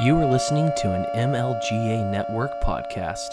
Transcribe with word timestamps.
You 0.00 0.16
are 0.18 0.26
listening 0.26 0.70
to 0.76 0.94
an 0.94 1.06
MLGA 1.16 2.08
Network 2.08 2.52
podcast. 2.62 3.30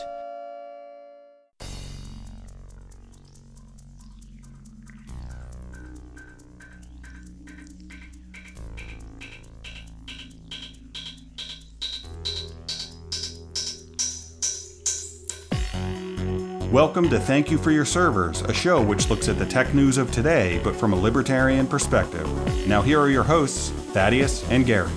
Welcome 16.71 17.09
to 17.09 17.19
Thank 17.19 17.51
You 17.51 17.59
for 17.59 17.69
Your 17.69 17.85
Servers, 17.85 18.41
a 18.41 18.53
show 18.55 18.81
which 18.81 19.11
looks 19.11 19.27
at 19.27 19.37
the 19.37 19.45
tech 19.45 19.75
news 19.75 19.99
of 19.99 20.11
today, 20.11 20.59
but 20.63 20.75
from 20.75 20.93
a 20.93 20.95
libertarian 20.95 21.67
perspective. 21.67 22.27
Now, 22.67 22.81
here 22.81 22.99
are 22.99 23.11
your 23.11 23.23
hosts, 23.23 23.69
Thaddeus 23.93 24.43
and 24.49 24.65
Gary. 24.65 24.89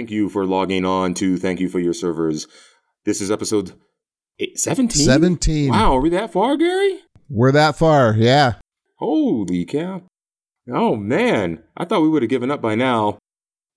Thank 0.00 0.10
you 0.10 0.30
for 0.30 0.46
logging 0.46 0.86
on 0.86 1.12
to 1.16 1.36
Thank 1.36 1.60
You 1.60 1.68
for 1.68 1.78
Your 1.78 1.92
Servers. 1.92 2.46
This 3.04 3.20
is 3.20 3.30
episode 3.30 3.74
17? 4.56 5.04
17. 5.04 5.68
Wow, 5.68 5.96
are 5.96 6.00
we 6.00 6.08
that 6.08 6.32
far, 6.32 6.56
Gary? 6.56 7.00
We're 7.28 7.52
that 7.52 7.76
far. 7.76 8.14
Yeah. 8.16 8.54
Holy 8.96 9.66
cow. 9.66 10.04
Oh, 10.72 10.96
man. 10.96 11.62
I 11.76 11.84
thought 11.84 12.00
we 12.00 12.08
would 12.08 12.22
have 12.22 12.30
given 12.30 12.50
up 12.50 12.62
by 12.62 12.74
now. 12.76 13.18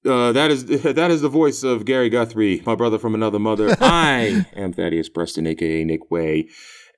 Uh, 0.05 0.31
that 0.31 0.49
is 0.49 0.63
that 0.83 1.11
is 1.11 1.19
the 1.19 1.27
voice 1.27 1.61
of 1.61 1.83
Gary 1.83 2.09
Guthrie, 2.09 2.63
my 2.65 2.75
brother 2.75 2.97
from 2.97 3.15
another 3.15 3.37
mother. 3.37 3.75
I 3.81 4.45
am 4.55 4.71
Thaddeus 4.71 5.09
Preston, 5.09 5.45
aka 5.45 5.83
Nick 5.83 6.09
Way, 6.09 6.47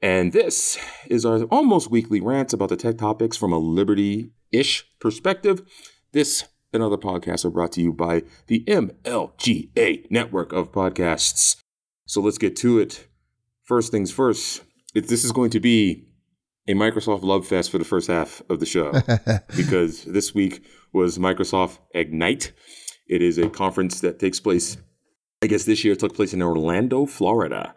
and 0.03 0.33
this 0.33 0.77
is 1.07 1.25
our 1.25 1.41
almost 1.45 1.89
weekly 1.89 2.21
rants 2.21 2.53
about 2.53 2.69
the 2.69 2.77
tech 2.77 2.99
topics 2.99 3.37
from 3.37 3.51
a 3.51 3.57
liberty-ish 3.57 4.85
perspective. 4.99 5.63
This 6.11 6.43
and 6.75 6.83
other 6.83 6.97
podcasts 6.97 7.45
are 7.45 7.49
brought 7.49 7.71
to 7.73 7.81
you 7.81 7.91
by 7.91 8.23
the 8.47 8.63
MLGA 8.65 10.09
network 10.11 10.53
of 10.53 10.71
podcasts. 10.71 11.57
So 12.05 12.21
let's 12.21 12.37
get 12.37 12.55
to 12.57 12.79
it. 12.79 13.07
First 13.63 13.91
things 13.91 14.11
first. 14.11 14.63
If 14.93 15.07
this 15.07 15.23
is 15.23 15.31
going 15.31 15.49
to 15.51 15.59
be 15.59 16.05
a 16.67 16.73
Microsoft 16.73 17.23
love 17.23 17.47
fest 17.47 17.71
for 17.71 17.77
the 17.77 17.85
first 17.85 18.07
half 18.07 18.41
of 18.49 18.59
the 18.59 18.65
show 18.65 18.91
because 19.55 20.03
this 20.05 20.33
week 20.33 20.63
was 20.93 21.17
Microsoft 21.17 21.79
Ignite. 21.93 22.53
It 23.07 23.21
is 23.21 23.37
a 23.37 23.49
conference 23.49 24.01
that 24.01 24.19
takes 24.19 24.39
place, 24.39 24.77
I 25.43 25.47
guess 25.47 25.65
this 25.65 25.83
year 25.83 25.93
it 25.93 25.99
took 25.99 26.15
place 26.15 26.33
in 26.33 26.41
Orlando, 26.41 27.05
Florida. 27.05 27.75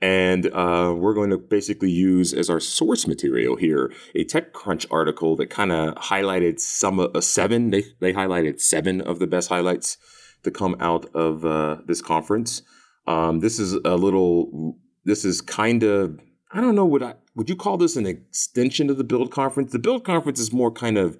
And 0.00 0.46
uh, 0.46 0.94
we're 0.96 1.14
going 1.14 1.30
to 1.30 1.38
basically 1.38 1.90
use 1.90 2.32
as 2.32 2.48
our 2.48 2.60
source 2.60 3.06
material 3.06 3.56
here 3.56 3.92
a 4.14 4.24
TechCrunch 4.24 4.86
article 4.90 5.34
that 5.36 5.50
kind 5.50 5.72
of 5.72 5.96
highlighted 5.96 6.60
some 6.60 7.00
of 7.00 7.16
uh, 7.16 7.20
seven. 7.20 7.70
They, 7.70 7.84
they 7.98 8.12
highlighted 8.12 8.60
seven 8.60 9.00
of 9.00 9.18
the 9.18 9.26
best 9.26 9.48
highlights 9.48 9.98
to 10.44 10.50
come 10.52 10.76
out 10.78 11.06
of 11.14 11.44
uh, 11.44 11.78
this 11.86 12.00
conference. 12.00 12.62
Um, 13.06 13.40
this 13.40 13.58
is 13.58 13.72
a 13.84 13.96
little. 13.96 14.76
This 15.04 15.24
is 15.24 15.40
kind 15.40 15.82
of. 15.82 16.20
I 16.52 16.60
don't 16.60 16.76
know. 16.76 16.86
Would 16.86 17.02
I 17.02 17.14
would 17.34 17.48
you 17.48 17.56
call 17.56 17.76
this 17.76 17.96
an 17.96 18.06
extension 18.06 18.90
of 18.90 18.98
the 18.98 19.04
Build 19.04 19.30
conference? 19.30 19.72
The 19.72 19.78
Build 19.78 20.04
conference 20.04 20.40
is 20.40 20.52
more 20.52 20.70
kind 20.70 20.98
of 20.98 21.18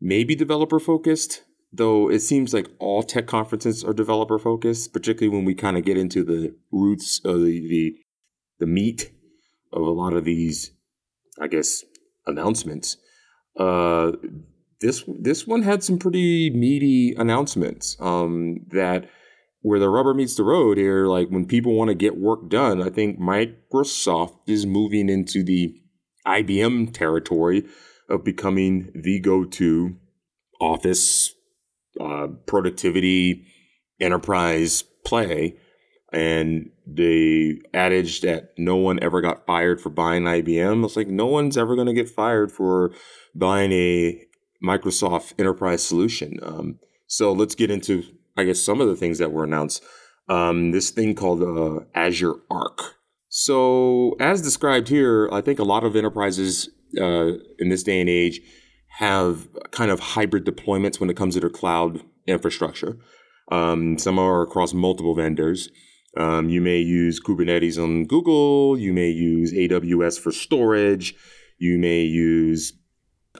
maybe 0.00 0.34
developer 0.34 0.78
focused, 0.78 1.42
though 1.72 2.10
it 2.10 2.20
seems 2.20 2.52
like 2.52 2.68
all 2.78 3.02
tech 3.02 3.26
conferences 3.26 3.84
are 3.84 3.92
developer 3.92 4.38
focused, 4.38 4.92
particularly 4.92 5.34
when 5.34 5.44
we 5.44 5.54
kind 5.54 5.76
of 5.76 5.84
get 5.84 5.96
into 5.96 6.24
the 6.24 6.54
roots 6.70 7.20
of 7.24 7.40
the, 7.40 7.60
the 7.68 7.96
the 8.58 8.66
meat 8.66 9.12
of 9.72 9.82
a 9.82 9.90
lot 9.90 10.12
of 10.12 10.24
these, 10.24 10.72
I 11.40 11.46
guess, 11.46 11.82
announcements. 12.26 12.96
Uh, 13.56 14.12
this 14.80 15.04
this 15.18 15.46
one 15.46 15.62
had 15.62 15.82
some 15.82 15.98
pretty 15.98 16.50
meaty 16.50 17.14
announcements 17.16 17.96
um, 18.00 18.66
that 18.68 19.08
where 19.62 19.78
the 19.78 19.88
rubber 19.88 20.14
meets 20.14 20.36
the 20.36 20.44
road 20.44 20.78
here. 20.78 21.06
Like 21.06 21.28
when 21.28 21.46
people 21.46 21.74
want 21.74 21.88
to 21.88 21.94
get 21.94 22.16
work 22.16 22.48
done, 22.48 22.82
I 22.82 22.88
think 22.88 23.18
Microsoft 23.20 24.38
is 24.46 24.66
moving 24.66 25.08
into 25.08 25.42
the 25.42 25.74
IBM 26.26 26.92
territory 26.92 27.64
of 28.08 28.24
becoming 28.24 28.90
the 28.94 29.20
go-to 29.20 29.96
office 30.60 31.34
uh, 32.00 32.28
productivity 32.46 33.44
enterprise 34.00 34.82
play. 35.04 35.56
And 36.12 36.70
the 36.86 37.62
adage 37.72 38.22
that 38.22 38.50
no 38.58 38.76
one 38.76 38.98
ever 39.00 39.20
got 39.20 39.46
fired 39.46 39.80
for 39.80 39.90
buying 39.90 40.24
IBM, 40.24 40.84
it's 40.84 40.96
like 40.96 41.08
no 41.08 41.26
one's 41.26 41.56
ever 41.56 41.76
going 41.76 41.86
to 41.86 41.92
get 41.92 42.08
fired 42.08 42.50
for 42.50 42.92
buying 43.34 43.70
a 43.70 44.20
Microsoft 44.64 45.34
enterprise 45.38 45.82
solution. 45.82 46.38
Um, 46.42 46.78
so 47.06 47.32
let's 47.32 47.54
get 47.54 47.70
into, 47.70 48.02
I 48.36 48.44
guess, 48.44 48.60
some 48.60 48.80
of 48.80 48.88
the 48.88 48.96
things 48.96 49.18
that 49.18 49.32
were 49.32 49.44
announced. 49.44 49.82
Um, 50.28 50.72
this 50.72 50.90
thing 50.90 51.14
called 51.14 51.42
uh, 51.42 51.84
Azure 51.94 52.36
Arc. 52.50 52.96
So, 53.28 54.16
as 54.18 54.42
described 54.42 54.88
here, 54.88 55.28
I 55.32 55.40
think 55.40 55.60
a 55.60 55.64
lot 55.64 55.84
of 55.84 55.94
enterprises 55.94 56.68
uh, 57.00 57.32
in 57.58 57.68
this 57.68 57.84
day 57.84 58.00
and 58.00 58.10
age 58.10 58.40
have 58.98 59.48
kind 59.70 59.90
of 59.90 60.00
hybrid 60.00 60.44
deployments 60.44 61.00
when 61.00 61.10
it 61.10 61.16
comes 61.16 61.34
to 61.34 61.40
their 61.40 61.50
cloud 61.50 62.00
infrastructure. 62.26 62.98
Um, 63.50 63.98
some 63.98 64.18
are 64.18 64.42
across 64.42 64.72
multiple 64.72 65.14
vendors. 65.14 65.70
Um, 66.16 66.48
you 66.48 66.60
may 66.60 66.78
use 66.78 67.20
Kubernetes 67.20 67.82
on 67.82 68.04
Google. 68.04 68.78
You 68.78 68.92
may 68.92 69.10
use 69.10 69.52
AWS 69.52 70.18
for 70.20 70.32
storage. 70.32 71.14
You 71.58 71.78
may 71.78 72.02
use 72.02 72.72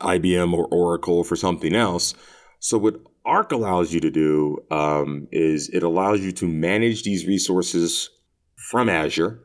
IBM 0.00 0.52
or 0.52 0.66
Oracle 0.66 1.24
for 1.24 1.36
something 1.36 1.74
else. 1.74 2.14
So, 2.60 2.78
what 2.78 3.00
Arc 3.24 3.52
allows 3.52 3.92
you 3.92 4.00
to 4.00 4.10
do 4.10 4.58
um, 4.70 5.26
is 5.32 5.68
it 5.70 5.82
allows 5.82 6.20
you 6.20 6.32
to 6.32 6.46
manage 6.46 7.02
these 7.02 7.26
resources 7.26 8.10
from 8.56 8.88
Azure. 8.88 9.40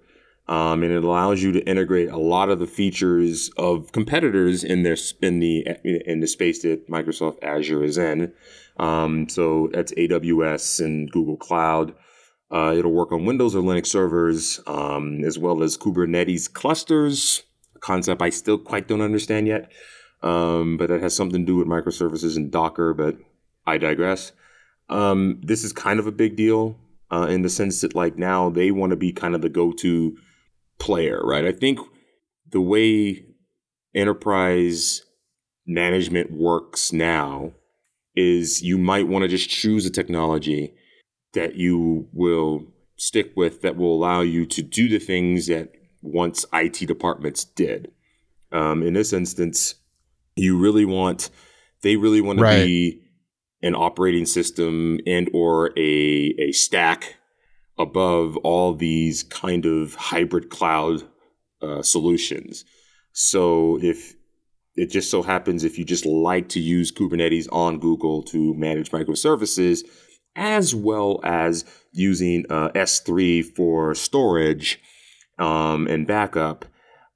Um, 0.47 0.83
and 0.83 0.91
it 0.91 1.03
allows 1.03 1.41
you 1.41 1.51
to 1.53 1.67
integrate 1.67 2.09
a 2.09 2.17
lot 2.17 2.50
of 2.50 2.59
the 2.59 2.67
features 2.67 3.50
of 3.57 3.91
competitors 3.91 4.63
in 4.63 4.83
their 4.83 4.97
in 5.22 5.39
the 5.39 5.66
in 5.83 6.19
the 6.19 6.28
space 6.28 6.61
that 6.61 6.88
Microsoft 6.88 7.44
Azure 7.44 7.83
is 7.83 7.97
in. 7.97 8.31
Um, 8.78 9.28
so 9.28 9.69
that's 9.73 9.94
AWS 9.94 10.83
and 10.83 11.11
Google 11.11 11.38
Cloud. 11.38 11.95
Uh, 12.51 12.75
it'll 12.78 12.91
work 12.91 13.11
on 13.11 13.25
Windows 13.25 13.56
or 13.56 13.63
Linux 13.63 13.88
servers, 13.88 14.59
um, 14.67 15.23
as 15.23 15.39
well 15.39 15.63
as 15.63 15.78
Kubernetes 15.78 16.51
clusters. 16.51 17.44
A 17.75 17.79
concept 17.79 18.22
I 18.22 18.29
still 18.29 18.59
quite 18.59 18.88
don't 18.88 19.01
understand 19.01 19.47
yet, 19.47 19.72
um, 20.22 20.77
but 20.77 20.89
that 20.89 21.01
has 21.01 21.16
something 21.16 21.41
to 21.41 21.45
do 21.45 21.56
with 21.56 21.67
microservices 21.67 22.38
and 22.38 22.51
Docker. 22.51 22.94
But 22.94 23.17
I 23.66 23.79
digress. 23.79 24.31
Um, 24.89 25.41
this 25.41 25.63
is 25.63 25.73
kind 25.73 26.00
of 26.00 26.06
a 26.06 26.12
big 26.12 26.35
deal 26.35 26.77
uh, 27.12 27.27
in 27.29 27.41
the 27.41 27.50
sense 27.50 27.81
that 27.81 27.95
like 27.95 28.17
now 28.17 28.51
they 28.51 28.69
want 28.69 28.91
to 28.91 28.95
be 28.95 29.12
kind 29.12 29.33
of 29.33 29.41
the 29.41 29.50
go-to 29.50 30.16
player, 30.80 31.22
right? 31.24 31.46
I 31.46 31.52
think 31.52 31.80
the 32.50 32.62
way 32.62 33.25
enterprise 33.94 35.03
management 35.66 36.31
works 36.31 36.91
now 36.94 37.53
is 38.16 38.62
you 38.62 38.78
might 38.78 39.08
want 39.08 39.24
to 39.24 39.28
just 39.28 39.50
choose 39.50 39.86
a 39.86 39.90
technology 39.90 40.74
that 41.34 41.56
you 41.56 42.08
will 42.13 42.63
stick 42.97 43.31
with 43.36 43.62
that 43.62 43.75
will 43.75 43.94
allow 43.94 44.22
you 44.22 44.46
to 44.46 44.62
do 44.62 44.88
the 44.88 45.00
things 45.00 45.47
that 45.47 45.72
once 46.02 46.46
IT 46.53 46.86
departments 46.88 47.44
did. 47.44 47.92
Um, 48.52 48.84
in 48.84 48.94
this 48.94 49.12
instance, 49.12 49.75
you 50.36 50.57
really 50.57 50.86
want 50.86 51.30
they 51.81 51.97
really 51.97 52.22
want 52.22 52.40
Right. 52.40 52.59
to 52.59 52.66
be 52.66 53.02
an 53.62 53.75
operating 53.75 54.25
system 54.25 55.00
and 55.06 55.30
or 55.34 55.72
a 55.78 56.36
a 56.40 56.52
stack 56.52 57.16
above 57.78 58.38
all 58.38 58.74
these 58.74 59.24
kind 59.24 59.66
of 59.66 59.96
hybrid 59.96 60.50
cloud 60.50 61.04
uh, 61.62 61.81
solutions. 61.81 62.66
So 63.12 63.80
if 63.81 64.16
it 64.75 64.89
just 64.92 65.10
so 65.10 65.24
happens 65.24 65.63
if 65.63 65.77
you 65.77 65.86
just 65.86 66.06
like 66.06 66.50
to 66.50 66.60
use 66.60 66.92
Kubernetes 66.92 67.48
on 67.51 67.80
Google 67.80 68.24
to 68.24 68.54
manage 68.56 68.92
microservices, 68.92 69.83
as 70.36 70.75
well 70.75 71.22
as 71.24 71.63
using 71.94 72.45
uh, 72.50 72.69
S3 72.69 73.44
for 73.56 73.95
storage 73.95 74.80
um, 75.39 75.88
and 75.88 76.06
backup, 76.06 76.66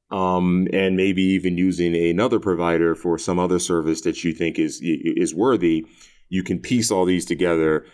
um, 0.10 0.68
and 0.74 0.96
maybe 0.96 1.22
even 1.22 1.58
using 1.58 1.96
another 1.96 2.40
provider 2.40 2.96
for 2.96 3.18
some 3.18 3.38
other 3.38 3.60
service 3.60 4.02
that 4.02 4.24
you 4.24 4.34
think 4.34 4.58
is 4.58 4.80
is 4.82 5.36
worthy, 5.36 5.86
you 6.30 6.44
can 6.44 6.60
piece 6.60 6.90
all 6.90 7.06
these 7.06 7.26
together. 7.26 7.86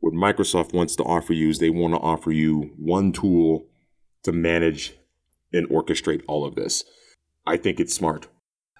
What 0.00 0.14
Microsoft 0.14 0.72
wants 0.72 0.94
to 0.96 1.02
offer 1.02 1.32
you 1.32 1.48
is 1.48 1.58
they 1.58 1.70
want 1.70 1.94
to 1.94 2.00
offer 2.00 2.30
you 2.30 2.72
one 2.76 3.12
tool 3.12 3.66
to 4.22 4.32
manage 4.32 4.94
and 5.52 5.68
orchestrate 5.68 6.22
all 6.28 6.44
of 6.44 6.54
this. 6.54 6.84
I 7.46 7.56
think 7.56 7.80
it's 7.80 7.94
smart. 7.94 8.28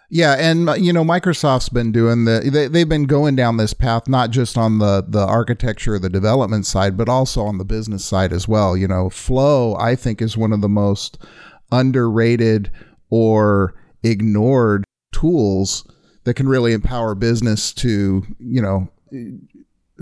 Yeah, 0.09 0.35
and 0.39 0.69
uh, 0.69 0.75
you 0.75 0.93
know 0.93 1.05
Microsoft's 1.05 1.69
been 1.69 1.91
doing 1.91 2.27
the 2.27 2.49
they, 2.53 2.69
they've 2.69 2.89
been 2.89 3.07
going 3.07 3.35
down 3.35 3.57
this 3.57 3.75
path 3.75 4.07
not 4.07 4.31
just 4.31 4.57
on 4.57 4.79
the 4.79 5.05
the 5.07 5.25
architecture, 5.27 5.99
the 5.99 6.09
development 6.09 6.65
side, 6.65 6.97
but 6.97 7.09
also 7.09 7.43
on 7.43 7.59
the 7.59 7.65
business 7.65 8.05
side 8.05 8.33
as 8.33 8.47
well. 8.47 8.77
You 8.77 8.87
know, 8.87 9.11
Flow 9.11 9.75
I 9.77 9.97
think 9.97 10.23
is 10.23 10.37
one 10.37 10.53
of 10.53 10.61
the 10.61 10.69
most 10.69 11.19
underrated 11.73 12.71
or 13.11 13.75
ignored 14.05 14.85
tools 15.13 15.85
that 16.25 16.35
can 16.35 16.49
really 16.49 16.73
empower 16.73 17.15
business 17.15 17.73
to, 17.73 18.23
you 18.39 18.63
know, 18.63 18.89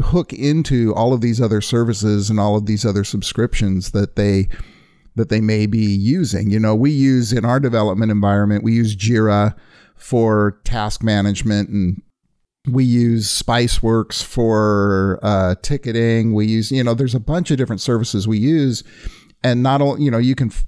hook 0.02 0.32
into 0.32 0.94
all 0.94 1.12
of 1.12 1.20
these 1.20 1.41
other 1.41 1.61
services 1.61 2.31
and 2.31 2.41
all 2.41 2.56
of 2.56 2.67
these 2.67 2.85
other 2.85 3.05
subscriptions 3.05 3.93
that 3.93 4.17
they 4.17 4.49
that 5.17 5.29
they 5.29 5.41
may 5.41 5.67
be 5.67 5.85
using. 5.85 6.50
You 6.50 6.58
know, 6.58 6.75
we 6.75 6.91
use 6.91 7.32
in 7.32 7.44
our 7.44 7.61
development 7.61 8.11
environment, 8.11 8.64
we 8.64 8.73
use 8.73 8.96
Jira 8.96 9.55
for 9.94 10.61
task 10.64 11.02
management 11.05 11.69
and 11.69 12.02
we 12.67 12.82
use 12.85 13.43
Spiceworks 13.43 14.25
for 14.25 15.20
uh, 15.23 15.55
ticketing. 15.62 16.32
We 16.35 16.46
use, 16.46 16.73
you 16.73 16.82
know, 16.82 16.94
there's 16.94 17.14
a 17.14 17.20
bunch 17.20 17.50
of 17.50 17.58
different 17.58 17.81
services 17.81 18.26
we 18.26 18.38
use. 18.38 18.82
And 19.43 19.62
not 19.62 19.82
only, 19.82 20.02
you 20.02 20.11
know, 20.11 20.19
you 20.19 20.35
can 20.35 20.49
f- 20.49 20.64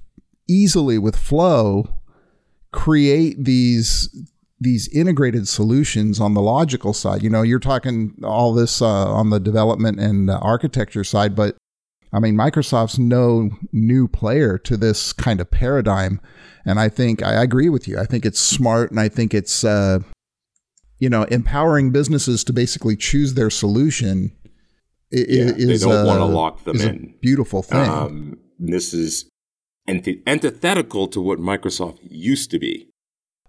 easily 0.47 0.97
with 0.97 1.15
Flow 1.15 1.89
create 2.71 3.43
these 3.43 4.09
these 4.59 4.87
integrated 4.89 5.47
solutions 5.47 6.19
on 6.19 6.33
the 6.33 6.41
logical 6.41 6.93
side. 6.93 7.21
You 7.21 7.29
know, 7.29 7.43
you're 7.43 7.59
talking 7.59 8.15
all 8.23 8.53
this 8.53 8.81
uh, 8.81 9.11
on 9.11 9.29
the 9.29 9.39
development 9.39 9.99
and 9.99 10.29
uh, 10.29 10.39
architecture 10.41 11.03
side, 11.03 11.35
but 11.35 11.57
I 12.13 12.19
mean, 12.19 12.35
Microsoft's 12.35 12.97
no 12.97 13.51
new 13.71 14.07
player 14.07 14.57
to 14.59 14.77
this 14.77 15.13
kind 15.13 15.41
of 15.41 15.51
paradigm. 15.51 16.21
And 16.65 16.79
I 16.79 16.89
think 16.89 17.21
I 17.21 17.41
agree 17.41 17.69
with 17.69 17.87
you. 17.87 17.99
I 17.99 18.05
think 18.05 18.25
it's 18.25 18.39
smart 18.39 18.91
and 18.91 18.99
I 18.99 19.09
think 19.09 19.33
it's, 19.33 19.63
uh, 19.63 19.99
you 20.99 21.09
know, 21.09 21.23
empowering 21.23 21.91
businesses 21.91 22.43
to 22.45 22.53
basically 22.53 22.95
choose 22.95 23.33
their 23.33 23.49
solution. 23.49 24.31
Yeah, 25.11 25.53
is, 25.55 25.81
they 25.81 25.87
don't 25.87 26.05
want 26.05 26.19
to 26.19 26.23
uh, 26.23 26.27
lock 26.27 26.63
them 26.63 26.81
in. 26.81 27.13
beautiful 27.21 27.61
thing. 27.61 27.89
Um, 27.89 28.39
this 28.59 28.93
is 28.93 29.29
anti- 29.87 30.21
antithetical 30.27 31.07
to 31.09 31.21
what 31.21 31.39
Microsoft 31.39 31.99
used 32.01 32.51
to 32.51 32.59
be. 32.59 32.89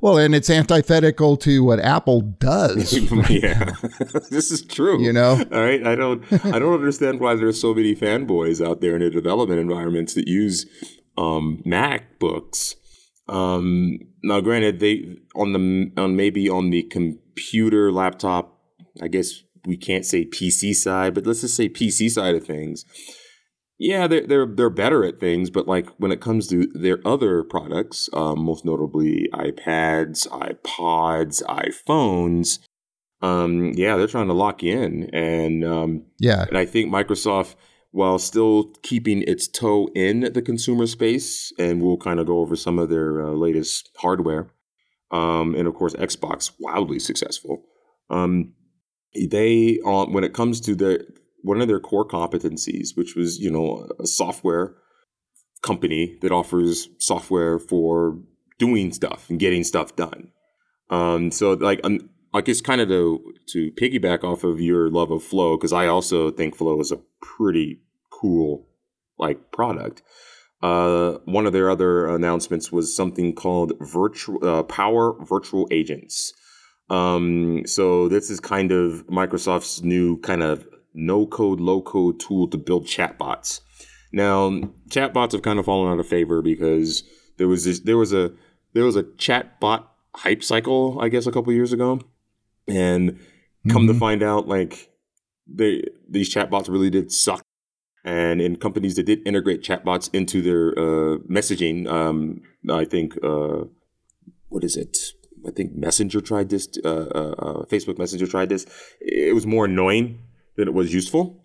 Well, 0.01 0.19
and 0.19 0.35
it's 0.35 0.51
antithetical 0.51 1.37
to 1.39 1.65
what 1.65 1.81
Apple 1.81 2.21
does. 2.21 2.93
yeah, 3.31 3.73
this 4.31 4.51
is 4.51 4.63
true. 4.63 5.03
You 5.03 5.13
know? 5.13 5.43
all 5.53 5.61
right. 5.61 5.87
I 5.87 5.95
don't. 5.95 6.23
I 6.45 6.59
don't 6.59 6.75
understand 6.75 7.21
why 7.21 7.35
there's 7.35 7.61
so 7.61 7.75
many 7.75 7.95
fanboys 7.95 8.65
out 8.65 8.81
there 8.81 8.95
in 8.95 9.03
the 9.03 9.11
development 9.11 9.61
environments 9.61 10.15
that 10.15 10.29
use 10.29 10.67
um, 11.17 11.63
MacBooks. 11.67 12.77
Um, 13.29 13.99
now, 14.23 14.41
granted, 14.41 14.81
they 14.81 15.17
on 15.35 15.53
the 15.53 15.93
on 16.01 16.17
maybe 16.17 16.49
on 16.49 16.71
the 16.71 16.85
computer 16.85 17.93
laptop. 17.93 18.61
I 19.03 19.09
guess 19.09 19.43
we 19.65 19.77
can't 19.77 20.07
say 20.07 20.25
PC 20.25 20.75
side, 20.75 21.15
but 21.15 21.27
let's 21.27 21.43
just 21.43 21.57
say 21.57 21.69
PC 21.69 22.11
side 22.11 22.35
of 22.35 22.47
things. 22.47 22.85
Yeah, 23.79 24.09
they're 24.09 24.27
they're 24.27 24.47
they're 24.47 24.71
better 24.71 25.05
at 25.05 25.21
things, 25.21 25.51
but 25.51 25.69
like 25.69 25.89
when 25.99 26.11
it 26.11 26.21
comes 26.21 26.49
to 26.49 26.67
their 26.75 26.99
other 27.07 27.45
products, 27.45 28.11
um, 28.13 28.41
most 28.41 28.65
notably 28.65 29.29
iPads, 29.33 30.27
iPods, 30.29 31.43
iPhones, 31.45 32.59
um, 33.23 33.73
yeah, 33.75 33.97
they're 33.97 34.07
trying 34.07 34.29
to 34.29 34.33
lock 34.33 34.63
you 34.63 34.79
in, 34.79 35.11
and 35.13 35.65
um, 35.65 36.05
yeah. 36.19 36.45
and 36.49 36.59
I 36.59 36.65
think 36.65 36.93
Microsoft, 36.93 37.55
while 37.93 38.19
still 38.19 38.73
keeping 38.83 39.23
its 39.23 39.47
toe 39.47 39.89
in 39.95 40.33
the 40.33 40.43
consumer 40.43 40.87
space, 40.87 41.53
and 41.57 41.81
we'll 41.81 41.99
kind 41.99 42.19
of 42.19 42.27
go 42.27 42.39
over 42.39 42.57
some 42.57 42.79
of 42.81 42.89
their 42.91 43.25
uh, 43.25 43.31
latest 43.31 43.91
hardware, 43.97 44.51
um, 45.13 45.55
and 45.55 45.69
of 45.69 45.75
course 45.75 45.95
Xbox, 45.95 46.53
wildly 46.59 46.99
successful. 46.99 47.65
Um, 48.11 48.55
they, 49.15 49.79
uh, 49.85 50.07
when 50.07 50.25
it 50.25 50.33
comes 50.33 50.61
to 50.63 50.75
their 50.75 51.01
one 51.43 51.61
of 51.61 51.69
their 51.69 51.81
core 51.81 52.07
competencies, 52.07 52.97
which 52.97 53.15
was 53.15 53.39
you 53.39 53.51
know 53.51 53.89
a 53.99 54.07
software 54.07 54.75
company 55.63 56.17
that 56.23 56.33
offers 56.33 56.89
software 56.99 57.59
for 57.59 58.19
doing 58.59 58.93
stuff 58.93 59.29
and 59.29 59.39
getting 59.39 59.65
stuff 59.65 59.97
done. 59.97 60.31
Um, 60.91 61.31
so 61.31 61.53
like 61.53 61.81
I 62.35 62.41
guess 62.41 62.61
kind 62.61 62.81
of 62.81 62.89
to 62.89 63.35
to 63.49 63.73
piggyback 63.73 64.25
off 64.25 64.45
of 64.45 64.61
your 64.61 64.91
love 64.91 65.11
of 65.11 65.23
Flow 65.23 65.57
because 65.57 65.73
I 65.73 65.87
also 65.87 66.31
think 66.31 66.57
Flow 66.57 66.81
is 66.81 66.93
a 66.93 67.01
pretty 67.21 67.81
cool 68.11 68.69
like 69.19 69.51
product. 69.53 70.03
Uh, 70.61 71.19
one 71.25 71.47
of 71.47 71.53
their 71.53 71.71
other 71.71 72.09
announcements 72.09 72.73
was 72.73 72.95
something 72.95 73.33
called 73.33 73.73
virtual 73.81 74.45
uh, 74.45 74.63
Power 74.65 75.15
Virtual 75.25 75.69
Agents. 75.71 76.33
Um, 76.91 77.63
so 77.67 78.09
this 78.09 78.31
is 78.31 78.41
kind 78.41 78.73
of 78.73 79.07
Microsoft's 79.07 79.83
new 79.83 80.19
kind 80.21 80.43
of 80.43 80.67
no 80.95 81.27
code, 81.27 81.61
low 81.61 81.83
code 81.83 82.21
tool 82.21 82.49
to 82.49 82.59
build 82.59 82.87
chatbots. 82.87 83.61
Now, 84.13 84.51
chatbots 84.89 85.33
have 85.33 85.43
kind 85.43 85.59
of 85.59 85.67
fallen 85.67 85.93
out 85.93 86.01
of 86.01 86.09
favor 86.09 86.43
because 86.43 87.03
there 87.37 87.49
was 87.49 87.65
this, 87.65 87.81
there 87.81 87.99
was 87.99 88.13
a 88.13 88.33
there 88.73 88.85
was 88.85 88.97
a 88.97 89.03
chatbot 89.03 89.85
hype 90.15 90.43
cycle, 90.43 90.99
I 91.01 91.09
guess, 91.09 91.27
a 91.27 91.33
couple 91.33 91.53
years 91.53 91.73
ago, 91.73 92.01
and 92.67 93.19
come 93.71 93.87
to 93.87 93.95
find 93.95 94.23
out, 94.23 94.49
like 94.49 94.91
they 95.47 95.83
these 96.09 96.33
chatbots 96.33 96.69
really 96.69 96.91
did 96.91 97.13
suck. 97.13 97.43
And 98.05 98.41
in 98.41 98.57
companies 98.57 98.97
that 98.97 99.05
did 99.05 99.27
integrate 99.27 99.63
chatbots 99.63 100.09
into 100.15 100.41
their 100.41 100.71
uh, 100.79 101.19
messaging, 101.29 101.87
um, 101.91 102.41
I 102.71 102.85
think 102.85 103.19
uh, 103.23 103.65
what 104.49 104.65
is 104.65 104.77
it? 104.77 104.97
I 105.47 105.51
think 105.51 105.75
Messenger 105.75 106.21
tried 106.21 106.49
this. 106.49 106.69
Uh, 106.85 106.89
uh, 106.89 107.35
uh, 107.39 107.65
Facebook 107.67 107.99
Messenger 107.99 108.27
tried 108.27 108.49
this. 108.49 108.67
It 109.01 109.35
was 109.35 109.47
more 109.47 109.67
annoying 109.67 110.21
than 110.59 110.69
it 110.69 110.75
was 110.75 110.93
useful. 110.93 111.43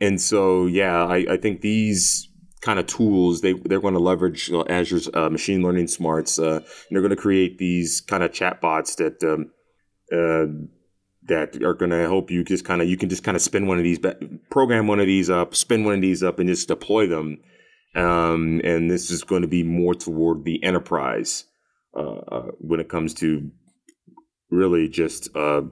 And 0.00 0.20
so, 0.20 0.66
yeah, 0.66 1.04
I, 1.04 1.26
I 1.32 1.36
think 1.36 1.60
these 1.60 2.28
kind 2.62 2.78
of 2.78 2.86
tools 2.86 3.42
they 3.42 3.52
they're 3.52 3.80
going 3.80 3.94
to 3.94 4.00
leverage 4.00 4.50
uh, 4.50 4.64
Azure's 4.68 5.08
uh, 5.12 5.28
machine 5.28 5.62
learning 5.62 5.88
smarts. 5.88 6.38
Uh, 6.38 6.60
they're 6.90 7.02
going 7.02 7.10
to 7.10 7.16
create 7.16 7.58
these 7.58 8.00
kind 8.00 8.22
of 8.22 8.30
chatbots 8.32 8.96
that 8.96 9.22
um, 9.22 9.50
uh, 10.12 10.46
that 11.28 11.62
are 11.62 11.74
going 11.74 11.90
to 11.90 12.00
help 12.00 12.30
you 12.30 12.44
just 12.44 12.64
kind 12.64 12.80
of 12.80 12.88
you 12.88 12.96
can 12.96 13.08
just 13.08 13.24
kind 13.24 13.36
of 13.36 13.42
spin 13.42 13.66
one 13.66 13.78
of 13.78 13.84
these, 13.84 13.98
program 14.50 14.86
one 14.86 15.00
of 15.00 15.06
these 15.06 15.28
up, 15.28 15.54
spin 15.54 15.84
one 15.84 15.94
of 15.94 16.00
these 16.00 16.22
up, 16.22 16.38
and 16.38 16.48
just 16.48 16.68
deploy 16.68 17.06
them. 17.06 17.38
Um, 17.94 18.60
and 18.62 18.90
this 18.90 19.10
is 19.10 19.24
going 19.24 19.42
to 19.42 19.48
be 19.48 19.62
more 19.62 19.94
toward 19.94 20.44
the 20.44 20.62
enterprise 20.62 21.44
uh, 21.96 22.20
uh, 22.30 22.46
when 22.58 22.78
it 22.78 22.88
comes 22.88 23.14
to 23.14 23.50
really 24.50 24.88
just 24.88 25.34
uh, 25.34 25.62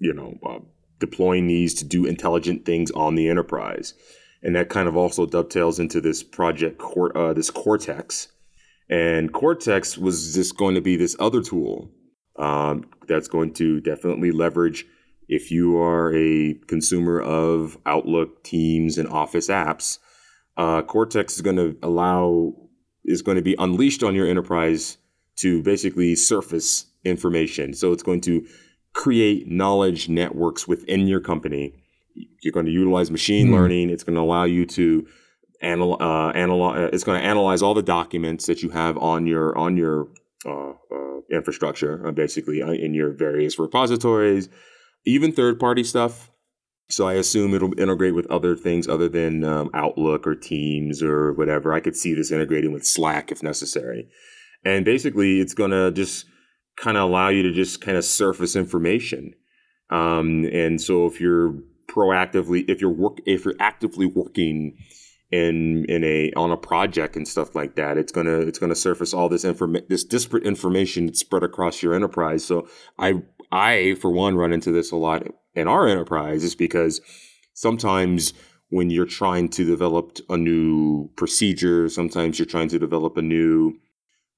you 0.00 0.14
know 0.14 0.34
deploying 0.98 1.46
these 1.46 1.74
to 1.74 1.84
do 1.84 2.06
intelligent 2.06 2.64
things 2.64 2.90
on 2.92 3.14
the 3.14 3.28
enterprise, 3.28 3.94
and 4.42 4.54
that 4.56 4.68
kind 4.68 4.88
of 4.88 4.96
also 4.96 5.26
dovetails 5.26 5.78
into 5.78 6.00
this 6.00 6.22
project, 6.22 6.78
Cor- 6.78 7.16
uh, 7.16 7.32
this 7.32 7.50
Cortex, 7.50 8.28
and 8.88 9.32
Cortex 9.32 9.98
was 9.98 10.34
just 10.34 10.56
going 10.56 10.74
to 10.74 10.80
be 10.80 10.96
this 10.96 11.16
other 11.18 11.42
tool 11.42 11.90
um, 12.38 12.88
that's 13.06 13.28
going 13.28 13.52
to 13.54 13.80
definitely 13.80 14.30
leverage 14.30 14.86
if 15.28 15.50
you 15.50 15.78
are 15.78 16.14
a 16.14 16.54
consumer 16.66 17.20
of 17.20 17.76
Outlook, 17.84 18.42
Teams, 18.44 18.96
and 18.96 19.08
Office 19.08 19.48
apps. 19.48 19.98
Uh, 20.56 20.82
Cortex 20.82 21.36
is 21.36 21.42
going 21.42 21.56
to 21.56 21.76
allow 21.82 22.54
is 23.04 23.22
going 23.22 23.36
to 23.36 23.42
be 23.42 23.56
unleashed 23.58 24.02
on 24.02 24.14
your 24.14 24.26
enterprise 24.26 24.98
to 25.36 25.62
basically 25.62 26.14
surface 26.14 26.86
information. 27.04 27.72
So 27.72 27.92
it's 27.92 28.02
going 28.02 28.20
to 28.22 28.44
create 28.98 29.46
knowledge 29.48 30.08
networks 30.08 30.66
within 30.66 31.06
your 31.06 31.20
company. 31.20 31.72
You're 32.42 32.52
going 32.52 32.66
to 32.66 32.72
utilize 32.72 33.10
machine 33.12 33.46
Hmm. 33.46 33.54
learning. 33.54 33.90
It's 33.90 34.02
going 34.02 34.16
to 34.16 34.20
allow 34.20 34.42
you 34.44 34.66
to 34.66 35.06
anal- 35.62 36.02
uh, 36.02 36.30
analyze. 36.32 36.90
It's 36.92 37.04
going 37.04 37.20
to 37.20 37.24
analyze 37.24 37.62
all 37.62 37.74
the 37.74 37.82
documents 37.98 38.46
that 38.46 38.60
you 38.62 38.70
have 38.70 38.98
on 38.98 39.26
your 39.26 39.56
on 39.56 39.76
your 39.76 40.08
uh, 40.44 40.70
uh, 40.70 41.20
infrastructure, 41.30 42.04
uh, 42.06 42.10
basically 42.10 42.60
uh, 42.60 42.72
in 42.72 42.92
your 42.92 43.10
various 43.12 43.56
repositories, 43.58 44.48
even 45.06 45.30
third 45.32 45.60
party 45.60 45.84
stuff. 45.84 46.30
So 46.90 47.06
I 47.06 47.14
assume 47.14 47.54
it'll 47.54 47.78
integrate 47.78 48.14
with 48.16 48.26
other 48.30 48.56
things 48.56 48.88
other 48.88 49.08
than 49.08 49.44
um, 49.44 49.70
Outlook 49.74 50.26
or 50.26 50.34
Teams 50.34 51.02
or 51.02 51.32
whatever. 51.34 51.72
I 51.72 51.80
could 51.80 51.96
see 51.96 52.14
this 52.14 52.32
integrating 52.32 52.72
with 52.72 52.84
Slack 52.84 53.30
if 53.30 53.42
necessary. 53.44 54.08
And 54.64 54.84
basically, 54.84 55.38
it's 55.40 55.54
going 55.54 55.70
to 55.70 55.92
just 55.92 56.26
kind 56.78 56.96
of 56.96 57.08
allow 57.08 57.28
you 57.28 57.42
to 57.42 57.52
just 57.52 57.80
kind 57.80 57.96
of 57.96 58.04
surface 58.04 58.56
information. 58.56 59.34
Um, 59.90 60.44
and 60.52 60.80
so 60.80 61.06
if 61.06 61.20
you're 61.20 61.54
proactively, 61.90 62.64
if 62.68 62.80
you're 62.80 62.90
work, 62.90 63.18
if 63.26 63.44
you're 63.44 63.54
actively 63.60 64.06
working 64.06 64.76
in 65.30 65.84
in 65.88 66.04
a 66.04 66.32
on 66.36 66.50
a 66.50 66.56
project 66.56 67.16
and 67.16 67.26
stuff 67.26 67.54
like 67.54 67.76
that, 67.76 67.98
it's 67.98 68.12
gonna 68.12 68.40
it's 68.40 68.58
gonna 68.58 68.74
surface 68.74 69.12
all 69.12 69.28
this 69.28 69.44
inform 69.44 69.76
this 69.88 70.04
disparate 70.04 70.44
information 70.44 71.12
spread 71.14 71.42
across 71.42 71.82
your 71.82 71.94
enterprise. 71.94 72.44
So 72.44 72.68
I 72.98 73.22
I 73.50 73.96
for 74.00 74.10
one 74.10 74.36
run 74.36 74.52
into 74.52 74.70
this 74.70 74.92
a 74.92 74.96
lot 74.96 75.26
in 75.54 75.68
our 75.68 75.88
enterprise 75.88 76.44
is 76.44 76.54
because 76.54 77.00
sometimes 77.54 78.32
when 78.70 78.90
you're 78.90 79.06
trying 79.06 79.48
to 79.48 79.64
develop 79.64 80.18
a 80.28 80.36
new 80.36 81.10
procedure, 81.16 81.88
sometimes 81.88 82.38
you're 82.38 82.46
trying 82.46 82.68
to 82.68 82.78
develop 82.78 83.16
a 83.16 83.22
new 83.22 83.78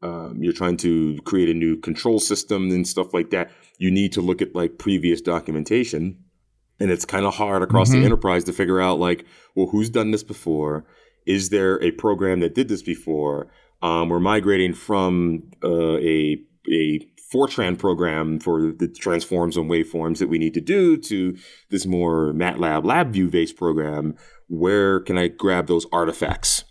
um, 0.02 0.38
you're 0.42 0.52
trying 0.52 0.76
to 0.78 1.19
create 1.25 1.49
a 1.49 1.54
new 1.54 1.76
control 1.76 2.19
system 2.19 2.71
and 2.71 2.87
stuff 2.87 3.12
like 3.12 3.30
that. 3.30 3.50
You 3.78 3.90
need 3.90 4.12
to 4.12 4.21
look 4.21 4.40
at 4.42 4.54
like 4.54 4.78
previous 4.78 5.21
documentation, 5.21 6.19
and 6.78 6.90
it's 6.90 7.04
kind 7.04 7.26
of 7.26 7.35
hard 7.35 7.62
across 7.62 7.90
Mhm. 7.90 7.92
the 8.00 8.04
enterprise 8.04 8.45
to 8.45 8.52
figure 8.52 8.80
out 8.80 8.99
like, 8.99 9.25
well, 9.54 9.66
who's 9.69 9.90
done 9.90 10.11
this 10.11 10.23
before? 10.23 10.87
Is 11.26 11.50
there 11.50 11.83
a 11.83 11.90
program 11.92 12.40
that 12.40 12.54
did 12.54 12.69
this 12.69 12.83
before? 12.83 13.50
Um, 13.83 14.09
we're 14.09 14.21
migrating 14.21 14.75
from 14.75 15.50
uh, 15.62 15.97
a 15.99 16.38
a 16.71 17.00
Fortran 17.33 17.78
program 17.78 18.40
for 18.40 18.73
the 18.73 18.88
transforms 18.88 19.57
and 19.57 19.71
waveforms 19.71 20.19
that 20.19 20.28
we 20.28 20.37
need 20.38 20.52
to 20.54 20.61
do 20.61 20.97
to 20.97 21.37
this 21.71 21.87
more 21.87 22.33
MATLAB 22.33 22.83
LabVIEW 22.85 23.30
based 23.30 23.57
program, 23.57 24.14
where 24.49 24.99
can 25.00 25.16
I 25.16 25.28
grab 25.28 25.66
those 25.69 25.87
artifacts, 25.92 26.64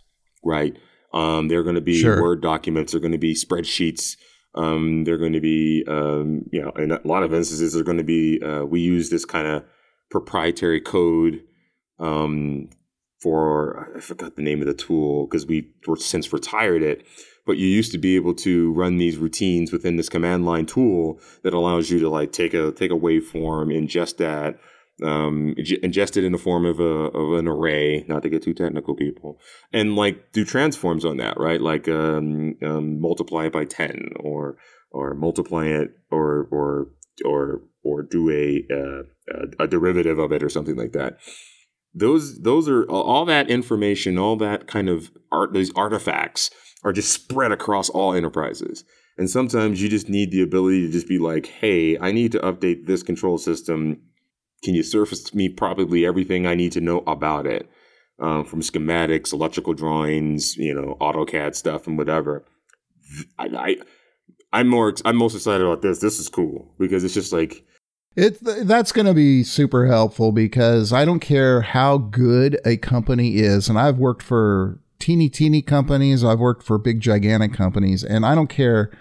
right? 0.44 0.76
Um, 1.14 1.48
they're 1.48 1.64
going 1.64 1.76
to 1.76 1.82
be 1.82 2.00
Sure. 2.00 2.22
Word 2.22 2.42
documents, 2.42 2.92
they're 2.92 3.02
going 3.02 3.12
to 3.14 3.18
be 3.18 3.34
spreadsheets, 3.34 4.16
um, 4.56 5.04
they're 5.04 5.18
going 5.18 5.34
to 5.34 5.40
be, 5.42 5.84
um, 5.88 6.44
you 6.52 6.62
know, 6.62 6.72
in 6.72 6.92
a 6.92 7.02
lot 7.04 7.24
of 7.24 7.34
instances, 7.34 7.74
they're 7.74 7.84
going 7.84 7.98
to 7.98 8.04
be, 8.04 8.42
uh, 8.42 8.64
we 8.64 8.80
use 8.80 9.10
this 9.10 9.26
kind 9.26 9.48
of 9.48 9.64
proprietary 10.12 10.82
code 10.82 11.42
um, 12.00 12.70
for, 13.22 13.92
I 13.96 14.00
forgot 14.00 14.36
the 14.36 14.42
name 14.42 14.62
of 14.62 14.68
the 14.68 14.74
tool 14.74 15.26
because 15.26 15.46
we 15.46 15.72
were 15.88 15.96
since 15.98 16.32
retired 16.32 16.84
it. 16.84 17.06
But 17.46 17.58
you 17.58 17.68
used 17.68 17.92
to 17.94 17.98
be 17.98 18.16
able 18.16 18.36
to 18.36 18.72
run 18.74 18.98
these 18.98 19.18
routines 19.18 19.72
within 19.72 19.96
this 19.96 20.10
command 20.10 20.46
line 20.46 20.68
tool 20.68 21.20
that 21.42 21.54
allows 21.54 21.90
you 21.90 22.00
to 22.00 22.10
like 22.10 22.32
take 22.32 22.54
a 22.54 22.72
take 22.72 22.92
a 22.92 22.96
waveform, 22.96 23.74
ingest 23.76 24.18
that, 24.18 24.60
um, 25.04 25.56
ingested 25.84 26.24
in 26.24 26.32
the 26.32 26.38
form 26.38 26.66
of 26.66 26.80
a 26.80 26.84
of 26.84 27.34
an 27.40 27.48
array. 27.48 28.06
Not 28.08 28.24
to 28.24 28.30
get 28.30 28.44
too 28.44 28.54
technical, 28.54 28.96
people, 28.96 29.40
and 29.74 29.96
like 29.96 30.32
do 30.32 30.46
transforms 30.46 31.06
on 31.06 31.18
that, 31.18 31.40
right? 31.40 31.62
Like 31.62 31.88
um, 31.88 32.56
um, 32.64 33.02
multiply 33.02 33.46
it 33.46 33.54
by 33.54 33.66
ten, 33.66 34.10
or 34.20 34.58
or 34.92 35.14
multiply 35.14 35.66
it, 35.66 35.90
or 36.12 36.48
or 36.52 36.88
or 37.26 37.62
or 37.84 38.04
do 38.04 38.30
a, 38.30 38.66
uh, 38.74 39.46
a 39.60 39.68
derivative 39.68 40.20
of 40.20 40.32
it, 40.32 40.44
or 40.44 40.50
something 40.50 40.76
like 40.76 40.92
that. 40.92 41.18
Those 41.94 42.40
those 42.42 42.68
are 42.70 42.84
all 42.86 43.26
that 43.26 43.50
information, 43.50 44.18
all 44.18 44.36
that 44.38 44.68
kind 44.68 44.90
of 44.90 45.12
art, 45.32 45.54
these 45.54 45.74
artifacts 45.76 46.52
are 46.84 46.94
just 46.94 47.12
spread 47.12 47.52
across 47.52 47.90
all 47.90 48.14
enterprises. 48.14 48.84
And 49.18 49.30
sometimes 49.30 49.82
you 49.82 49.90
just 49.90 50.08
need 50.08 50.32
the 50.32 50.42
ability 50.42 50.86
to 50.86 50.92
just 50.92 51.08
be 51.08 51.20
like, 51.20 51.48
hey, 51.48 51.98
I 52.00 52.14
need 52.14 52.32
to 52.32 52.40
update 52.40 52.86
this 52.86 53.04
control 53.04 53.38
system. 53.38 54.02
Can 54.64 54.76
you 54.76 54.84
surface 54.84 55.34
me 55.34 55.50
probably 55.50 56.06
everything 56.06 56.46
I 56.46 56.56
need 56.56 56.72
to 56.74 56.82
know 56.82 57.04
about 57.08 57.48
it? 57.48 57.70
Um, 58.22 58.44
from 58.44 58.60
schematics, 58.60 59.32
electrical 59.32 59.74
drawings, 59.74 60.58
you 60.58 60.74
know, 60.74 60.98
AutoCAD 61.00 61.56
stuff 61.56 61.88
and 61.88 61.98
whatever. 61.98 62.44
I, 63.38 63.46
I 63.46 63.76
I'm 64.52 64.68
more 64.68 64.94
I'm 65.06 65.16
most 65.16 65.36
excited 65.36 65.66
about 65.66 65.82
this. 65.82 66.00
This 66.00 66.20
is 66.20 66.28
cool 66.28 66.74
because 66.78 67.04
it's 67.04 67.14
just 67.14 67.32
like 67.32 67.64
It 68.16 68.38
that's 68.42 68.92
going 68.92 69.06
to 69.06 69.14
be 69.14 69.44
super 69.44 69.88
helpful 69.88 70.34
because 70.34 70.92
I 70.92 71.06
don't 71.06 71.22
care 71.22 71.62
how 71.62 71.98
good 71.98 72.60
a 72.66 72.76
company 72.78 73.38
is, 73.38 73.70
and 73.70 73.80
I've 73.80 73.98
worked 73.98 74.24
for 74.24 74.82
teeny 75.00 75.30
teeny 75.30 75.62
companies, 75.62 76.24
I've 76.24 76.40
worked 76.40 76.64
for 76.64 76.78
big 76.78 77.00
gigantic 77.00 77.54
companies, 77.54 78.04
and 78.04 78.26
I 78.26 78.36
don't 78.36 78.50
care 78.50 78.92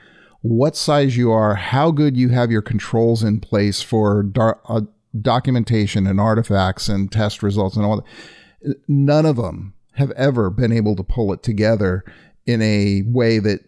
what 0.43 0.77
size 0.77 1.17
you 1.17 1.33
are, 1.33 1.57
how 1.57 1.91
good 1.91 2.17
you 2.17 2.29
have 2.29 2.53
your 2.53 2.63
controls 2.63 3.25
in 3.25 3.41
place 3.41 3.83
for 3.83 4.23
dar- 4.23 4.61
uh, 4.67 4.83
documentation 5.21 6.07
and 6.07 6.21
artifacts 6.21 6.89
and 6.89 7.11
test 7.11 7.43
results 7.43 7.77
and 7.77 7.85
all 7.85 7.97
that. 7.97 8.77
None 8.89 9.27
of 9.27 9.37
them 9.37 9.75
have 9.95 10.11
ever 10.13 10.51
been 10.51 10.73
able 10.73 10.97
to 10.97 11.03
pull 11.03 11.33
it 11.33 11.43
together 11.43 12.05
in 12.47 12.63
a 12.63 13.03
way 13.07 13.39
that 13.39 13.61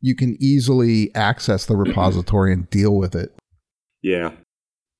you 0.00 0.14
can 0.14 0.36
easily 0.40 1.14
access 1.14 1.66
the 1.66 1.76
repository 1.76 2.52
and 2.52 2.68
deal 2.70 2.96
with 2.96 3.14
it. 3.14 3.34
Yeah. 4.02 4.32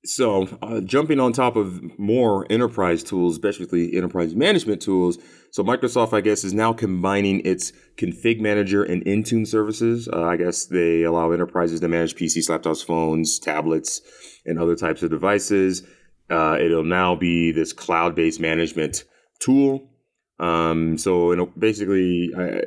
So, 0.06 0.48
uh, 0.60 0.80
jumping 0.80 1.18
on 1.18 1.32
top 1.32 1.56
of 1.56 1.98
more 1.98 2.46
enterprise 2.50 3.02
tools, 3.02 3.34
especially 3.34 3.96
enterprise 3.96 4.34
management 4.34 4.82
tools. 4.82 5.18
So, 5.50 5.64
Microsoft, 5.64 6.12
I 6.12 6.20
guess, 6.20 6.44
is 6.44 6.52
now 6.52 6.74
combining 6.74 7.40
its 7.40 7.72
config 7.96 8.40
manager 8.40 8.82
and 8.82 9.02
Intune 9.04 9.46
services. 9.46 10.08
Uh, 10.12 10.24
I 10.24 10.36
guess 10.36 10.66
they 10.66 11.04
allow 11.04 11.30
enterprises 11.30 11.80
to 11.80 11.88
manage 11.88 12.16
PCs, 12.16 12.50
laptops, 12.50 12.84
phones, 12.84 13.38
tablets, 13.38 14.02
and 14.46 14.58
other 14.58 14.76
types 14.76 15.02
of 15.02 15.10
devices. 15.10 15.82
Uh, 16.30 16.56
it'll 16.60 16.84
now 16.84 17.14
be 17.14 17.52
this 17.52 17.72
cloud 17.72 18.14
based 18.14 18.40
management 18.40 19.04
tool. 19.40 19.90
Um, 20.38 20.98
so, 20.98 21.32
in 21.32 21.40
a, 21.40 21.46
basically, 21.46 22.30
uh, 22.36 22.62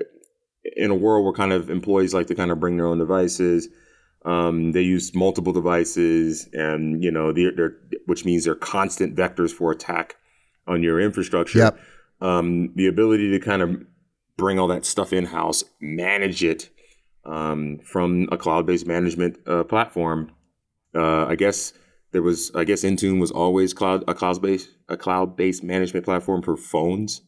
in 0.75 0.91
a 0.91 0.95
world 0.95 1.25
where 1.25 1.33
kind 1.33 1.51
of 1.53 1.69
employees 1.69 2.13
like 2.13 2.27
to 2.27 2.35
kind 2.35 2.51
of 2.51 2.59
bring 2.59 2.77
their 2.77 2.87
own 2.87 2.99
devices, 2.99 3.67
um, 4.25 4.71
they 4.73 4.81
use 4.81 5.15
multiple 5.15 5.53
devices, 5.53 6.49
and 6.53 7.03
you 7.03 7.11
know, 7.11 7.31
they're, 7.31 7.51
they're, 7.55 7.77
which 8.05 8.25
means 8.25 8.43
they're 8.43 8.55
constant 8.55 9.15
vectors 9.15 9.51
for 9.51 9.71
attack 9.71 10.15
on 10.67 10.83
your 10.83 10.99
infrastructure. 10.99 11.59
Yep. 11.59 11.79
Um, 12.19 12.73
the 12.75 12.87
ability 12.87 13.31
to 13.31 13.39
kind 13.39 13.61
of 13.61 13.83
bring 14.37 14.59
all 14.59 14.67
that 14.67 14.85
stuff 14.85 15.13
in 15.13 15.25
house, 15.25 15.63
manage 15.79 16.43
it 16.43 16.69
um, 17.25 17.79
from 17.83 18.27
a 18.31 18.37
cloud-based 18.37 18.87
management 18.87 19.37
uh, 19.47 19.63
platform. 19.63 20.31
Uh, 20.97 21.25
I 21.27 21.35
guess 21.35 21.73
there 22.11 22.21
was, 22.23 22.51
I 22.55 22.63
guess 22.63 22.83
Intune 22.83 23.19
was 23.19 23.31
always 23.31 23.73
cloud 23.73 24.03
a 24.07 24.13
cloud-based 24.13 24.69
a 24.89 24.97
cloud-based 24.97 25.63
management 25.63 26.05
platform 26.05 26.41
for 26.41 26.57
phones, 26.57 27.21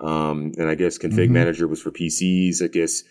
um, 0.00 0.52
and 0.58 0.68
I 0.68 0.74
guess 0.74 0.98
Config 0.98 1.28
Mhm. 1.28 1.36
Manager 1.40 1.68
was 1.68 1.80
for 1.82 1.90
PCs. 1.92 2.62
I 2.62 2.68
guess 2.68 3.02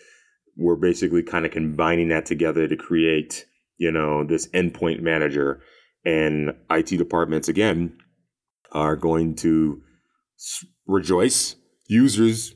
we're 0.56 0.76
basically 0.76 1.22
kind 1.22 1.46
of 1.46 1.52
combining 1.52 2.08
that 2.08 2.26
together 2.26 2.68
to 2.68 2.76
create, 2.76 3.46
you 3.78 3.90
know, 3.90 4.24
this 4.24 4.46
endpoint 4.48 5.00
manager. 5.00 5.60
And 6.04 6.52
IT 6.70 6.96
departments 6.98 7.48
again 7.48 7.96
are 8.72 8.94
going 8.96 9.34
to 9.36 9.80
s- 10.38 10.66
rejoice. 10.86 11.56
Users 11.88 12.54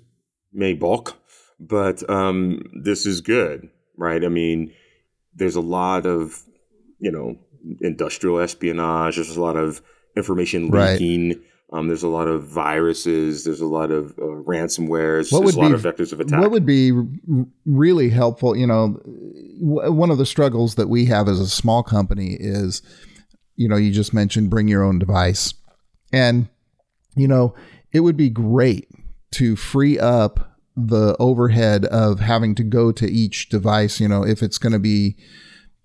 may 0.53 0.75
balk, 0.75 1.17
but 1.59 2.09
um, 2.11 2.61
this 2.85 3.07
is 3.07 3.21
good, 3.23 3.69
right? 3.97 4.23
I 4.25 4.29
mean, 4.29 4.73
there's 5.35 5.57
a 5.57 5.61
lot 5.79 6.05
of, 6.07 6.45
you 7.01 7.11
know, 7.11 7.37
industrial 7.81 8.39
espionage. 8.41 9.17
There's 9.17 9.37
a 9.37 9.41
lot 9.41 9.57
of 9.57 9.81
information 10.17 10.71
Right. 10.71 10.93
leaking. 11.01 11.41
Um, 11.73 11.87
there's 11.89 12.03
a 12.03 12.09
lot 12.09 12.29
of 12.29 12.45
viruses. 12.45 13.45
There's 13.45 13.61
a 13.61 13.67
lot 13.67 13.91
of 13.91 14.13
uh, 14.19 14.23
ransomwares. 14.23 15.31
What 15.31 15.41
there's 15.43 15.55
a 15.55 15.59
would 15.59 15.65
lot 15.65 15.69
be- 15.69 15.75
of 15.75 15.83
vectors 15.83 16.13
of 16.13 16.21
attack. 16.21 16.41
What 16.41 16.51
would 16.51 16.65
be 16.65 16.93
really 17.67 18.09
helpful, 18.09 18.57
you 18.57 18.67
know, 18.67 18.99
w- 19.61 19.93
one 19.93 20.11
of 20.11 20.17
the 20.19 20.25
struggles 20.27 20.77
that 20.77 20.89
we 20.89 21.05
have 21.07 21.29
as 21.29 21.39
a 21.41 21.47
small 21.47 21.83
company 21.83 22.37
is, 22.41 22.81
you 23.57 23.69
know, 23.69 23.77
you 23.77 23.93
just 23.93 24.15
mentioned 24.15 24.49
bring 24.51 24.67
your 24.69 24.83
own 24.83 24.99
device. 24.99 25.53
And, 26.11 26.49
you 27.17 27.29
know, 27.29 27.55
it 27.93 28.01
would 28.01 28.17
be 28.17 28.31
great 28.31 28.89
to 29.33 29.55
free 29.55 29.99
up 29.99 30.57
the 30.75 31.17
overhead 31.19 31.85
of 31.87 32.21
having 32.21 32.55
to 32.55 32.63
go 32.63 32.93
to 32.93 33.07
each 33.11 33.51
device, 33.51 34.01
you 34.01 34.09
know, 34.09 34.25
if 34.25 34.43
it's 34.43 34.57
going 34.59 34.73
to 34.73 34.79
be 34.79 35.17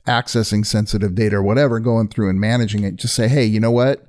accessing 0.07 0.65
sensitive 0.65 1.15
data 1.15 1.37
or 1.37 1.43
whatever, 1.43 1.79
going 1.79 2.07
through 2.07 2.29
and 2.29 2.39
managing 2.39 2.83
it, 2.83 2.95
just 2.95 3.15
say, 3.15 3.27
hey, 3.27 3.45
you 3.45 3.59
know 3.59 3.71
what? 3.71 4.05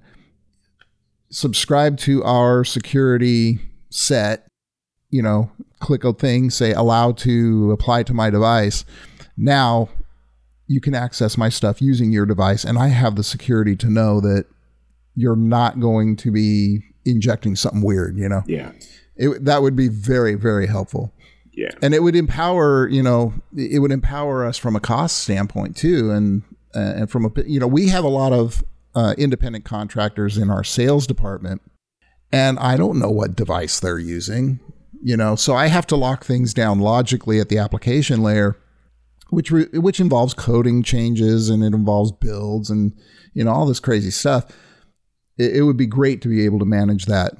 Subscribe 1.31 1.99
to 1.99 2.23
our 2.25 2.65
security 2.65 3.59
set 3.91 4.47
you 5.15 5.23
know, 5.23 5.49
click 5.79 6.03
a 6.03 6.13
thing, 6.13 6.51
say 6.51 6.73
allow 6.73 7.13
to 7.13 7.71
apply 7.71 8.03
to 8.03 8.13
my 8.13 8.31
device. 8.31 8.85
Now 9.37 9.89
you 10.67 10.81
can 10.81 10.93
access 10.93 11.39
my 11.39 11.49
stuff 11.51 11.81
using 11.81 12.11
your 12.11 12.27
device, 12.27 12.65
and 12.65 12.77
I 12.77 12.89
have 12.89 13.15
the 13.15 13.23
security 13.23 13.77
to 13.77 13.89
know 13.89 14.21
that 14.23 14.47
you're 15.15 15.37
not 15.37 15.79
going 15.79 16.17
to 16.17 16.33
be 16.33 16.81
injecting 17.05 17.55
something 17.55 17.81
weird, 17.81 18.19
you 18.19 18.29
know? 18.29 18.43
yeah, 18.49 18.73
It, 19.15 19.45
that 19.45 19.63
would 19.63 19.77
be 19.77 19.87
very, 19.87 20.35
very 20.35 20.67
helpful. 20.67 21.13
Yeah, 21.57 21.71
And 21.83 21.95
it 21.95 22.03
would 22.03 22.17
empower, 22.17 22.89
you 22.89 23.03
know, 23.03 23.35
it 23.57 23.81
would 23.81 23.93
empower 23.93 24.45
us 24.45 24.59
from 24.59 24.75
a 24.77 24.81
cost 24.81 25.19
standpoint 25.19 25.77
too. 25.77 26.11
And, 26.11 26.43
uh, 26.75 26.95
and 26.97 27.11
from 27.11 27.25
a, 27.25 27.31
you 27.47 27.61
know, 27.61 27.67
we 27.67 27.89
have 27.89 28.05
a 28.05 28.09
lot 28.09 28.33
of 28.33 28.65
uh, 28.95 29.15
independent 29.19 29.65
contractors 29.65 30.37
in 30.37 30.51
our 30.51 30.65
sales 30.65 31.07
department, 31.07 31.63
and 32.33 32.59
I 32.59 32.77
don't 32.77 32.99
know 32.99 33.11
what 33.11 33.37
device 33.37 33.81
they're 33.81 33.99
using 33.99 34.61
you 35.07 35.19
know 35.19 35.37
so 35.37 35.55
i 35.55 35.67
have 35.67 35.87
to 35.87 35.97
lock 35.97 36.25
things 36.25 36.55
down 36.55 36.81
logically 36.81 37.39
at 37.39 37.51
the 37.51 37.59
application 37.59 38.23
layer 38.23 38.57
which 39.35 39.51
re- 39.51 39.69
which 39.75 40.01
involves 40.01 40.35
coding 40.35 40.83
changes 40.83 41.51
and 41.51 41.63
it 41.63 41.75
involves 41.75 42.13
builds 42.13 42.71
and 42.71 42.93
you 43.35 43.45
know 43.45 43.53
all 43.53 43.67
this 43.67 43.81
crazy 43.81 44.11
stuff. 44.11 44.47
It, 45.37 45.57
it 45.57 45.63
would 45.63 45.77
be 45.77 45.87
great 45.87 46.23
to 46.23 46.29
be 46.29 46.45
able 46.45 46.59
to 46.61 46.65
manage 46.65 47.07
that 47.07 47.35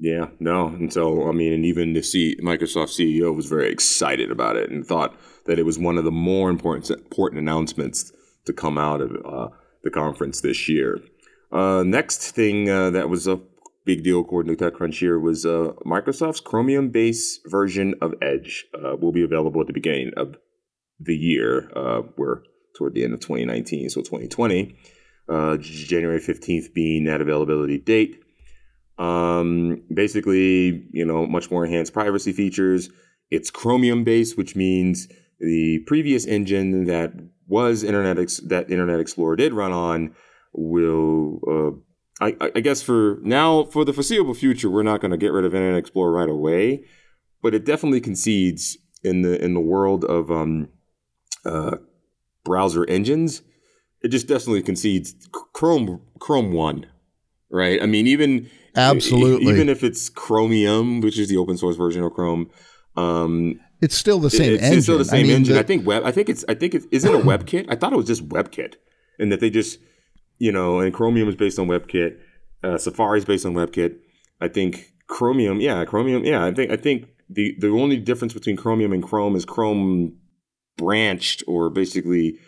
yeah. 0.00 0.28
No, 0.40 0.68
and 0.68 0.92
so 0.92 1.28
I 1.28 1.32
mean, 1.32 1.52
and 1.52 1.64
even 1.64 1.92
the 1.92 2.02
C- 2.02 2.38
Microsoft 2.42 2.98
CEO 2.98 3.34
was 3.34 3.46
very 3.46 3.70
excited 3.70 4.30
about 4.30 4.56
it 4.56 4.70
and 4.70 4.84
thought 4.84 5.14
that 5.44 5.58
it 5.58 5.66
was 5.66 5.78
one 5.78 5.98
of 5.98 6.04
the 6.04 6.10
more 6.10 6.48
important 6.48 6.90
important 6.90 7.40
announcements 7.40 8.10
to 8.46 8.52
come 8.54 8.78
out 8.78 9.02
of 9.02 9.10
uh, 9.24 9.48
the 9.84 9.90
conference 9.90 10.40
this 10.40 10.68
year. 10.68 10.98
Uh, 11.52 11.82
next 11.84 12.30
thing 12.30 12.70
uh, 12.70 12.90
that 12.90 13.10
was 13.10 13.26
a 13.26 13.40
big 13.84 14.02
deal 14.02 14.20
according 14.20 14.56
to 14.56 14.70
TechCrunch 14.70 15.00
here 15.00 15.18
was 15.18 15.44
uh, 15.44 15.72
Microsoft's 15.84 16.40
Chromium-based 16.40 17.40
version 17.46 17.94
of 18.00 18.14
Edge 18.22 18.66
uh, 18.74 18.96
will 18.96 19.12
be 19.12 19.22
available 19.22 19.60
at 19.60 19.66
the 19.66 19.72
beginning 19.72 20.12
of 20.16 20.36
the 20.98 21.16
year. 21.16 21.70
Uh, 21.76 22.02
we're 22.16 22.42
toward 22.76 22.94
the 22.94 23.04
end 23.04 23.14
of 23.14 23.20
2019, 23.20 23.90
so 23.90 24.00
2020. 24.00 24.76
Uh, 25.28 25.56
January 25.58 26.20
15th 26.20 26.72
being 26.72 27.04
that 27.04 27.20
availability 27.20 27.78
date. 27.78 28.20
Um, 29.00 29.82
basically, 29.92 30.84
you 30.92 31.06
know, 31.06 31.26
much 31.26 31.50
more 31.50 31.64
enhanced 31.64 31.94
privacy 31.94 32.32
features. 32.32 32.90
It's 33.30 33.50
Chromium 33.50 34.04
based, 34.04 34.36
which 34.36 34.54
means 34.54 35.08
the 35.40 35.78
previous 35.86 36.26
engine 36.26 36.84
that 36.84 37.14
was 37.48 37.82
Internet 37.82 38.18
Ex- 38.18 38.42
that 38.48 38.70
Internet 38.70 39.00
Explorer 39.00 39.36
did 39.36 39.54
run 39.54 39.72
on 39.72 40.14
will. 40.52 41.40
Uh, 41.48 41.80
I, 42.22 42.36
I 42.54 42.60
guess 42.60 42.82
for 42.82 43.18
now, 43.22 43.64
for 43.64 43.86
the 43.86 43.94
foreseeable 43.94 44.34
future, 44.34 44.68
we're 44.68 44.82
not 44.82 45.00
going 45.00 45.12
to 45.12 45.16
get 45.16 45.32
rid 45.32 45.46
of 45.46 45.54
Internet 45.54 45.78
Explorer 45.78 46.12
right 46.12 46.28
away, 46.28 46.84
but 47.42 47.54
it 47.54 47.64
definitely 47.64 48.02
concedes 48.02 48.76
in 49.02 49.22
the 49.22 49.42
in 49.42 49.54
the 49.54 49.60
world 49.60 50.04
of 50.04 50.30
um, 50.30 50.68
uh, 51.46 51.76
browser 52.44 52.84
engines. 52.84 53.40
It 54.02 54.08
just 54.08 54.28
definitely 54.28 54.60
concedes 54.60 55.14
Chrome 55.54 56.02
Chrome 56.18 56.52
won, 56.52 56.86
right? 57.50 57.82
I 57.82 57.86
mean, 57.86 58.06
even 58.06 58.50
Absolutely. 58.76 59.52
even 59.52 59.68
if 59.68 59.82
it's 59.82 60.08
Chromium, 60.08 61.00
which 61.00 61.18
is 61.18 61.28
the 61.28 61.36
open 61.36 61.56
source 61.56 61.76
version 61.76 62.02
of 62.02 62.12
Chrome, 62.12 62.50
um, 62.96 63.60
it's 63.80 63.94
still 63.94 64.18
the 64.18 64.30
same 64.30 64.54
it's, 64.54 64.62
engine. 64.62 64.78
It's 64.78 64.86
still 64.86 64.98
the 64.98 65.04
same 65.04 65.20
I 65.20 65.22
mean, 65.28 65.36
engine. 65.36 65.54
the- 65.54 65.60
I 65.60 65.62
think 65.62 65.86
web. 65.86 66.04
I 66.04 66.12
think 66.12 66.28
it's. 66.28 66.44
I 66.48 66.54
think 66.54 66.74
it 66.74 66.84
isn't 66.90 67.14
a 67.14 67.18
WebKit. 67.18 67.66
I 67.68 67.76
thought 67.76 67.92
it 67.92 67.96
was 67.96 68.06
just 68.06 68.28
WebKit, 68.28 68.74
and 69.18 69.32
that 69.32 69.40
they 69.40 69.50
just, 69.50 69.78
you 70.38 70.52
know, 70.52 70.80
and 70.80 70.92
Chromium 70.92 71.28
is 71.28 71.36
based 71.36 71.58
on 71.58 71.66
WebKit. 71.68 72.16
Uh, 72.62 72.76
Safari 72.76 73.18
is 73.18 73.24
based 73.24 73.46
on 73.46 73.54
WebKit. 73.54 73.96
I 74.40 74.48
think 74.48 74.92
Chromium. 75.06 75.60
Yeah, 75.60 75.84
Chromium. 75.84 76.24
Yeah, 76.24 76.44
I 76.44 76.52
think. 76.52 76.70
I 76.70 76.76
think 76.76 77.08
the 77.30 77.54
the 77.58 77.68
only 77.68 77.96
difference 77.96 78.34
between 78.34 78.56
Chromium 78.56 78.92
and 78.92 79.02
Chrome 79.02 79.34
is 79.34 79.44
Chrome 79.44 80.16
branched 80.76 81.42
or 81.46 81.70
basically 81.70 82.38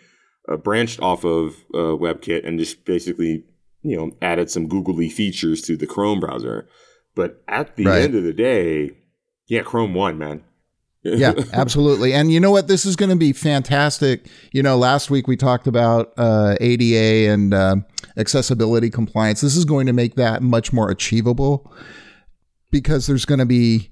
uh, 0.49 0.57
branched 0.57 0.99
off 1.01 1.23
of 1.23 1.55
uh, 1.73 1.95
WebKit 1.97 2.45
and 2.47 2.59
just 2.59 2.85
basically 2.85 3.43
you 3.83 3.95
know 3.97 4.11
added 4.21 4.49
some 4.49 4.67
googly 4.67 5.09
features 5.09 5.61
to 5.63 5.75
the 5.77 5.87
Chrome 5.87 6.19
browser. 6.19 6.67
But 7.15 7.43
at 7.47 7.75
the 7.75 7.85
Right. 7.85 8.01
end 8.01 8.15
of 8.15 8.23
the 8.23 8.33
day, 8.33 8.91
yeah, 9.47 9.61
Chrome 9.61 9.93
won, 9.93 10.17
man. 10.17 10.43
yeah, 11.03 11.33
absolutely. 11.51 12.13
And 12.13 12.31
you 12.31 12.39
know 12.39 12.49
what? 12.49 12.67
This 12.69 12.85
is 12.85 12.95
going 12.95 13.09
to 13.09 13.15
be 13.17 13.33
fantastic. 13.33 14.27
You 14.53 14.63
know, 14.63 14.77
last 14.77 15.11
week 15.11 15.27
we 15.27 15.35
talked 15.35 15.67
about 15.67 16.13
uh, 16.17 16.55
ADA 16.61 17.29
and 17.31 17.53
um 17.53 17.85
accessibility 18.17 18.89
compliance. 18.89 19.41
This 19.41 19.55
is 19.57 19.65
going 19.65 19.85
to 19.87 19.93
make 19.93 20.15
that 20.15 20.41
much 20.41 20.71
more 20.71 20.89
achievable 20.89 21.71
because 22.71 23.05
there's 23.07 23.25
going 23.25 23.39
to 23.39 23.45
be 23.45 23.91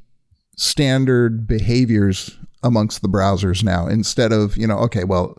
standard 0.58 1.48
behaviors 1.48 2.38
amongst 2.64 3.02
the 3.02 3.10
browsers 3.10 3.64
now 3.64 3.88
instead 3.88 4.32
of 4.32 4.56
you 4.56 4.68
know 4.68 4.78
okay 4.78 5.04
well 5.04 5.38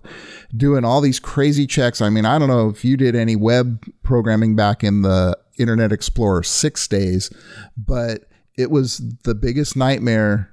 doing 0.57 0.85
all 0.85 1.01
these 1.01 1.21
crazy 1.21 1.67
checks 1.67 2.01
i 2.01 2.11
mean 2.11 2.25
i 2.25 2.39
don't 2.39 2.49
know 2.49 2.69
if 2.69 2.85
you 2.85 2.97
did 2.97 3.15
any 3.15 3.37
web 3.37 3.85
programming 4.03 4.57
back 4.57 4.83
in 4.83 5.03
the 5.03 5.37
internet 5.59 5.93
explorer 5.93 6.43
6 6.43 6.89
days 6.89 7.31
but 7.77 8.25
it 8.57 8.71
was 8.71 9.03
the 9.25 9.35
biggest 9.35 9.77
nightmare 9.77 10.53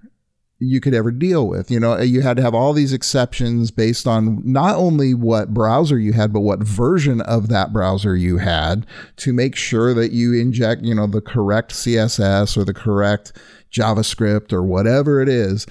you 0.59 0.81
could 0.81 0.93
ever 0.93 1.11
deal 1.11 1.47
with. 1.47 1.71
You 1.71 1.79
know, 1.79 1.97
you 1.99 2.21
had 2.21 2.37
to 2.37 2.43
have 2.43 2.53
all 2.53 2.73
these 2.73 2.93
exceptions 2.93 3.71
based 3.71 4.05
on 4.05 4.41
not 4.43 4.75
only 4.75 5.13
what 5.13 5.53
browser 5.53 5.97
you 5.97 6.13
had, 6.13 6.33
but 6.33 6.41
what 6.41 6.59
version 6.59 7.21
of 7.21 7.47
that 7.47 7.71
browser 7.71 8.15
you 8.15 8.37
had 8.37 8.85
to 9.17 9.33
make 9.33 9.55
sure 9.55 9.93
that 9.93 10.11
you 10.11 10.33
inject, 10.33 10.83
you 10.83 10.93
know, 10.93 11.07
the 11.07 11.21
correct 11.21 11.71
CSS 11.71 12.57
or 12.57 12.65
the 12.65 12.73
correct 12.73 13.31
JavaScript 13.71 14.51
or 14.51 14.61
whatever 14.61 15.21
it 15.21 15.29
is. 15.29 15.65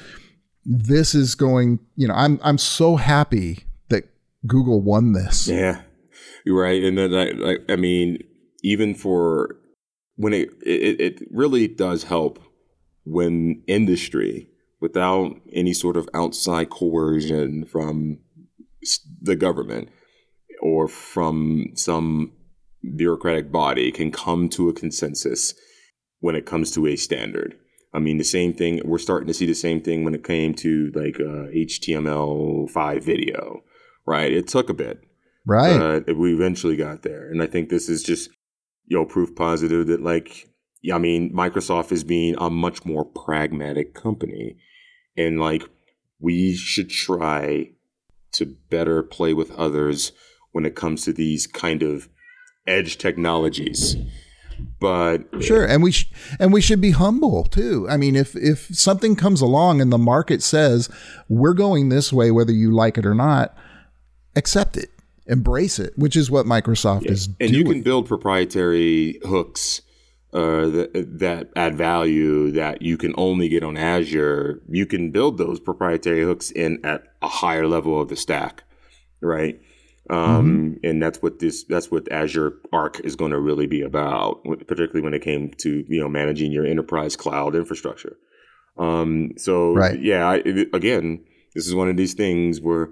This 0.70 1.14
is 1.14 1.34
going, 1.34 1.78
you 1.96 2.06
know, 2.06 2.14
I'm 2.14 2.38
I'm 2.42 2.58
so 2.58 2.96
happy 2.96 3.60
that 3.88 4.04
Google 4.46 4.82
won 4.82 5.14
this. 5.14 5.48
Yeah, 5.48 5.80
right. 6.46 6.84
And 6.84 6.98
then, 6.98 7.14
I, 7.14 7.30
like, 7.30 7.64
I 7.70 7.76
mean, 7.76 8.22
even 8.62 8.94
for 8.94 9.56
when 10.16 10.34
it, 10.34 10.50
it 10.60 11.00
it 11.00 11.28
really 11.30 11.68
does 11.68 12.04
help 12.04 12.38
when 13.04 13.62
industry, 13.66 14.46
without 14.78 15.40
any 15.54 15.72
sort 15.72 15.96
of 15.96 16.06
outside 16.12 16.68
coercion 16.68 17.64
from 17.64 18.18
the 19.22 19.36
government 19.36 19.88
or 20.60 20.86
from 20.86 21.68
some 21.76 22.32
bureaucratic 22.94 23.50
body, 23.50 23.90
can 23.90 24.10
come 24.10 24.50
to 24.50 24.68
a 24.68 24.74
consensus 24.74 25.54
when 26.20 26.34
it 26.34 26.44
comes 26.44 26.70
to 26.72 26.86
a 26.86 26.96
standard. 26.96 27.56
I 27.92 27.98
mean, 28.00 28.18
the 28.18 28.24
same 28.24 28.52
thing. 28.52 28.80
We're 28.84 28.98
starting 28.98 29.26
to 29.28 29.34
see 29.34 29.46
the 29.46 29.54
same 29.54 29.80
thing 29.80 30.04
when 30.04 30.14
it 30.14 30.24
came 30.24 30.54
to 30.54 30.90
like 30.94 31.16
uh, 31.20 31.48
HTML5 31.54 33.02
video, 33.02 33.62
right? 34.06 34.30
It 34.32 34.46
took 34.48 34.68
a 34.68 34.74
bit, 34.74 35.04
Right. 35.46 36.02
but 36.06 36.16
we 36.16 36.34
eventually 36.34 36.76
got 36.76 37.02
there. 37.02 37.30
And 37.30 37.42
I 37.42 37.46
think 37.46 37.68
this 37.68 37.88
is 37.88 38.02
just, 38.02 38.30
you 38.86 38.96
know, 38.96 39.04
proof 39.04 39.34
positive 39.34 39.86
that 39.86 40.02
like, 40.02 40.48
yeah, 40.82 40.96
I 40.96 40.98
mean, 40.98 41.32
Microsoft 41.32 41.92
is 41.92 42.04
being 42.04 42.34
a 42.38 42.50
much 42.50 42.84
more 42.84 43.04
pragmatic 43.04 43.94
company. 43.94 44.56
And 45.16 45.40
like, 45.40 45.64
we 46.20 46.54
should 46.54 46.90
try 46.90 47.70
to 48.32 48.56
better 48.70 49.02
play 49.02 49.32
with 49.34 49.50
others 49.52 50.12
when 50.52 50.64
it 50.66 50.74
comes 50.76 51.04
to 51.04 51.12
these 51.12 51.46
kind 51.46 51.82
of 51.82 52.08
edge 52.66 52.98
technologies. 52.98 53.96
But 54.80 55.24
Sure, 55.40 55.64
and 55.64 55.82
we 55.82 55.92
sh- 55.92 56.10
and 56.38 56.52
we 56.52 56.60
should 56.60 56.80
be 56.80 56.92
humble 56.92 57.44
too. 57.44 57.86
I 57.90 57.96
mean, 57.96 58.16
if 58.16 58.36
if 58.36 58.66
something 58.76 59.16
comes 59.16 59.40
along 59.40 59.80
and 59.80 59.92
the 59.92 59.98
market 59.98 60.42
says 60.42 60.88
we're 61.28 61.54
going 61.54 61.88
this 61.88 62.12
way, 62.12 62.30
whether 62.30 62.52
you 62.52 62.70
like 62.70 62.98
it 62.98 63.06
or 63.06 63.14
not, 63.14 63.56
accept 64.36 64.76
it, 64.76 64.90
embrace 65.26 65.78
it, 65.78 65.92
which 65.96 66.16
is 66.16 66.30
what 66.30 66.46
Microsoft 66.46 67.06
is 67.06 67.26
doing. 67.26 67.36
and 67.40 67.52
doing. 67.52 67.66
you 67.66 67.72
can 67.72 67.82
build 67.82 68.06
proprietary 68.06 69.18
hooks 69.24 69.82
uh, 70.32 70.66
that, 70.66 71.06
that 71.18 71.48
add 71.56 71.76
value 71.76 72.50
that 72.50 72.82
you 72.82 72.96
can 72.96 73.14
only 73.16 73.48
get 73.48 73.62
on 73.64 73.76
Azure. 73.76 74.60
You 74.68 74.86
can 74.86 75.10
build 75.10 75.38
those 75.38 75.58
proprietary 75.58 76.22
hooks 76.22 76.50
in 76.50 76.84
at 76.84 77.04
a 77.22 77.28
higher 77.28 77.66
level 77.66 78.00
of 78.00 78.08
the 78.08 78.16
stack, 78.16 78.64
right? 79.20 79.60
Um, 80.10 80.78
And 80.82 81.02
that's 81.02 81.20
what 81.22 81.38
this 81.38 81.64
that's 81.64 81.90
what 81.90 82.10
Azure 82.10 82.54
Arc 82.72 83.00
is 83.00 83.14
going 83.16 83.30
to 83.32 83.40
really 83.40 83.66
be 83.66 83.82
about, 83.82 84.42
particularly 84.66 85.02
when 85.02 85.14
it 85.14 85.22
came 85.22 85.50
to 85.58 85.84
you 85.88 86.00
know 86.00 86.08
managing 86.08 86.52
your 86.52 86.66
enterprise 86.66 87.16
cloud 87.16 87.54
infrastructure. 87.54 88.16
Um, 88.78 89.32
so 89.36 89.74
Right. 89.74 90.00
yeah, 90.00 90.28
I, 90.28 90.36
it- 90.44 90.74
again, 90.74 91.24
this 91.54 91.66
is 91.66 91.74
one 91.74 91.88
of 91.88 91.96
these 91.96 92.14
things 92.14 92.60
where 92.60 92.90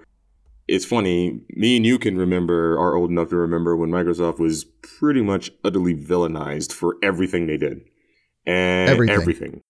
it's 0.68 0.84
funny. 0.84 1.40
Me 1.50 1.76
and 1.76 1.86
you 1.86 1.96
can 1.98 2.16
remember, 2.18 2.76
are 2.76 2.96
old 2.96 3.10
enough 3.10 3.28
to 3.30 3.36
remember 3.36 3.76
when 3.76 3.90
Microsoft 3.90 4.40
was 4.40 4.64
pretty 4.98 5.22
much 5.22 5.50
utterly 5.64 5.94
villainized 5.94 6.72
for 6.72 6.96
everything 7.04 7.46
they 7.46 7.56
did, 7.56 7.82
and 8.46 8.90
Everything. 8.90 9.14
everything. 9.16 9.60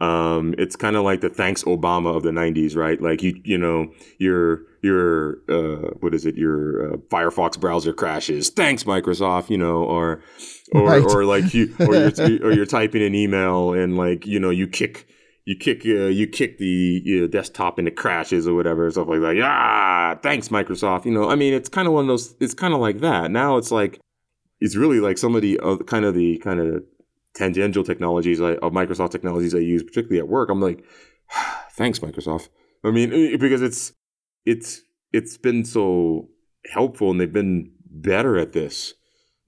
Um, 0.00 0.54
it's 0.58 0.76
kind 0.76 0.94
of 0.96 1.04
like 1.04 1.22
the 1.22 1.30
thanks 1.30 1.64
Obama 1.64 2.14
of 2.14 2.22
the 2.22 2.30
'90s, 2.30 2.76
right? 2.76 3.00
Like 3.00 3.22
you, 3.22 3.40
you 3.44 3.56
know, 3.56 3.86
your 4.18 4.60
your 4.82 5.38
uh, 5.48 5.88
what 6.00 6.14
is 6.14 6.26
it? 6.26 6.36
Your 6.36 6.92
uh, 6.92 6.96
Firefox 7.08 7.58
browser 7.58 7.94
crashes. 7.94 8.50
Thanks 8.50 8.84
Microsoft, 8.84 9.48
you 9.48 9.56
know, 9.56 9.82
or 9.84 10.22
or 10.72 10.82
Right. 10.86 11.02
or 11.02 11.24
like 11.24 11.54
you 11.54 11.74
or 11.80 11.94
you're 11.94 12.42
or 12.46 12.52
you're 12.52 12.66
typing 12.66 13.02
an 13.02 13.14
email 13.14 13.72
and 13.72 13.96
like 13.96 14.26
you 14.26 14.38
know 14.38 14.50
you 14.50 14.68
kick 14.68 15.06
you 15.46 15.56
kick 15.56 15.82
uh, 15.86 16.08
you 16.08 16.26
kick 16.26 16.58
the 16.58 17.00
you 17.02 17.20
know, 17.22 17.26
desktop 17.26 17.78
and 17.78 17.88
it 17.88 17.96
crashes 17.96 18.46
or 18.46 18.54
whatever 18.54 18.90
stuff 18.90 19.08
like 19.08 19.20
that. 19.20 19.34
Yeah, 19.36 20.14
thanks 20.16 20.48
Microsoft. 20.48 21.06
You 21.06 21.12
know, 21.12 21.30
I 21.30 21.36
mean, 21.36 21.54
it's 21.54 21.70
kind 21.70 21.88
of 21.88 21.94
one 21.94 22.04
of 22.04 22.08
those. 22.08 22.34
It's 22.40 22.52
kind 22.52 22.74
of 22.74 22.80
like 22.80 23.00
that. 23.00 23.30
Now 23.30 23.56
it's 23.56 23.70
like 23.70 23.98
it's 24.60 24.76
really 24.76 25.00
like 25.00 25.16
some 25.16 25.34
of 25.34 25.40
the 25.42 25.58
kind 25.86 26.04
of 26.04 26.14
the 26.14 26.36
kind 26.38 26.60
of 26.60 26.84
tangential 27.36 27.84
technologies 27.84 28.40
I, 28.40 28.52
of 28.54 28.72
Microsoft 28.72 29.10
technologies 29.10 29.54
I 29.54 29.58
use, 29.58 29.82
particularly 29.82 30.18
at 30.18 30.28
work. 30.28 30.48
I'm 30.50 30.60
like, 30.60 30.84
thanks 31.72 32.00
Microsoft. 32.00 32.48
I 32.84 32.90
mean, 32.90 33.10
because 33.38 33.62
it's 33.62 33.92
it's 34.44 34.82
it's 35.12 35.36
been 35.36 35.64
so 35.64 36.28
helpful 36.72 37.10
and 37.10 37.20
they've 37.20 37.32
been 37.32 37.70
better 37.88 38.36
at 38.36 38.52
this. 38.52 38.94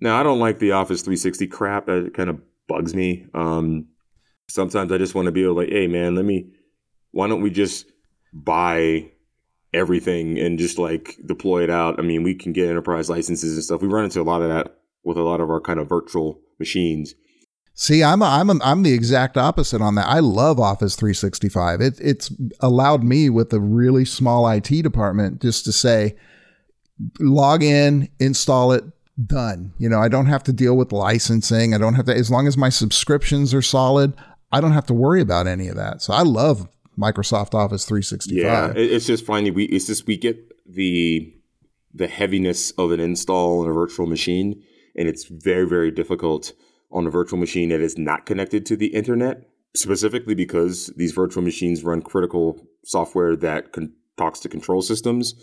Now 0.00 0.20
I 0.20 0.22
don't 0.22 0.38
like 0.38 0.58
the 0.58 0.72
Office 0.72 1.02
360 1.02 1.46
crap. 1.48 1.86
That 1.86 2.12
kind 2.14 2.30
of 2.30 2.40
bugs 2.68 2.94
me. 2.94 3.26
Um, 3.34 3.86
sometimes 4.48 4.92
I 4.92 4.98
just 4.98 5.14
want 5.14 5.26
to 5.26 5.32
be 5.32 5.46
like, 5.46 5.70
hey 5.70 5.86
man, 5.86 6.14
let 6.14 6.24
me. 6.24 6.52
Why 7.10 7.26
don't 7.26 7.40
we 7.40 7.50
just 7.50 7.86
buy 8.34 9.10
everything 9.72 10.38
and 10.38 10.58
just 10.58 10.78
like 10.78 11.16
deploy 11.24 11.64
it 11.64 11.70
out? 11.70 11.98
I 11.98 12.02
mean, 12.02 12.22
we 12.22 12.34
can 12.34 12.52
get 12.52 12.68
enterprise 12.68 13.08
licenses 13.08 13.54
and 13.54 13.64
stuff. 13.64 13.80
We 13.80 13.88
run 13.88 14.04
into 14.04 14.20
a 14.20 14.22
lot 14.22 14.42
of 14.42 14.50
that 14.50 14.76
with 15.04 15.16
a 15.16 15.22
lot 15.22 15.40
of 15.40 15.50
our 15.50 15.60
kind 15.60 15.80
of 15.80 15.88
virtual 15.88 16.40
machines. 16.58 17.14
See, 17.80 18.02
I'm 18.02 18.22
a, 18.22 18.24
I'm 18.24 18.50
a, 18.50 18.58
I'm 18.64 18.82
the 18.82 18.92
exact 18.92 19.36
opposite 19.36 19.80
on 19.80 19.94
that. 19.94 20.08
I 20.08 20.18
love 20.18 20.58
Office 20.58 20.96
365. 20.96 21.80
It, 21.80 22.00
it's 22.00 22.32
allowed 22.58 23.04
me 23.04 23.30
with 23.30 23.52
a 23.52 23.60
really 23.60 24.04
small 24.04 24.50
IT 24.50 24.82
department 24.82 25.40
just 25.40 25.64
to 25.66 25.70
say, 25.70 26.16
log 27.20 27.62
in, 27.62 28.08
install 28.18 28.72
it, 28.72 28.82
done. 29.24 29.74
You 29.78 29.88
know, 29.88 30.00
I 30.00 30.08
don't 30.08 30.26
have 30.26 30.42
to 30.44 30.52
deal 30.52 30.76
with 30.76 30.90
licensing. 30.90 31.72
I 31.72 31.78
don't 31.78 31.94
have 31.94 32.06
to, 32.06 32.14
as 32.16 32.32
long 32.32 32.48
as 32.48 32.56
my 32.56 32.68
subscriptions 32.68 33.54
are 33.54 33.62
solid, 33.62 34.12
I 34.50 34.60
don't 34.60 34.72
have 34.72 34.86
to 34.86 34.94
worry 34.94 35.20
about 35.20 35.46
any 35.46 35.68
of 35.68 35.76
that. 35.76 36.02
So 36.02 36.12
I 36.12 36.22
love 36.22 36.66
Microsoft 36.98 37.54
Office 37.54 37.84
365. 37.84 38.36
Yeah, 38.42 38.72
it's 38.74 39.06
just 39.06 39.24
finally 39.24 39.52
we 39.52 39.66
it's 39.66 39.86
just 39.86 40.04
we 40.08 40.16
get 40.16 40.36
the 40.66 41.32
the 41.94 42.08
heaviness 42.08 42.72
of 42.72 42.90
an 42.90 42.98
install 42.98 43.60
on 43.60 43.68
a 43.68 43.72
virtual 43.72 44.06
machine, 44.06 44.64
and 44.96 45.06
it's 45.06 45.26
very 45.26 45.68
very 45.68 45.92
difficult 45.92 46.52
on 46.90 47.06
a 47.06 47.10
virtual 47.10 47.38
machine 47.38 47.68
that 47.68 47.80
is 47.80 47.98
not 47.98 48.26
connected 48.26 48.66
to 48.66 48.76
the 48.76 48.88
internet. 48.88 49.48
Specifically 49.76 50.34
because 50.34 50.86
these 50.96 51.12
virtual 51.12 51.42
machines 51.42 51.84
run 51.84 52.00
critical 52.00 52.58
software 52.84 53.36
that 53.36 53.72
con- 53.72 53.92
talks 54.16 54.40
to 54.40 54.48
control 54.48 54.80
systems. 54.80 55.34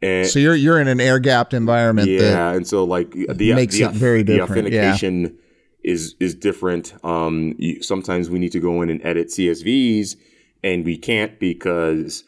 And 0.00 0.28
So 0.28 0.38
you're 0.38 0.54
you're 0.54 0.80
in 0.80 0.86
an 0.86 1.00
air 1.00 1.18
gapped 1.18 1.52
environment 1.52 2.08
yeah, 2.08 2.52
and 2.52 2.66
so 2.66 2.84
like 2.84 3.10
the 3.10 3.52
makes 3.54 3.76
the, 3.76 3.84
it 3.84 3.92
very 3.92 4.22
the 4.22 4.36
different, 4.36 4.70
yeah. 4.70 4.92
authentication 4.92 5.38
is 5.82 6.14
is 6.20 6.36
different. 6.36 6.94
Um, 7.04 7.54
you, 7.58 7.82
sometimes 7.82 8.30
we 8.30 8.38
need 8.38 8.52
to 8.52 8.60
go 8.60 8.80
in 8.82 8.90
and 8.90 9.04
edit 9.04 9.28
CSVs, 9.28 10.16
and 10.62 10.84
we 10.84 10.96
can't 10.96 11.38
because 11.40 12.22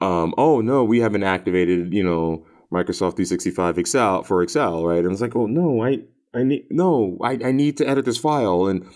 um, 0.00 0.34
oh 0.38 0.60
no, 0.60 0.84
we 0.84 1.00
haven't 1.00 1.24
activated 1.24 1.92
you 1.92 2.04
know 2.04 2.46
Microsoft 2.72 3.16
365 3.16 3.78
Excel 3.78 4.22
for 4.22 4.42
Excel, 4.42 4.84
right? 4.84 5.02
And 5.02 5.12
it's 5.12 5.20
like, 5.20 5.36
oh 5.36 5.46
no, 5.46 5.84
I 5.84 5.98
I 6.36 6.42
need 6.42 6.66
no, 6.70 7.16
I, 7.22 7.38
I 7.44 7.52
need 7.52 7.78
to 7.78 7.88
edit 7.88 8.04
this 8.04 8.18
file, 8.18 8.66
and 8.66 8.86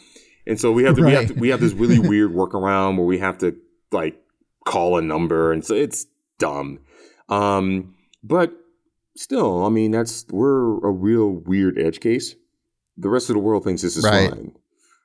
and 0.46 0.60
so 0.60 0.72
we 0.72 0.84
have 0.84 0.96
to, 0.96 1.02
we 1.02 1.12
have 1.12 1.26
to, 1.28 1.34
we 1.34 1.48
have 1.48 1.60
this 1.60 1.72
really 1.72 1.98
weird 2.08 2.32
workaround 2.32 2.96
where 2.96 3.06
we 3.06 3.18
have 3.18 3.38
to 3.38 3.56
like 3.92 4.20
call 4.66 4.98
a 4.98 5.02
number, 5.02 5.52
and 5.52 5.64
so 5.64 5.74
it's 5.74 6.06
dumb. 6.38 6.80
Um, 7.28 7.94
but 8.22 8.52
still, 9.16 9.64
I 9.64 9.68
mean, 9.70 9.90
that's 9.92 10.26
we're 10.30 10.78
a 10.86 10.90
real 10.90 11.28
weird 11.30 11.78
edge 11.78 12.00
case. 12.00 12.34
The 12.96 13.08
rest 13.08 13.30
of 13.30 13.34
the 13.34 13.40
world 13.40 13.64
thinks 13.64 13.82
this 13.82 13.96
is 13.96 14.04
Right. 14.04 14.30
fine, 14.30 14.52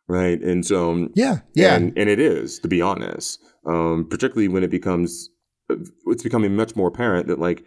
right? 0.07 0.41
And 0.41 0.65
so, 0.65 0.91
um, 0.91 1.11
yeah 1.15 1.37
yeah 1.53 1.75
and, 1.75 1.97
and 1.97 2.09
it 2.09 2.19
is 2.19 2.59
to 2.59 2.67
be 2.67 2.81
honest. 2.81 3.39
Um, 3.65 4.07
particularly 4.09 4.47
when 4.47 4.63
it 4.63 4.69
becomes, 4.69 5.29
it's 5.69 6.21
becoming 6.23 6.55
much 6.55 6.75
more 6.75 6.87
apparent 6.89 7.27
that 7.27 7.39
like 7.39 7.63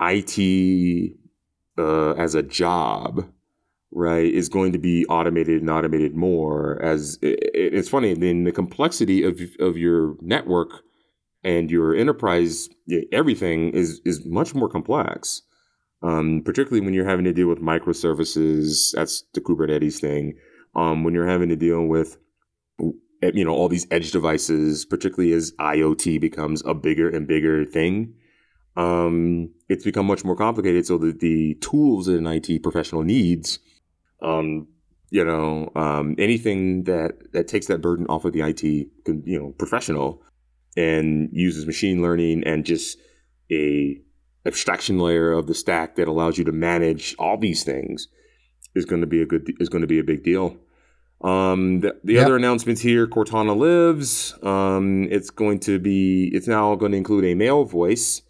IT 0.00 1.12
uh, 1.78 2.12
as 2.12 2.34
a 2.34 2.42
job, 2.42 3.26
right, 3.92 4.32
is 4.32 4.48
going 4.48 4.72
to 4.72 4.78
be 4.78 5.04
automated 5.06 5.60
and 5.60 5.70
automated 5.70 6.14
more. 6.14 6.80
As 6.82 7.18
it, 7.22 7.38
it- 7.54 7.74
it's 7.74 7.88
funny, 7.88 8.14
then 8.14 8.44
the 8.44 8.52
complexity 8.52 9.22
of 9.22 9.40
of 9.60 9.76
your 9.76 10.16
network 10.20 10.70
and 11.44 11.70
your 11.70 11.94
enterprise, 11.94 12.68
everything 13.12 13.70
is 13.70 14.00
is 14.04 14.24
much 14.26 14.54
more 14.54 14.68
complex. 14.68 15.42
Um, 16.02 16.42
particularly 16.44 16.84
when 16.84 16.94
you're 16.94 17.08
having 17.08 17.24
to 17.26 17.32
deal 17.32 17.46
with 17.48 17.60
microservices, 17.60 18.90
that's 18.92 19.22
the 19.34 19.40
Kubernetes 19.40 20.00
thing. 20.00 20.34
Um, 20.74 21.04
when 21.04 21.14
you're 21.14 21.28
having 21.28 21.48
to 21.50 21.56
deal 21.56 21.86
with 21.86 22.16
you 22.78 23.44
know 23.44 23.52
all 23.54 23.68
these 23.68 23.86
edge 23.90 24.10
devices, 24.10 24.84
particularly 24.84 25.32
as 25.32 25.52
IoT 25.60 26.20
becomes 26.20 26.62
a 26.66 26.74
bigger 26.74 27.08
and 27.08 27.26
bigger 27.28 27.64
thing, 27.64 28.14
um, 28.76 29.50
it's 29.68 29.84
become 29.84 30.06
much 30.06 30.24
more 30.24 30.36
complicated. 30.36 30.86
So 30.86 30.98
that 30.98 31.20
the 31.20 31.54
tools 31.60 32.06
that 32.06 32.16
an 32.16 32.26
IT 32.26 32.62
professional 32.62 33.02
needs, 33.02 33.58
um, 34.22 34.68
you 35.10 35.24
know, 35.24 35.70
um, 35.76 36.14
anything 36.18 36.84
that 36.84 37.32
that 37.32 37.48
takes 37.48 37.66
that 37.66 37.82
burden 37.82 38.06
off 38.08 38.24
of 38.24 38.32
the 38.32 38.40
IT, 38.40 38.62
you 38.62 38.88
know, 39.38 39.50
professional, 39.58 40.22
and 40.76 41.28
uses 41.32 41.66
machine 41.66 42.00
learning 42.02 42.44
and 42.44 42.64
just 42.64 42.98
a 43.50 44.00
abstraction 44.46 44.98
layer 44.98 45.32
of 45.32 45.46
the 45.46 45.54
stack 45.54 45.96
that 45.96 46.08
allows 46.08 46.38
you 46.38 46.44
to 46.44 46.52
manage 46.52 47.14
all 47.18 47.36
these 47.36 47.62
things 47.62 48.08
is 48.74 48.84
going 48.84 49.00
to 49.02 49.06
be 49.06 49.20
a 49.22 49.26
good 49.26 49.52
is 49.60 49.68
going 49.68 49.82
to 49.82 49.86
be 49.86 49.98
a 49.98 50.04
big 50.04 50.24
deal. 50.24 50.56
Um, 51.22 51.80
the, 51.80 52.00
the 52.02 52.14
Yep. 52.14 52.24
other 52.24 52.36
announcements 52.36 52.80
here, 52.80 53.06
Cortana 53.06 53.56
lives. 53.56 54.34
Um, 54.42 55.06
it's 55.10 55.30
going 55.30 55.60
to 55.60 55.78
be 55.78 56.30
it's 56.32 56.48
now 56.48 56.74
going 56.74 56.92
to 56.92 56.98
include 56.98 57.24
a 57.26 57.34
male 57.34 57.64
voice. 57.64 58.22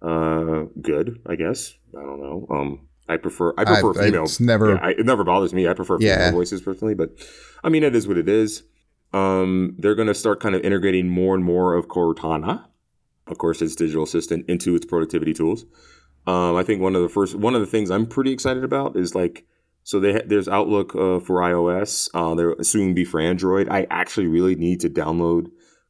Uh, 0.00 0.64
good, 0.80 1.20
I 1.26 1.34
guess. 1.34 1.74
I 1.94 2.00
don't 2.00 2.20
know. 2.20 2.46
Um, 2.50 2.88
I 3.10 3.16
prefer 3.16 3.52
I 3.58 3.64
prefer 3.64 3.90
I- 4.00 4.04
female. 4.06 4.24
it's 4.24 4.40
never- 4.40 4.70
yeah, 4.74 4.80
I, 4.82 4.90
it 4.90 5.04
never 5.06 5.24
bothers 5.24 5.52
me. 5.52 5.68
I 5.68 5.74
prefer 5.74 5.98
female 5.98 6.16
Yeah. 6.18 6.30
voices 6.30 6.60
personally, 6.62 6.94
but 6.94 7.10
I 7.64 7.68
mean 7.68 7.82
it 7.82 7.94
is 7.96 8.06
what 8.08 8.16
it 8.18 8.28
is. 8.28 8.62
Um, 9.12 9.74
they're 9.78 9.96
going 9.96 10.08
to 10.08 10.14
start 10.14 10.38
kind 10.40 10.54
of 10.54 10.62
integrating 10.62 11.08
more 11.08 11.34
and 11.34 11.44
more 11.44 11.74
of 11.74 11.88
Cortana, 11.88 12.66
of 13.26 13.38
course, 13.38 13.60
its 13.60 13.74
digital 13.74 14.04
assistant, 14.04 14.44
into 14.48 14.74
its 14.76 14.86
productivity 14.86 15.34
tools. 15.34 15.64
Um, 16.28 16.54
I 16.54 16.62
think 16.62 16.80
one 16.80 16.94
of 16.94 17.02
the 17.02 17.08
first 17.08 17.34
one 17.34 17.54
of 17.54 17.60
the 17.60 17.66
things 17.66 17.90
I'm 17.90 18.06
pretty 18.06 18.30
excited 18.32 18.62
about 18.64 18.96
is 18.96 19.14
like 19.14 19.46
so 19.82 19.98
they 19.98 20.12
ha- 20.12 20.26
there's 20.26 20.46
Outlook 20.48 20.94
uh, 20.94 21.18
for 21.20 21.40
iOS. 21.40 22.08
Uh, 22.14 22.34
there 22.36 22.54
soon 22.62 22.94
be 22.94 23.04
for 23.04 23.18
Android. 23.20 23.68
I 23.68 23.86
actually 23.90 24.26
really 24.28 24.54
need 24.54 24.78
to 24.80 24.90
download 24.90 25.46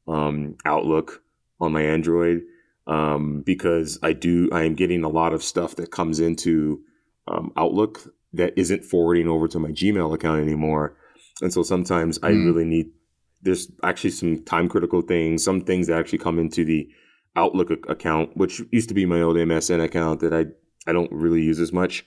um, 0.09 0.56
Outlook 0.64 1.22
on 1.61 1.72
my 1.72 1.83
Android 1.83 2.42
um, 2.87 3.42
because 3.44 3.98
I 4.02 4.12
do 4.14 4.48
I 4.52 4.62
am 4.62 4.74
getting 4.74 5.04
a 5.04 5.09
lot 5.09 5.35
of 5.35 5.42
stuff 5.42 5.76
that 5.76 5.90
comes 5.90 6.20
into 6.20 6.80
um, 7.31 7.53
Outlook 7.57 8.12
that 8.33 8.53
isn't 8.57 8.85
forwarding 8.85 9.29
over 9.29 9.49
to 9.49 9.59
my 9.59 9.71
Gmail 9.71 10.14
account 10.14 10.40
anymore, 10.40 10.97
and 11.43 11.53
so 11.53 11.62
sometimes 11.62 12.19
I 12.23 12.33
Hmm. 12.33 12.45
really 12.47 12.64
need. 12.64 12.87
There's 13.43 13.73
actually 13.83 14.11
some 14.11 14.43
time 14.45 14.69
critical 14.69 15.01
things, 15.01 15.43
some 15.43 15.62
things 15.62 15.87
that 15.87 15.99
actually 15.99 16.19
come 16.19 16.38
into 16.38 16.64
the 16.64 16.88
Outlook 17.37 17.71
account, 17.88 18.37
which 18.37 18.61
used 18.71 18.88
to 18.88 18.95
be 18.95 19.07
my 19.07 19.23
old 19.23 19.37
MSN 19.37 19.81
account 19.83 20.21
that 20.21 20.35
I 20.35 20.47
I 20.88 20.93
don't 20.93 21.12
really 21.12 21.43
use 21.43 21.61
as 21.61 21.73
much. 21.73 22.05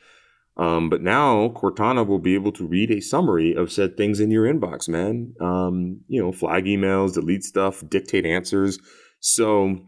Um, 0.57 0.89
but 0.89 1.01
now 1.01 1.49
Cortana 1.49 2.05
will 2.05 2.19
be 2.19 2.35
able 2.35 2.51
to 2.51 2.67
read 2.67 2.91
a 2.91 3.01
summary 3.01 3.55
of 3.55 3.71
said 3.71 3.97
things 3.97 4.19
in 4.19 4.29
your 4.29 4.45
inbox, 4.45 4.87
man. 4.87 5.33
Um, 5.41 6.01
you 6.07 6.21
know, 6.21 6.31
flag 6.31 6.65
emails, 6.65 7.15
delete 7.15 7.43
stuff, 7.43 7.83
dictate 7.89 8.25
answers. 8.25 8.77
So, 9.19 9.79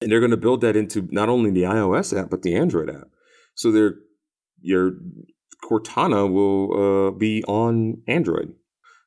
and 0.00 0.10
they're 0.10 0.20
going 0.20 0.30
to 0.30 0.36
build 0.38 0.62
that 0.62 0.76
into 0.76 1.06
not 1.10 1.28
only 1.28 1.50
the 1.50 1.64
iOS 1.64 2.18
app 2.18 2.30
but 2.30 2.40
the 2.42 2.56
Android 2.56 2.88
app. 2.88 3.08
So, 3.54 3.70
they're 3.70 3.96
your 4.60 4.92
Cortana 5.64 6.30
will 6.32 7.08
uh, 7.08 7.10
be 7.10 7.42
on 7.44 8.02
Android. 8.06 8.54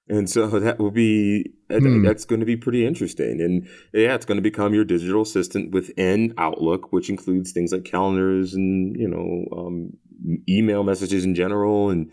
And 0.08 0.30
so 0.30 0.48
that 0.48 0.80
will 0.80 0.92
be 0.92 1.52
Hmm. 1.70 2.04
that's 2.04 2.26
going 2.26 2.42
to 2.42 2.46
be 2.46 2.58
pretty 2.58 2.86
interesting. 2.86 3.40
And 3.40 3.68
yeah, 3.94 4.14
it's 4.14 4.26
going 4.26 4.38
to 4.38 4.42
become 4.42 4.74
your 4.74 4.84
digital 4.84 5.22
assistant 5.22 5.72
within 5.72 6.34
Outlook, 6.38 6.92
which 6.92 7.10
includes 7.10 7.54
things 7.54 7.72
like 7.72 7.86
calendars 7.86 8.54
and 8.54 8.96
you 8.98 9.08
know 9.08 9.46
um, 9.58 9.92
email 10.50 10.84
messages 10.84 11.24
in 11.24 11.34
general. 11.34 11.90
And 11.90 12.12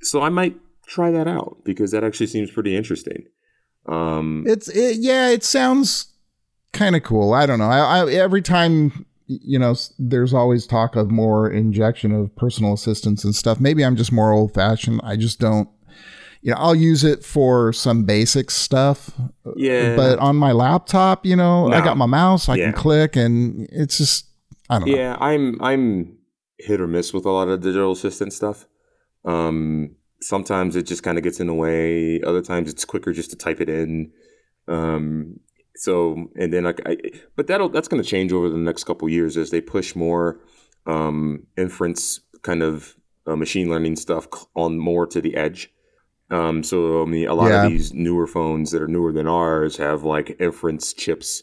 so 0.00 0.22
I 0.22 0.28
might 0.28 0.56
try 0.86 1.10
that 1.10 1.26
out 1.26 1.58
because 1.64 1.90
that 1.90 2.04
actually 2.04 2.28
seems 2.28 2.52
pretty 2.52 2.76
interesting. 2.76 3.24
Um, 3.86 4.44
It's 4.46 4.68
it, 4.68 4.98
yeah, 5.00 5.28
it 5.30 5.42
sounds 5.42 6.12
kind 6.72 6.94
of 6.94 7.02
cool. 7.02 7.32
I 7.32 7.46
don't 7.46 7.58
know. 7.58 7.68
I, 7.68 8.02
I 8.04 8.12
every 8.12 8.42
time 8.42 9.06
you 9.42 9.58
know, 9.58 9.74
there's 9.98 10.34
always 10.34 10.66
talk 10.66 10.96
of 10.96 11.10
more 11.10 11.50
injection 11.50 12.12
of 12.12 12.34
personal 12.36 12.72
assistance 12.74 13.24
and 13.24 13.34
stuff. 13.34 13.60
Maybe 13.60 13.84
I'm 13.84 13.96
just 13.96 14.12
more 14.12 14.32
old 14.32 14.54
fashioned. 14.54 15.00
I 15.04 15.16
just 15.16 15.38
don't. 15.40 15.68
You 16.44 16.50
know, 16.50 16.56
I'll 16.58 16.74
use 16.74 17.04
it 17.04 17.24
for 17.24 17.72
some 17.72 18.02
basic 18.02 18.50
stuff, 18.50 19.10
yeah, 19.54 19.94
but 19.94 20.18
on 20.18 20.34
my 20.34 20.50
laptop, 20.50 21.24
you 21.24 21.36
know, 21.36 21.70
I 21.72 21.80
got 21.84 21.96
my 21.96 22.06
mouse. 22.06 22.48
I 22.48 22.56
Yeah. 22.56 22.64
can 22.64 22.72
click, 22.72 23.14
and 23.14 23.68
it's 23.70 23.98
just 23.98 24.26
I 24.68 24.80
don't 24.80 24.88
know. 24.88 24.96
yeah, 24.96 25.16
I'm 25.20 25.62
I'm 25.62 26.18
hit 26.58 26.80
or 26.80 26.88
miss 26.88 27.12
with 27.14 27.26
a 27.26 27.30
lot 27.30 27.46
of 27.48 27.60
digital 27.60 27.92
assistant 27.92 28.32
stuff. 28.32 28.66
Um, 29.24 29.94
sometimes 30.20 30.74
it 30.74 30.82
just 30.84 31.04
kind 31.04 31.16
of 31.16 31.22
gets 31.22 31.38
in 31.38 31.46
the 31.46 31.54
way. 31.54 32.20
Other 32.22 32.42
times 32.42 32.68
it's 32.70 32.84
quicker 32.84 33.12
just 33.12 33.30
to 33.30 33.36
type 33.36 33.60
it 33.60 33.68
in. 33.68 34.10
Um, 34.66 35.38
so 35.76 36.26
and 36.36 36.52
then 36.52 36.64
like 36.64 36.80
I, 36.86 36.96
but 37.36 37.46
that'll 37.46 37.68
that's 37.68 37.88
going 37.88 38.02
to 38.02 38.08
change 38.08 38.32
over 38.32 38.48
the 38.48 38.56
next 38.58 38.84
couple 38.84 39.08
years 39.08 39.36
as 39.36 39.50
they 39.50 39.60
push 39.60 39.94
more 39.96 40.40
um, 40.86 41.46
inference 41.56 42.20
kind 42.42 42.62
of 42.62 42.96
uh, 43.26 43.36
machine 43.36 43.70
learning 43.70 43.96
stuff 43.96 44.26
on 44.54 44.78
more 44.78 45.06
to 45.06 45.20
the 45.20 45.36
edge. 45.36 45.70
Um, 46.30 46.62
so 46.62 47.02
I 47.02 47.04
mean, 47.06 47.28
a 47.28 47.34
lot 47.34 47.48
Yeah. 47.50 47.64
of 47.64 47.70
these 47.70 47.92
newer 47.92 48.26
phones 48.26 48.70
that 48.70 48.82
are 48.82 48.88
newer 48.88 49.12
than 49.12 49.28
ours 49.28 49.76
have 49.76 50.02
like 50.02 50.36
inference 50.40 50.92
chips 50.92 51.42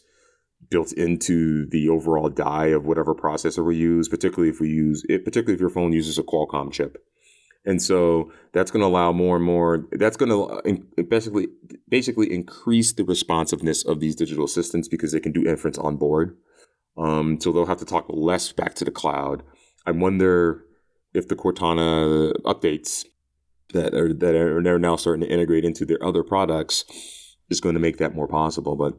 built 0.68 0.92
into 0.92 1.66
the 1.70 1.88
overall 1.88 2.28
die 2.28 2.66
of 2.66 2.84
whatever 2.86 3.14
processor 3.14 3.64
we 3.64 3.76
use, 3.76 4.08
particularly 4.08 4.50
if 4.50 4.60
we 4.60 4.68
use 4.68 5.04
it, 5.08 5.24
particularly 5.24 5.54
if 5.54 5.60
your 5.60 5.70
phone 5.70 5.92
uses 5.92 6.18
a 6.18 6.22
Qualcomm 6.22 6.70
chip. 6.70 6.98
And 7.64 7.82
so 7.82 8.32
that's 8.52 8.70
going 8.70 8.80
to 8.80 8.86
allow 8.86 9.12
more 9.12 9.36
and 9.36 9.44
more. 9.44 9.86
That's 9.92 10.16
going 10.16 10.30
to 10.30 11.04
basically 11.04 11.48
basically 11.88 12.32
increase 12.32 12.92
the 12.92 13.04
responsiveness 13.04 13.84
of 13.84 14.00
these 14.00 14.16
digital 14.16 14.44
assistants 14.44 14.88
because 14.88 15.12
they 15.12 15.20
can 15.20 15.32
do 15.32 15.46
inference 15.46 15.76
on 15.78 15.96
board. 15.96 16.36
Um, 16.96 17.38
so 17.40 17.52
they'll 17.52 17.66
have 17.66 17.78
to 17.78 17.84
talk 17.84 18.06
less 18.08 18.52
back 18.52 18.74
to 18.76 18.84
the 18.84 18.90
cloud. 18.90 19.42
I 19.86 19.90
wonder 19.90 20.64
if 21.14 21.28
the 21.28 21.36
Cortana 21.36 22.32
updates 22.44 23.04
that 23.72 23.94
are 23.94 24.12
that 24.14 24.34
are 24.34 24.62
they're 24.62 24.78
now 24.78 24.96
starting 24.96 25.22
to 25.22 25.32
integrate 25.32 25.64
into 25.64 25.84
their 25.84 26.02
other 26.02 26.22
products 26.22 26.84
is 27.48 27.60
going 27.60 27.74
to 27.74 27.80
make 27.80 27.98
that 27.98 28.14
more 28.14 28.28
possible. 28.28 28.76
But 28.76 28.94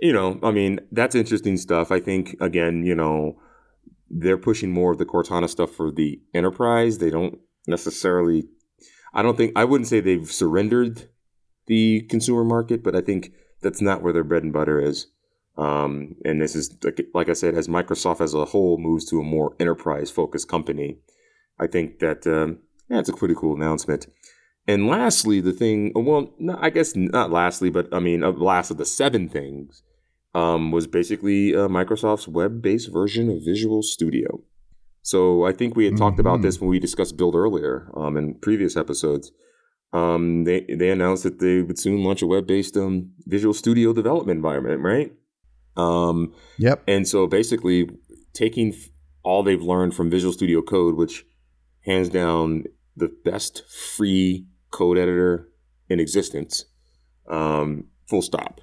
you 0.00 0.12
know, 0.12 0.38
I 0.42 0.50
mean, 0.50 0.80
that's 0.92 1.14
interesting 1.14 1.56
stuff. 1.56 1.90
I 1.90 2.00
think 2.00 2.36
again, 2.40 2.84
you 2.84 2.94
know, 2.94 3.36
they're 4.10 4.38
pushing 4.38 4.70
more 4.70 4.92
of 4.92 4.98
the 4.98 5.06
Cortana 5.06 5.48
stuff 5.48 5.70
for 5.70 5.90
the 5.90 6.20
enterprise. 6.34 6.98
They 6.98 7.10
don't 7.10 7.38
necessarily. 7.66 8.48
I 9.14 9.22
don't 9.22 9.36
think 9.36 9.52
I 9.56 9.64
wouldn't 9.64 9.88
say 9.88 10.00
they've 10.00 10.30
surrendered 10.30 11.08
the 11.66 12.02
consumer 12.02 12.44
market, 12.44 12.82
but 12.82 12.94
I 12.94 13.00
think 13.00 13.32
that's 13.62 13.80
not 13.80 14.02
where 14.02 14.12
their 14.12 14.24
bread 14.24 14.42
and 14.42 14.52
butter 14.52 14.80
is. 14.80 15.06
Um, 15.58 16.16
and 16.24 16.40
this 16.40 16.54
is 16.54 16.76
like, 17.14 17.28
I 17.28 17.32
said, 17.32 17.54
as 17.54 17.66
Microsoft 17.66 18.20
as 18.20 18.34
a 18.34 18.44
whole 18.44 18.78
moves 18.78 19.06
to 19.06 19.20
a 19.20 19.24
more 19.24 19.56
enterprise 19.58 20.10
focused 20.10 20.48
company, 20.48 20.98
I 21.58 21.66
think 21.66 22.00
that 22.00 22.26
um, 22.26 22.58
it's 22.90 23.08
a 23.08 23.14
pretty 23.14 23.34
cool 23.34 23.54
announcement. 23.54 24.06
And 24.68 24.86
lastly, 24.86 25.40
the 25.40 25.52
thing, 25.52 25.92
well, 25.94 26.34
I 26.60 26.70
guess 26.70 26.94
not 26.94 27.30
lastly, 27.30 27.70
but 27.70 27.88
I 27.92 28.00
mean, 28.00 28.22
uh, 28.22 28.32
last 28.32 28.70
of 28.70 28.76
the 28.76 28.84
seven 28.84 29.28
things, 29.28 29.82
um, 30.34 30.70
was 30.70 30.86
basically 30.86 31.54
uh, 31.54 31.68
Microsoft's 31.68 32.28
web-based 32.28 32.92
version 32.92 33.30
of 33.30 33.42
Visual 33.42 33.82
Studio. 33.82 34.42
So 35.06 35.46
I 35.46 35.52
think 35.52 35.76
we 35.76 35.84
had 35.84 35.96
talked 35.96 36.18
about 36.18 36.42
this 36.42 36.60
when 36.60 36.68
we 36.68 36.80
discussed 36.80 37.16
Build 37.16 37.36
earlier 37.36 37.88
um, 37.96 38.16
in 38.16 38.34
previous 38.40 38.76
episodes. 38.76 39.30
Um, 39.92 40.42
they 40.42 40.66
they 40.68 40.90
announced 40.90 41.22
that 41.22 41.38
they 41.38 41.62
would 41.62 41.78
soon 41.78 42.02
launch 42.02 42.22
a 42.22 42.26
web-based 42.26 42.76
um, 42.76 43.12
Visual 43.24 43.54
Studio 43.54 43.92
development 43.92 44.38
environment, 44.38 44.82
right? 44.82 45.12
Um, 45.76 46.34
Yep. 46.58 46.82
and 46.88 47.06
so 47.06 47.28
basically, 47.28 47.88
taking 48.32 48.72
f- 48.72 48.88
all 49.22 49.44
they've 49.44 49.62
learned 49.62 49.94
from 49.94 50.10
Visual 50.10 50.32
Studio 50.32 50.60
Code, 50.60 50.96
which 50.96 51.24
hands 51.84 52.08
down 52.08 52.64
the 52.96 53.10
best 53.24 53.62
free 53.96 54.48
code 54.72 54.98
editor 54.98 55.48
in 55.88 56.00
existence, 56.00 56.64
um, 57.30 57.84
full 58.08 58.22
stop. 58.22 58.60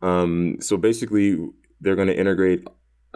Um, 0.00 0.56
so 0.60 0.78
basically, 0.78 1.36
they're 1.82 1.94
going 1.96 2.08
to 2.08 2.18
integrate 2.18 2.66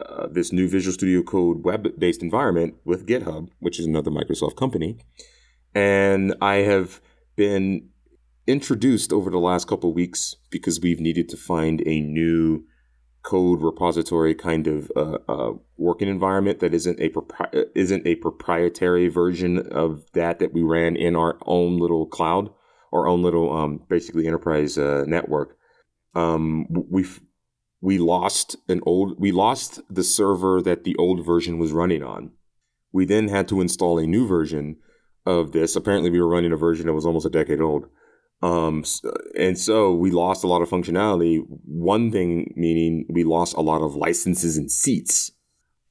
uh, 0.07 0.27
this 0.29 0.53
new 0.53 0.69
Visual 0.69 0.93
Studio 0.93 1.23
Code 1.23 1.65
web-based 1.65 2.23
environment 2.23 2.75
with 2.85 3.07
GitHub, 3.07 3.49
which 3.59 3.79
is 3.79 3.87
another 3.87 4.11
Microsoft 4.11 4.57
company. 4.57 4.99
And 5.75 6.35
I 6.41 6.57
have 6.57 7.01
been 7.37 7.91
introduced 8.47 9.13
over 9.13 9.31
the 9.31 9.39
last 9.39 9.69
couple 9.69 9.93
weeks 9.93 10.35
because 10.51 10.81
we've 10.81 11.01
needed 11.01 11.29
to 11.29 11.37
find 11.37 11.83
a 11.87 12.01
new 12.01 12.65
code 13.23 13.61
repository 13.63 14.35
kind 14.35 14.67
of 14.67 14.91
uh, 14.97 15.19
uh, 15.29 15.53
working 15.77 16.09
environment 16.09 16.61
that 16.61 16.73
isn't 16.73 16.99
a 16.99 17.11
propri- 17.11 17.67
isn't 17.75 18.07
a 18.07 18.15
proprietary 18.17 19.09
version 19.09 19.59
of 19.71 20.05
that 20.13 20.39
that 20.39 20.55
we 20.55 20.63
ran 20.63 20.97
in 20.97 21.15
our 21.15 21.37
own 21.45 21.79
little 21.79 22.07
cloud, 22.07 22.49
our 22.93 23.07
own 23.07 23.23
little 23.23 23.55
um, 23.55 23.83
basically 23.89 24.27
enterprise 24.27 24.79
uh, 24.79 25.05
network. 25.07 25.59
Um, 26.15 26.67
we 26.71 27.05
we 27.81 27.99
lost 27.99 28.57
an 28.69 28.81
old 28.85 29.19
we 29.19 29.31
lost 29.33 29.81
the 29.89 30.03
server 30.03 30.61
that 30.63 30.85
the 30.85 30.97
old 30.97 31.25
version 31.25 31.59
was 31.59 31.73
running 31.73 32.03
on. 32.03 32.33
We 32.93 33.05
then 33.05 33.29
had 33.29 33.49
to 33.49 33.61
install 33.61 33.99
a 33.99 34.07
new 34.07 34.27
version 34.27 34.77
of 35.27 35.53
this. 35.53 35.77
Apparently, 35.77 36.11
we 36.11 36.21
were 36.21 36.29
running 36.29 36.53
a 36.53 36.57
version 36.57 36.87
that 36.87 36.95
was 36.95 37.07
almost 37.07 37.27
a 37.27 37.31
decade 37.31 37.61
old. 37.61 37.87
Um, 38.41 38.85
and 39.37 39.59
so 39.59 39.93
we 39.93 40.11
lost 40.11 40.45
a 40.45 40.47
lot 40.47 40.63
of 40.63 40.71
functionality. 40.71 41.41
One 41.65 42.11
thing 42.11 42.53
meaning 42.57 43.05
we 43.11 43.25
lost 43.25 43.57
a 43.57 43.61
lot 43.61 43.83
of 43.83 43.95
licenses 43.97 44.57
and 44.57 44.71
seats. 44.71 45.33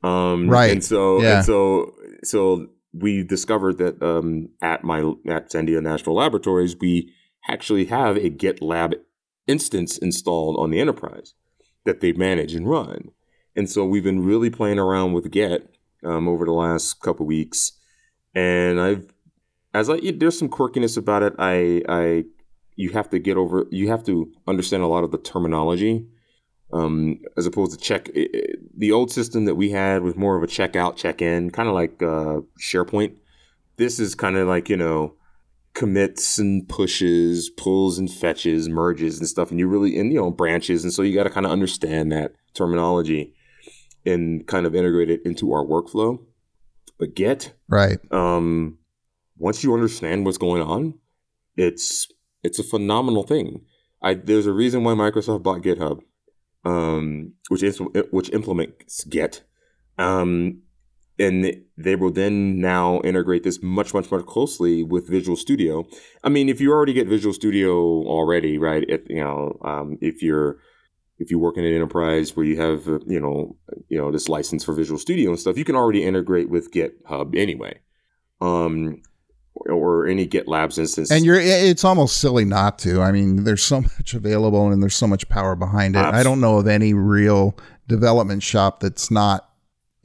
Um, 0.04 0.50
Right. 0.50 0.72
And 0.72 0.84
so, 0.84 1.22
Yeah. 1.22 1.38
and 1.38 1.46
so, 1.46 1.94
so 2.24 2.68
we 2.94 3.24
discovered 3.24 3.78
that 3.80 4.02
um, 4.02 4.50
at 4.62 4.84
my 4.84 5.00
at 5.28 5.52
Sandia 5.52 5.82
National 5.84 6.16
Laboratories, 6.16 6.76
we 6.80 7.12
actually 7.50 7.86
have 7.86 8.16
a 8.18 8.30
GitLab 8.30 8.94
instance 9.46 9.98
installed 9.98 10.58
on 10.60 10.72
the 10.72 10.80
enterprise 10.80 11.34
that 11.88 12.02
they 12.02 12.12
manage 12.12 12.54
and 12.54 12.70
run. 12.70 13.10
And 13.56 13.68
so 13.68 13.84
we've 13.86 14.04
been 14.04 14.24
really 14.24 14.52
playing 14.52 14.78
around 14.78 15.14
with 15.14 15.32
Git 15.32 15.74
um, 16.04 16.28
over 16.28 16.46
the 16.46 16.52
last 16.52 17.02
couple 17.02 17.26
weeks, 17.26 17.72
and 18.36 18.80
I've 18.80 19.08
as 19.74 19.90
I 19.90 19.98
there's 20.12 20.38
some 20.38 20.50
quirkiness 20.50 20.96
about 20.98 21.24
it. 21.24 21.34
I 21.40 21.82
I 21.90 22.26
you 22.76 22.92
have 22.92 23.10
to 23.10 23.18
get 23.20 23.36
over 23.38 23.66
you 23.72 23.88
have 23.90 24.04
to 24.06 24.32
understand 24.48 24.84
a 24.84 24.88
lot 24.88 25.04
of 25.04 25.10
the 25.12 25.18
terminology 25.18 26.06
um, 26.72 27.20
as 27.38 27.46
opposed 27.48 27.72
to 27.72 27.78
check 27.78 28.10
i- 28.16 28.30
i- 28.36 28.54
the 28.78 28.92
old 28.92 29.10
system 29.12 29.46
that 29.46 29.56
we 29.56 29.72
had 29.72 30.04
was 30.04 30.16
more 30.16 30.38
of 30.38 30.44
a 30.44 30.48
check 30.48 30.76
out 30.76 30.98
check 30.98 31.22
in 31.22 31.50
kind 31.50 31.68
of 31.68 31.74
like 31.74 32.04
uh, 32.04 32.42
SharePoint. 32.62 33.16
This 33.78 34.00
is 34.00 34.14
kind 34.14 34.38
of 34.38 34.48
like 34.48 34.70
you 34.70 34.78
know 34.78 35.16
commits 35.78 36.40
and 36.40 36.68
pushes, 36.68 37.52
pulls 37.52 38.00
and 38.00 38.12
fetches, 38.12 38.68
merges 38.68 39.20
and 39.20 39.28
stuff, 39.28 39.52
and 39.52 39.60
you 39.60 39.68
really 39.68 39.98
and 40.00 40.12
you 40.12 40.20
know 40.20 40.32
branches, 40.32 40.84
and 40.84 40.92
so 40.92 41.04
you 41.04 41.14
got 41.14 41.26
to 41.26 41.30
kind 41.30 41.46
of 41.46 41.52
understand 41.52 42.12
that 42.12 42.34
terminology 42.56 43.36
and 44.04 44.48
kind 44.48 44.66
of 44.66 44.74
integrate 44.74 45.12
it 45.12 45.22
into 45.24 45.54
our 45.54 45.64
workflow. 45.64 46.18
But 46.98 47.14
Git, 47.14 47.54
Right. 47.70 48.00
um, 48.12 48.80
once 49.38 49.64
you 49.64 49.76
understand 49.76 50.26
what's 50.26 50.40
going 50.40 50.64
on, 50.64 50.96
it's 51.56 52.08
it's 52.42 52.58
a 52.58 52.64
phenomenal 52.64 53.22
thing. 53.22 53.62
I 54.02 54.16
there's 54.16 54.48
a 54.48 54.54
reason 54.54 54.84
why 54.84 54.94
Microsoft 54.94 55.44
bought 55.44 55.62
GitHub, 55.62 56.00
um, 56.66 57.34
which 57.50 57.62
is 57.62 57.80
which 58.10 58.32
implements 58.32 59.04
Git, 59.04 59.44
um, 60.00 60.64
and 61.20 61.62
they 61.78 61.96
will 61.96 62.12
then 62.12 62.60
now 62.60 63.02
integrate 63.02 63.44
this 63.44 63.62
much 63.62 63.94
much 63.94 64.12
much 64.12 64.26
closely 64.26 64.84
with 64.84 65.10
Visual 65.10 65.36
Studio. 65.36 65.88
I 66.24 66.30
mean, 66.30 66.50
if 66.50 66.62
you 66.62 66.72
already 66.72 66.94
get 66.94 67.08
Visual 67.08 67.34
Studio 67.34 67.74
already, 67.74 68.58
right? 68.58 68.86
If 68.88 69.02
you 69.10 69.24
know, 69.24 69.58
um, 69.64 69.98
if 70.02 70.22
you're 70.22 70.58
if 71.20 71.32
you 71.32 71.40
work 71.40 71.58
in 71.58 71.66
an 71.66 71.74
enterprise 71.74 72.36
where 72.36 72.46
you 72.46 72.60
have 72.62 72.88
uh, 72.88 73.00
you 73.08 73.20
know 73.20 73.56
you 73.90 73.98
know 73.98 74.12
this 74.12 74.30
license 74.30 74.64
for 74.64 74.74
Visual 74.74 75.00
Studio 75.00 75.30
and 75.32 75.40
stuff, 75.40 75.58
you 75.58 75.66
can 75.66 75.76
already 75.76 76.04
integrate 76.04 76.50
with 76.50 76.72
GitHub 76.72 77.36
anyway, 77.36 77.80
um, 78.42 79.02
or 79.66 80.06
any 80.06 80.28
GitLabs 80.28 80.78
instance. 80.78 81.10
And 81.12 81.26
you're 81.26 81.40
it's 81.40 81.84
almost 81.84 82.18
silly 82.18 82.46
not 82.46 82.78
to. 82.80 83.02
I 83.02 83.12
mean, 83.12 83.44
there's 83.44 83.64
so 83.64 83.82
much 83.98 84.14
available 84.14 84.72
and 84.72 84.82
there's 84.82 84.96
so 84.96 85.08
much 85.08 85.28
power 85.30 85.56
behind 85.56 85.96
it. 85.96 86.06
I 86.06 86.22
don't 86.22 86.40
know 86.40 86.58
of 86.60 86.68
any 86.68 86.94
real 86.94 87.58
development 87.88 88.44
shop 88.44 88.82
that's 88.82 89.10
not 89.10 89.47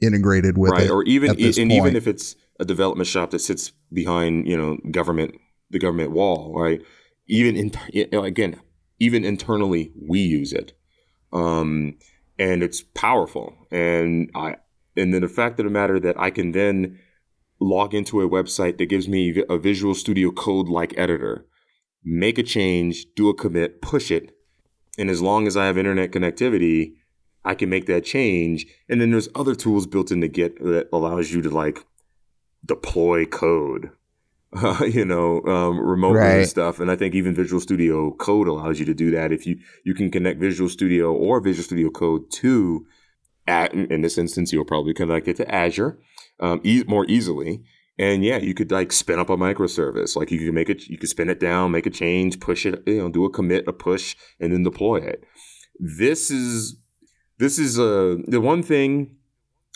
integrated 0.01 0.57
with 0.57 0.71
right, 0.71 0.83
it. 0.83 0.91
or 0.91 1.03
even 1.03 1.31
and 1.31 1.39
even 1.71 1.95
if 1.95 2.07
it's 2.07 2.35
a 2.59 2.65
development 2.65 3.07
shop 3.07 3.31
that 3.31 3.39
sits 3.39 3.71
behind 3.91 4.47
you 4.47 4.57
know 4.57 4.77
government 4.91 5.35
the 5.73 5.79
government 5.79 6.11
wall, 6.11 6.53
right? 6.55 6.81
Even 7.27 7.57
in 7.57 7.71
you 7.91 8.07
know, 8.11 8.23
again, 8.23 8.61
even 8.99 9.25
internally, 9.25 9.91
we 9.99 10.19
use 10.19 10.53
it, 10.53 10.73
um, 11.33 11.97
and 12.39 12.63
it's 12.63 12.81
powerful. 12.81 13.67
And 13.71 14.29
I 14.33 14.55
and 14.95 15.13
then 15.13 15.21
the 15.21 15.27
fact 15.27 15.59
of 15.59 15.65
the 15.65 15.71
matter 15.71 15.99
that 15.99 16.17
I 16.17 16.29
can 16.29 16.51
then 16.53 16.99
log 17.59 17.93
into 17.93 18.21
a 18.21 18.29
website 18.29 18.77
that 18.77 18.85
gives 18.85 19.07
me 19.07 19.43
a 19.49 19.57
Visual 19.57 19.95
Studio 19.95 20.31
Code 20.31 20.69
like 20.69 20.97
editor, 20.97 21.45
make 22.03 22.37
a 22.37 22.43
change, 22.43 23.05
do 23.15 23.29
a 23.29 23.33
commit, 23.33 23.81
push 23.81 24.11
it, 24.11 24.35
and 24.97 25.09
as 25.09 25.21
long 25.21 25.47
as 25.47 25.57
I 25.57 25.65
have 25.65 25.77
internet 25.77 26.11
connectivity, 26.11 26.93
I 27.45 27.55
can 27.55 27.69
make 27.69 27.85
that 27.87 28.05
change. 28.05 28.65
And 28.89 29.01
then 29.01 29.11
there's 29.11 29.29
other 29.35 29.55
tools 29.55 29.85
built 29.85 30.11
into 30.11 30.27
Git 30.27 30.63
that 30.63 30.89
allows 30.93 31.31
you 31.31 31.41
to 31.41 31.49
like 31.49 31.85
deploy 32.65 33.25
code, 33.25 33.91
uh, 34.55 34.85
you 34.89 35.05
know, 35.05 35.41
um, 35.43 35.79
remotely 35.79 36.21
and 36.39 36.47
stuff. 36.47 36.79
And 36.79 36.89
I 36.89 36.95
think 36.95 37.15
even 37.15 37.35
Visual 37.35 37.59
Studio 37.59 38.11
Code 38.11 38.47
allows 38.47 38.79
you 38.79 38.85
to 38.85 38.93
do 38.93 39.11
that. 39.11 39.31
If 39.31 39.45
you 39.45 39.59
you 39.83 39.93
can 39.93 40.09
connect 40.11 40.39
Visual 40.39 40.69
Studio 40.69 41.13
or 41.13 41.39
Visual 41.39 41.63
Studio 41.63 41.89
Code 41.89 42.31
to, 42.31 42.85
at, 43.47 43.73
in 43.73 44.01
this 44.01 44.17
instance, 44.17 44.53
you'll 44.53 44.65
probably 44.65 44.93
connect 44.93 45.27
it 45.27 45.37
to 45.37 45.53
Azure 45.53 45.99
um, 46.39 46.61
e- 46.63 46.85
more 46.87 47.05
easily. 47.07 47.63
And 47.99 48.23
yeah, 48.23 48.37
you 48.37 48.55
could 48.55 48.71
like 48.71 48.91
spin 48.91 49.19
up 49.19 49.29
a 49.29 49.37
microservice. 49.37 50.15
Like 50.15 50.31
you 50.31 50.39
could 50.39 50.53
make 50.53 50.69
it, 50.69 50.87
you 50.87 50.97
could 50.97 51.09
spin 51.09 51.29
it 51.29 51.39
down, 51.39 51.71
make 51.71 51.85
a 51.85 51.91
change, 51.91 52.39
push 52.39 52.65
it, 52.65 52.81
you 52.87 52.97
know, 52.97 53.09
do 53.09 53.25
a 53.25 53.29
commit, 53.29 53.67
a 53.67 53.73
push, 53.73 54.15
and 54.39 54.51
then 54.51 54.63
deploy 54.63 54.97
it. 54.97 55.23
This 55.79 56.31
is 56.31 56.79
this 57.43 57.59
is 57.59 57.77
uh, 57.77 58.15
the 58.25 58.39
one 58.39 58.63
thing 58.63 59.17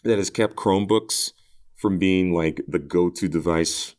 that 0.06 0.18
has 0.18 0.30
kept 0.30 0.56
Chromebooks 0.56 1.34
from 1.76 2.00
being 2.00 2.32
like 2.32 2.62
the 2.66 2.80
go-to 2.80 3.28
device, 3.28 3.94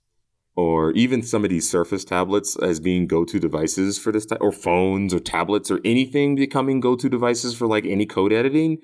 or 0.56 0.92
even 0.92 1.22
some 1.22 1.44
of 1.44 1.50
these 1.50 1.68
Surface 1.68 2.02
tablets 2.02 2.56
as 2.56 2.80
being 2.80 3.06
go-to 3.06 3.38
devices 3.38 3.98
for 3.98 4.10
this 4.10 4.24
type, 4.24 4.40
or 4.40 4.52
phones 4.52 5.12
or 5.12 5.20
tablets 5.20 5.70
or 5.70 5.80
anything 5.84 6.34
becoming 6.34 6.80
go-to 6.80 7.10
devices 7.10 7.54
for 7.54 7.66
like 7.66 7.84
any 7.84 8.06
code 8.06 8.32
editing, 8.32 8.78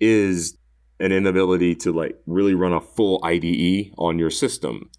is 0.00 0.58
an 0.98 1.12
inability 1.12 1.76
to 1.76 1.92
like 1.92 2.16
really 2.26 2.54
run 2.54 2.72
a 2.72 2.80
full 2.80 3.20
IDE 3.22 3.92
on 3.96 4.18
your 4.18 4.30
system. 4.30 4.90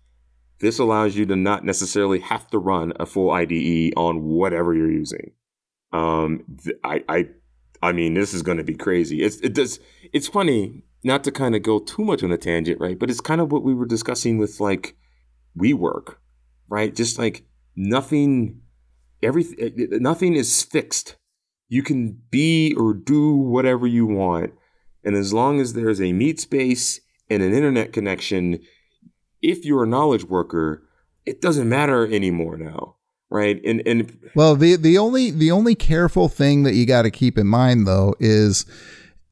This 0.62 0.80
allows 0.80 1.17
you 1.17 1.26
to 1.26 1.36
not 1.36 1.65
necessarily 1.65 2.19
have 2.19 2.47
to 2.52 2.60
run 2.60 2.93
a 2.97 3.06
full 3.06 3.32
IDE 3.32 3.91
on 3.97 4.24
whatever 4.24 4.74
you're 4.74 4.89
using. 4.89 5.32
Um, 5.91 6.45
I, 6.86 7.04
I, 7.10 7.26
I 7.82 7.91
mean, 7.91 8.13
this 8.13 8.34
is 8.34 8.44
going 8.44 8.58
to 8.58 8.63
be 8.63 8.76
crazy. 8.76 9.24
It's, 9.24 9.38
it 9.38 9.54
does. 9.54 9.80
It's 10.13 10.28
funny 10.28 10.84
not 11.04 11.24
to 11.24 11.32
kind 11.32 11.56
of 11.56 11.63
go 11.63 11.80
too 11.80 12.04
much 12.04 12.24
on 12.24 12.32
a 12.32 12.38
tangent, 12.38 12.80
right? 12.80 12.98
But 12.98 13.10
it's 13.10 13.22
kind 13.22 13.41
of 13.41 13.52
what 13.52 13.63
we 13.63 13.74
were 13.74 13.86
discussing 13.86 14.38
with 14.38 14.60
like 14.60 14.96
WeWork, 15.58 16.15
right? 16.70 16.96
Just 16.96 17.17
like 17.17 17.44
nothing, 17.76 18.62
everything, 19.24 19.58
eh, 19.60 19.70
eh, 19.78 19.96
eh, 19.96 19.98
nothing 20.00 20.36
is 20.36 20.63
fixed. 20.63 21.17
You 21.70 21.84
can 21.84 22.22
be 22.30 22.76
or 22.78 22.94
do 22.94 23.34
whatever 23.34 23.88
you 23.88 24.06
want, 24.06 24.54
and 25.04 25.15
as 25.15 25.34
long 25.34 25.60
as 25.60 25.74
there's 25.74 26.02
a 26.02 26.13
meet 26.13 26.39
space 26.39 27.00
and 27.30 27.41
an 27.41 27.54
internet 27.54 27.94
connection, 27.94 28.60
if 29.41 29.65
you're 29.65 29.86
a 29.86 29.88
knowledge 29.88 30.26
worker, 30.26 30.84
it 31.26 31.41
doesn't 31.41 31.70
matter 31.70 32.06
anymore 32.06 32.58
now, 32.58 32.98
right? 33.32 33.60
And 33.65 33.82
and 33.88 34.15
Well, 34.36 34.56
the 34.56 34.76
the 34.76 35.00
only 35.00 35.32
the 35.32 35.50
only 35.50 35.74
careful 35.74 36.28
thing 36.28 36.63
that 36.63 36.74
you 36.74 36.86
got 36.86 37.04
to 37.04 37.12
keep 37.12 37.38
in 37.38 37.48
mind 37.48 37.88
though 37.88 38.13
is 38.20 38.65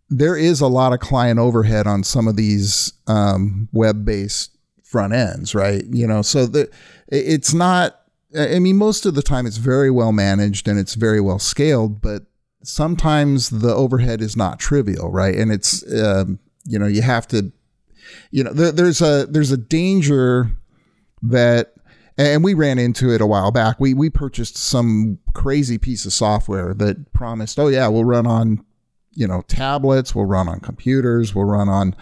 there 0.10 0.36
is 0.36 0.60
a 0.60 0.68
lot 0.68 0.94
of 0.94 1.00
client 1.00 1.40
overhead 1.40 1.86
on 1.86 2.04
some 2.04 2.28
of 2.28 2.36
these 2.36 2.94
um, 3.06 3.70
web 3.72 4.06
based 4.06 4.58
front 4.84 5.14
ends, 5.14 5.54
right? 5.54 5.84
You 5.92 6.08
know, 6.08 6.24
so 6.24 6.48
the 6.48 6.70
it's 7.10 7.54
not. 7.54 7.96
I 8.38 8.60
mean, 8.60 8.78
most 8.78 9.08
of 9.08 9.16
the 9.16 9.24
time 9.24 9.48
it's 9.48 9.58
very 9.58 9.90
well 9.90 10.12
managed 10.12 10.68
and 10.68 10.78
it's 10.80 10.94
very 10.94 11.20
well 11.20 11.40
scaled, 11.40 12.00
but 12.00 12.24
sometimes 12.64 13.50
the 13.50 13.74
overhead 13.74 14.22
is 14.22 14.38
not 14.38 14.60
trivial, 14.60 15.10
right? 15.10 15.36
And 15.36 15.52
it's 15.52 15.84
um, 15.94 16.40
you 16.66 16.80
know 16.80 16.88
you 16.88 17.02
have 17.02 17.28
to, 17.30 17.52
you 18.32 18.44
know, 18.44 18.54
there, 18.54 18.72
there's 18.72 19.02
a 19.02 19.26
there's 19.28 19.52
a 19.52 19.58
danger 19.58 20.52
that 21.24 21.74
and 22.20 22.44
we 22.44 22.54
ran 22.54 22.78
into 22.78 23.12
it 23.12 23.22
a 23.22 23.26
while 23.26 23.50
back. 23.50 23.80
We 23.80 23.94
we 23.94 24.10
purchased 24.10 24.58
some 24.58 25.20
crazy 25.34 25.78
piece 25.78 26.06
of 26.06 26.12
software 26.12 26.74
that 26.74 27.14
promised, 27.14 27.58
oh 27.58 27.68
yeah, 27.68 27.88
we'll 27.88 28.04
run 28.04 28.28
on, 28.28 28.64
you 29.12 29.26
know, 29.26 29.42
tablets, 29.48 30.14
we'll 30.14 30.26
run 30.26 30.50
on 30.50 30.60
computers, 30.60 31.34
we'll 31.34 31.46
run 31.46 31.70
on 31.70 31.96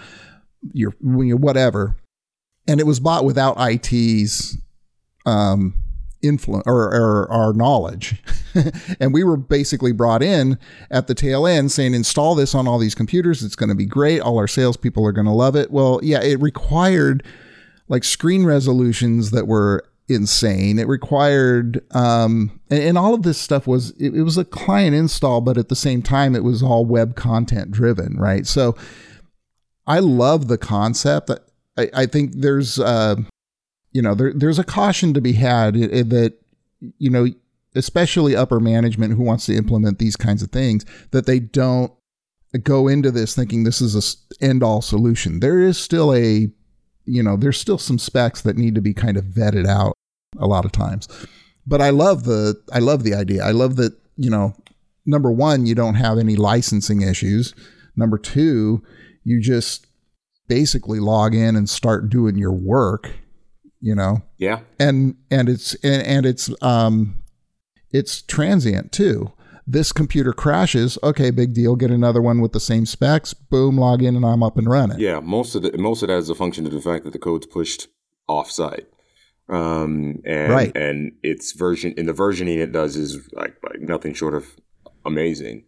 your 0.73 0.93
whatever, 1.01 1.97
and 2.67 2.79
it 2.79 2.87
was 2.87 2.99
bought 2.99 3.25
without 3.25 3.57
IT's 3.59 4.57
um, 5.27 5.75
influence 6.23 6.63
or, 6.65 6.85
or 6.85 7.31
our 7.31 7.53
knowledge. 7.53 8.23
and 8.99 9.13
we 9.13 9.23
were 9.23 9.37
basically 9.37 9.91
brought 9.91 10.23
in 10.23 10.57
at 10.89 11.05
the 11.05 11.13
tail 11.13 11.45
end 11.45 11.71
saying, 11.71 11.93
install 11.93 12.33
this 12.33 12.55
on 12.55 12.67
all 12.67 12.79
these 12.79 12.95
computers. 12.95 13.43
It's 13.43 13.55
going 13.55 13.69
to 13.69 13.75
be 13.75 13.85
great. 13.85 14.19
All 14.19 14.39
our 14.39 14.47
salespeople 14.47 15.05
are 15.05 15.11
going 15.11 15.27
to 15.27 15.31
love 15.31 15.55
it. 15.55 15.69
Well, 15.69 15.99
yeah, 16.01 16.23
it 16.23 16.41
required 16.41 17.23
like 17.87 18.03
screen 18.03 18.45
resolutions 18.45 19.31
that 19.31 19.47
were 19.47 19.83
insane. 20.07 20.79
It 20.79 20.87
required, 20.87 21.83
um, 21.93 22.59
and, 22.69 22.81
and, 22.81 22.97
all 22.97 23.13
of 23.13 23.23
this 23.23 23.37
stuff 23.37 23.67
was, 23.67 23.91
it, 23.91 24.15
it, 24.15 24.23
was 24.23 24.37
a 24.37 24.45
client 24.45 24.95
install, 24.95 25.41
but 25.41 25.57
at 25.57 25.69
the 25.69 25.75
same 25.75 26.01
time, 26.01 26.35
it 26.35 26.43
was 26.43 26.63
all 26.63 26.85
web 26.85 27.15
content 27.15 27.71
driven, 27.71 28.17
right? 28.17 28.47
So 28.47 28.75
I 29.85 29.99
love 29.99 30.47
the 30.47 30.57
concept. 30.57 31.29
I, 31.77 31.89
I 31.93 32.05
think 32.05 32.33
there's, 32.35 32.79
uh, 32.79 33.17
you 33.91 34.01
know, 34.01 34.15
there, 34.15 34.33
there's 34.33 34.59
a 34.59 34.63
caution 34.63 35.13
to 35.13 35.21
be 35.21 35.33
had 35.33 35.75
that, 35.75 36.33
you 36.97 37.09
know, 37.09 37.27
especially 37.75 38.35
upper 38.35 38.59
management 38.59 39.13
who 39.13 39.23
wants 39.23 39.45
to 39.45 39.55
implement 39.55 39.99
these 39.99 40.15
kinds 40.15 40.41
of 40.41 40.51
things, 40.51 40.85
that 41.11 41.25
they 41.25 41.39
don't 41.39 41.91
go 42.63 42.87
into 42.87 43.11
this 43.11 43.35
thinking 43.35 43.63
this 43.63 43.81
is 43.81 43.95
a 43.95 44.43
end 44.43 44.63
all 44.63 44.81
solution. 44.81 45.39
There 45.39 45.59
is 45.59 45.77
still 45.77 46.13
a 46.13 46.49
you 47.07 47.23
know, 47.23 47.37
there's 47.37 47.59
still 47.59 47.77
some 47.77 47.97
specs 47.97 48.41
that 48.41 48.57
need 48.57 48.75
to 48.75 48.81
be 48.81 48.93
kind 48.93 49.17
of 49.17 49.23
vetted 49.25 49.65
out 49.65 49.93
a 50.37 50.45
lot 50.45 50.65
of 50.65 50.71
times. 50.71 51.07
But 51.65 51.81
I 51.81 51.89
love 51.89 52.25
the 52.25 52.61
I 52.71 52.79
love 52.79 53.03
the 53.03 53.13
idea. 53.13 53.43
I 53.43 53.51
love 53.51 53.77
that, 53.77 53.93
you 54.17 54.29
know, 54.29 54.55
number 55.05 55.31
1, 55.31 55.65
you 55.65 55.73
don't 55.73 55.95
have 55.95 56.17
any 56.17 56.35
licensing 56.35 57.01
issues. 57.01 57.55
Number 57.95 58.17
2, 58.17 58.83
you 59.23 59.41
just 59.41 59.87
basically 60.47 60.99
log 60.99 61.33
in 61.33 61.55
and 61.55 61.69
start 61.69 62.09
doing 62.09 62.37
your 62.37 62.53
work, 62.53 63.11
you 63.81 63.95
know. 63.95 64.21
Yeah. 64.37 64.59
And 64.79 65.15
and 65.31 65.49
it's 65.49 65.73
and, 65.75 66.03
and 66.03 66.25
it's 66.25 66.51
um 66.61 67.23
it's 67.91 68.21
transient 68.21 68.91
too 68.91 69.31
this 69.67 69.91
computer 69.91 70.31
crashes. 70.31 70.97
Okay, 71.03 71.29
big 71.29 71.53
deal. 71.53 71.75
Get 71.75 71.91
another 71.91 72.21
one 72.21 72.39
with 72.39 72.53
the 72.53 72.59
same 72.59 72.85
specs. 72.85 73.33
Boom, 73.33 73.77
log 73.77 74.01
in, 74.01 74.15
and 74.15 74.25
I'm 74.25 74.41
up 74.41 74.57
and 74.57 74.69
running. 74.69 74.99
Yeah, 74.99 75.19
most 75.19 75.53
of 75.53 75.61
the 75.61 75.77
most 75.77 76.01
of 76.01 76.07
that 76.07 76.17
is 76.17 76.29
a 76.29 76.35
function 76.35 76.65
of 76.65 76.71
the 76.71 76.81
fact 76.81 77.03
that 77.03 77.11
the 77.11 77.19
code's 77.19 77.45
pushed 77.45 77.87
offsite. 78.29 78.85
Um, 79.49 80.21
and 80.25 80.51
right. 80.51 80.75
and 80.75 81.13
its 81.23 81.53
version 81.53 81.93
in 81.97 82.05
the 82.05 82.13
versioning 82.13 82.57
it 82.57 82.71
does 82.71 82.97
is 82.97 83.29
like, 83.31 83.55
like 83.63 83.79
nothing 83.79 84.13
short 84.13 84.33
of 84.33 84.45
amazing. 85.05 85.63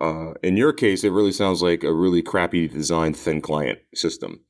Uh, 0.00 0.34
in 0.42 0.56
your 0.56 0.72
case, 0.72 1.02
it 1.02 1.10
really 1.10 1.32
sounds 1.32 1.62
like 1.62 1.82
a 1.82 1.92
really 1.92 2.22
crappy 2.22 2.68
designed 2.68 3.16
thin 3.16 3.40
client 3.40 3.78
system. 3.94 4.40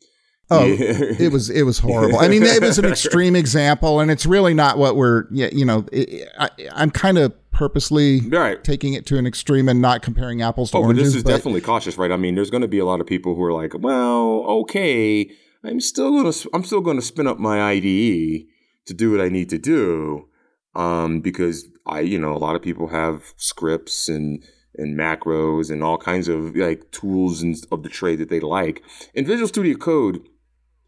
Oh, 0.50 0.64
it 0.68 1.32
was 1.32 1.50
it 1.50 1.62
was 1.62 1.78
horrible. 1.78 2.18
I 2.18 2.28
mean, 2.28 2.42
it 2.42 2.62
was 2.62 2.78
an 2.78 2.84
extreme 2.92 3.34
example, 3.34 4.00
and 4.00 4.10
it's 4.10 4.26
really 4.26 4.54
not 4.54 4.78
what 4.78 4.96
we're. 4.96 5.24
You 5.30 5.64
know, 5.64 5.86
it, 5.90 6.28
I, 6.38 6.50
I'm 6.72 6.90
kind 6.90 7.18
of 7.18 7.32
purposely 7.56 8.20
right. 8.28 8.62
taking 8.62 8.92
it 8.92 9.06
to 9.06 9.16
an 9.16 9.26
extreme 9.26 9.66
and 9.66 9.80
not 9.80 10.02
comparing 10.02 10.42
apples 10.42 10.70
to 10.70 10.76
oh, 10.76 10.82
oranges. 10.82 11.02
But 11.02 11.06
this 11.06 11.14
is 11.16 11.22
but, 11.24 11.30
definitely 11.30 11.62
cautious, 11.62 11.96
right? 11.96 12.12
I 12.12 12.18
mean, 12.18 12.34
there's 12.34 12.50
going 12.50 12.60
to 12.60 12.68
be 12.68 12.78
a 12.78 12.84
lot 12.84 13.00
of 13.00 13.06
people 13.06 13.34
who 13.34 13.42
are 13.44 13.52
like, 13.52 13.72
"Well, 13.78 14.44
okay, 14.60 15.30
I'm 15.64 15.80
still 15.80 16.10
going 16.10 16.30
to 16.30 16.50
I'm 16.52 16.64
still 16.64 16.82
going 16.82 16.98
to 16.98 17.02
spin 17.02 17.26
up 17.26 17.38
my 17.38 17.72
IDE 17.72 18.44
to 18.86 18.94
do 18.94 19.10
what 19.10 19.22
I 19.22 19.30
need 19.30 19.48
to 19.50 19.58
do." 19.58 20.28
Um, 20.74 21.22
because 21.22 21.66
I, 21.86 22.00
you 22.00 22.18
know, 22.18 22.34
a 22.34 22.38
lot 22.38 22.56
of 22.56 22.62
people 22.62 22.88
have 22.88 23.32
scripts 23.38 24.08
and 24.08 24.44
and 24.76 24.98
macros 24.98 25.70
and 25.70 25.82
all 25.82 25.96
kinds 25.96 26.28
of 26.28 26.54
like 26.54 26.90
tools 26.90 27.40
and 27.40 27.56
of 27.72 27.82
the 27.82 27.88
trade 27.88 28.18
that 28.18 28.28
they 28.28 28.40
like. 28.40 28.82
And 29.14 29.26
Visual 29.26 29.48
Studio 29.48 29.78
Code 29.78 30.20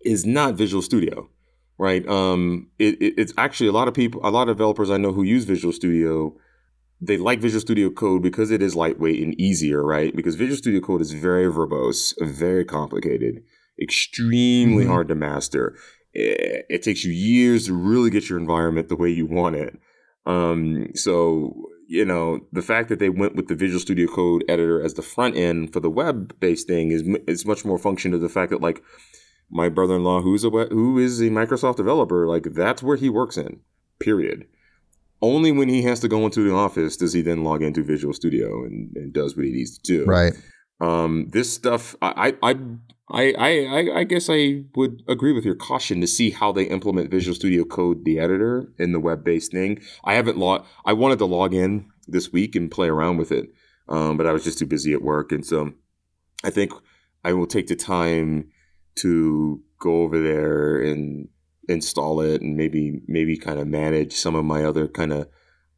is 0.05 0.27
not 0.27 0.55
Visual 0.55 0.83
Studio, 0.83 1.31
right? 1.79 2.07
Um, 2.07 2.69
it, 2.79 3.01
it, 3.01 3.15
it's 3.17 3.33
actually 3.39 3.71
a 3.71 3.73
lot 3.73 3.89
of 3.89 3.95
people, 3.95 4.21
a 4.23 4.31
lot 4.31 4.51
of 4.51 4.57
developers 4.59 4.91
I 4.91 4.99
know 4.99 5.13
who 5.13 5.23
use 5.23 5.45
Visual 5.45 5.73
Studio 5.73 6.37
they 7.01 7.17
like 7.17 7.41
Visual 7.41 7.61
Studio 7.61 7.91
Code 7.91 8.23
because 8.23 8.51
it 8.51 8.63
is 8.63 8.75
lightweight 8.75 9.23
and 9.23 9.41
easier, 9.41 9.85
right? 9.85 10.15
Because 10.15 10.35
Visual 10.35 10.57
Studio 10.57 10.81
Code 10.81 11.01
is 11.01 11.13
very 11.13 11.51
verbose, 11.53 12.15
very 12.21 12.65
complicated, 12.65 13.43
extremely 13.81 14.83
mm-hmm. 14.83 14.93
hard 14.93 15.09
to 15.09 15.15
master. 15.15 15.77
It, 16.13 16.67
it, 16.69 16.83
takes 16.83 17.05
you 17.05 17.13
years 17.13 17.67
to 17.67 17.75
really 17.75 18.11
get 18.11 18.29
your 18.29 18.39
environment 18.39 18.89
the 18.89 18.97
way 18.97 19.11
you 19.11 19.27
want 19.27 19.57
it. 19.57 19.79
Um, 20.27 20.89
so, 20.95 21.55
you 21.87 22.05
know, 22.05 22.41
the 22.51 22.63
fact 22.63 22.89
that 22.89 22.99
they 22.99 23.11
went 23.11 23.37
with 23.37 23.47
the 23.47 23.55
Visual 23.55 23.81
Studio 23.81 24.09
Code 24.09 24.45
editor 24.49 24.83
as 24.83 24.95
the 24.95 25.03
front 25.03 25.37
end 25.37 25.73
for 25.73 25.81
the 25.81 25.91
web 25.91 26.35
based 26.41 26.67
thing 26.67 26.91
is, 26.91 27.05
is 27.29 27.47
much 27.47 27.65
more 27.65 27.79
function 27.79 28.11
to 28.11 28.19
the 28.19 28.29
fact 28.29 28.51
that, 28.51 28.61
like, 28.61 28.83
my 29.51 29.69
brother 29.69 29.97
in 29.97 30.05
law, 30.05 30.21
who's 30.21 30.45
a 30.45 30.51
who 30.51 30.99
is 30.99 31.21
a 31.21 31.31
Microsoft 31.31 31.77
developer, 31.77 32.27
like, 32.27 32.49
that's 32.55 32.83
where 32.83 32.97
he 32.97 33.09
works 33.09 33.37
in, 33.37 33.61
period 34.01 34.47
only 35.21 35.53
when 35.53 35.69
he 35.69 35.83
has 35.83 36.01
to 36.01 36.09
go 36.09 36.25
into 36.25 36.49
the 36.49 36.55
office 36.55 36.97
does 36.97 37.13
he 37.13 37.23
then 37.23 37.45
log 37.45 37.63
into 37.63 37.83
Visual 37.83 38.15
Studio 38.15 38.65
and, 38.65 38.97
and 38.97 39.13
does 39.13 39.37
what 39.37 39.47
he 39.47 39.53
needs 39.53 39.79
to 39.79 39.83
do. 39.83 40.05
Right. 40.05 40.33
Um, 40.81 41.29
this 41.31 41.53
stuff, 41.53 41.97
I, 42.01 42.35
I, 42.41 42.57
I, 43.11 43.35
I, 43.37 43.99
I 44.01 44.05
guess 44.05 44.29
I 44.31 44.65
would 44.77 45.03
agree 45.09 45.33
with 45.33 45.45
your 45.45 45.57
caution 45.57 46.01
to 46.01 46.07
see 46.07 46.31
how 46.31 46.53
they 46.53 46.65
implement 46.65 47.11
Visual 47.11 47.35
Studio 47.35 47.65
Code, 47.65 48.05
the 48.05 48.21
editor, 48.21 48.73
in 48.79 48.93
the 48.93 49.01
web-based 49.01 49.51
thing. 49.51 49.81
I 50.05 50.15
haven't 50.15 50.39
log. 50.39 50.65
I 50.85 50.93
wanted 50.93 51.19
to 51.19 51.25
log 51.25 51.53
in 51.53 51.89
this 52.07 52.33
week 52.33 52.55
and 52.55 52.71
play 52.71 52.89
around 52.89 53.17
with 53.17 53.33
it, 53.33 53.47
um, 53.89 54.17
but 54.17 54.27
I 54.27 54.33
was 54.33 54.45
just 54.45 54.59
too 54.59 54.67
busy 54.67 54.93
at 54.93 55.03
work, 55.03 55.33
and 55.33 55.45
so 55.45 55.73
I 56.45 56.51
think 56.51 56.73
I 57.25 57.33
will 57.33 57.47
take 57.47 57.67
the 57.67 57.77
time 57.77 58.51
to 58.97 59.63
go 59.81 60.03
over 60.03 60.21
there 60.21 60.81
and 60.81 61.29
install 61.69 62.21
it 62.21 62.41
and 62.41 62.57
maybe 62.57 63.01
maybe 63.07 63.37
kind 63.37 63.59
of 63.59 63.67
manage 63.69 64.13
some 64.13 64.35
of 64.35 64.45
my 64.45 64.65
other 64.65 64.89
kind 64.89 65.13
of 65.13 65.29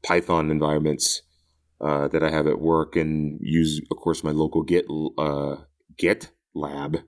Python 0.02 0.50
environments 0.50 1.22
uh, 1.80 2.08
that 2.08 2.22
I 2.22 2.30
have 2.30 2.46
at 2.46 2.60
work 2.60 2.96
and 2.96 3.38
use, 3.42 3.80
of 3.90 3.96
course, 3.96 4.22
my 4.22 4.30
local 4.30 4.62
Git 4.62 4.86
uh, 5.18 5.56
Git 5.96 6.30
lab 6.54 6.98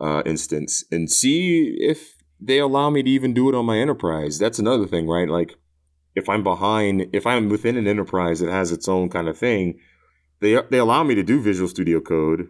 uh, 0.00 0.22
instance 0.24 0.84
and 0.90 1.10
see 1.10 1.76
if 1.80 2.16
they 2.40 2.58
allow 2.58 2.90
me 2.90 3.02
to 3.02 3.10
even 3.10 3.34
do 3.34 3.48
it 3.48 3.54
on 3.54 3.66
my 3.66 3.78
enterprise. 3.78 4.38
That's 4.38 4.58
another 4.58 4.86
thing, 4.86 5.06
right? 5.06 5.28
Like 5.28 5.54
if 6.14 6.28
I'm 6.28 6.42
behind, 6.42 7.08
if 7.12 7.26
I'm 7.26 7.48
within 7.48 7.76
an 7.76 7.86
enterprise 7.86 8.40
that 8.40 8.50
has 8.50 8.72
its 8.72 8.88
own 8.88 9.10
kind 9.10 9.28
of 9.28 9.38
thing, 9.38 9.78
they 10.40 10.60
they 10.70 10.78
allow 10.78 11.02
me 11.02 11.14
to 11.14 11.22
do 11.22 11.40
Visual 11.40 11.68
Studio 11.68 12.00
Code 12.00 12.48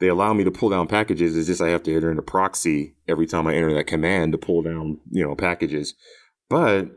they 0.00 0.08
allow 0.08 0.32
me 0.32 0.44
to 0.44 0.50
pull 0.50 0.68
down 0.68 0.86
packages. 0.86 1.36
It's 1.36 1.48
just 1.48 1.60
I 1.60 1.68
have 1.68 1.82
to 1.84 1.94
enter 1.94 2.10
in 2.10 2.18
a 2.18 2.22
proxy 2.22 2.94
every 3.06 3.26
time 3.26 3.46
I 3.46 3.54
enter 3.54 3.74
that 3.74 3.86
command 3.86 4.32
to 4.32 4.38
pull 4.38 4.62
down, 4.62 4.98
you 5.10 5.24
know, 5.24 5.34
packages. 5.34 5.94
But 6.48 6.88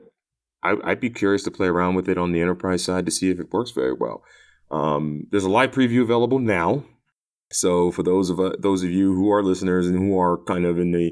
I, 0.63 0.73
would 0.73 0.99
be 0.99 1.09
curious 1.09 1.43
to 1.43 1.51
play 1.51 1.67
around 1.67 1.95
with 1.95 2.07
it 2.07 2.17
on 2.17 2.31
the 2.31 2.41
enterprise 2.41 2.83
side 2.83 3.05
to 3.05 3.11
see 3.11 3.29
if 3.31 3.39
it 3.39 3.51
works 3.51 3.71
very 3.71 3.93
well. 3.93 4.23
Um, 4.69 5.27
there's 5.31 5.43
a 5.43 5.49
live 5.49 5.71
preview 5.71 6.01
available 6.01 6.39
now. 6.39 6.85
So 7.51 7.91
for 7.91 8.03
those 8.03 8.29
of 8.29 8.39
uh, 8.39 8.53
those 8.59 8.83
of 8.83 8.91
you 8.91 9.13
who 9.13 9.29
are 9.31 9.43
listeners 9.43 9.87
and 9.87 9.97
who 9.97 10.17
are 10.17 10.37
kind 10.45 10.65
of 10.65 10.79
in 10.79 10.91
the 10.91 11.11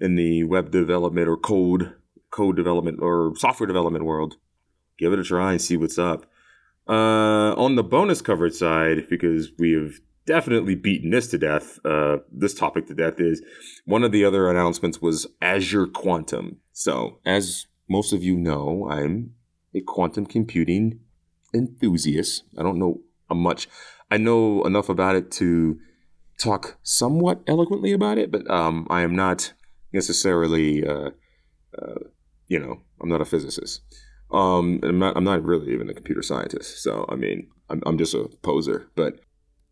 in 0.00 0.14
the 0.14 0.44
web 0.44 0.70
development 0.70 1.28
or 1.28 1.36
code 1.36 1.92
code 2.30 2.56
development 2.56 3.00
or 3.02 3.34
software 3.36 3.66
development 3.66 4.04
world, 4.04 4.36
give 4.98 5.12
it 5.12 5.18
a 5.18 5.24
try 5.24 5.52
and 5.52 5.60
see 5.60 5.76
what's 5.76 5.98
up. 5.98 6.26
Uh, 6.88 7.52
on 7.56 7.74
the 7.74 7.82
bonus 7.82 8.22
coverage 8.22 8.54
side, 8.54 9.08
because 9.10 9.50
we 9.58 9.72
have 9.72 9.94
definitely 10.26 10.74
beaten 10.74 11.10
this 11.10 11.28
to 11.28 11.38
death, 11.38 11.78
uh, 11.84 12.18
this 12.30 12.54
topic 12.54 12.86
to 12.88 12.94
death, 12.94 13.14
is 13.18 13.42
one 13.84 14.04
of 14.04 14.12
the 14.12 14.24
other 14.24 14.50
announcements 14.50 15.00
was 15.00 15.26
Azure 15.40 15.86
Quantum. 15.86 16.58
So, 16.72 17.20
as 17.24 17.66
most 17.88 18.12
of 18.12 18.22
you 18.22 18.36
know, 18.36 18.88
I'm 18.90 19.32
a 19.74 19.80
quantum 19.80 20.26
computing 20.26 21.00
enthusiast. 21.54 22.44
I 22.58 22.62
don't 22.62 22.78
know 22.78 23.00
much. 23.30 23.68
I 24.10 24.16
know 24.18 24.64
enough 24.64 24.88
about 24.88 25.16
it 25.16 25.30
to 25.32 25.78
talk 26.38 26.78
somewhat 26.82 27.42
eloquently 27.46 27.92
about 27.92 28.18
it, 28.18 28.30
but 28.30 28.48
um, 28.50 28.86
I 28.90 29.02
am 29.02 29.14
not 29.14 29.52
necessarily, 29.92 30.86
uh, 30.86 31.10
uh, 31.80 31.94
you 32.48 32.58
know, 32.58 32.82
I'm 33.00 33.08
not 33.08 33.20
a 33.20 33.24
physicist. 33.24 33.80
Um, 34.30 34.80
I'm 34.82 34.98
not, 34.98 35.16
I'm 35.16 35.24
not 35.24 35.44
really 35.44 35.72
even 35.72 35.88
a 35.88 35.94
computer 35.94 36.22
scientist. 36.22 36.82
So, 36.82 37.06
I 37.08 37.14
mean, 37.14 37.48
I'm, 37.70 37.82
I'm 37.86 37.98
just 37.98 38.14
a 38.14 38.28
poser. 38.42 38.88
But 38.96 39.20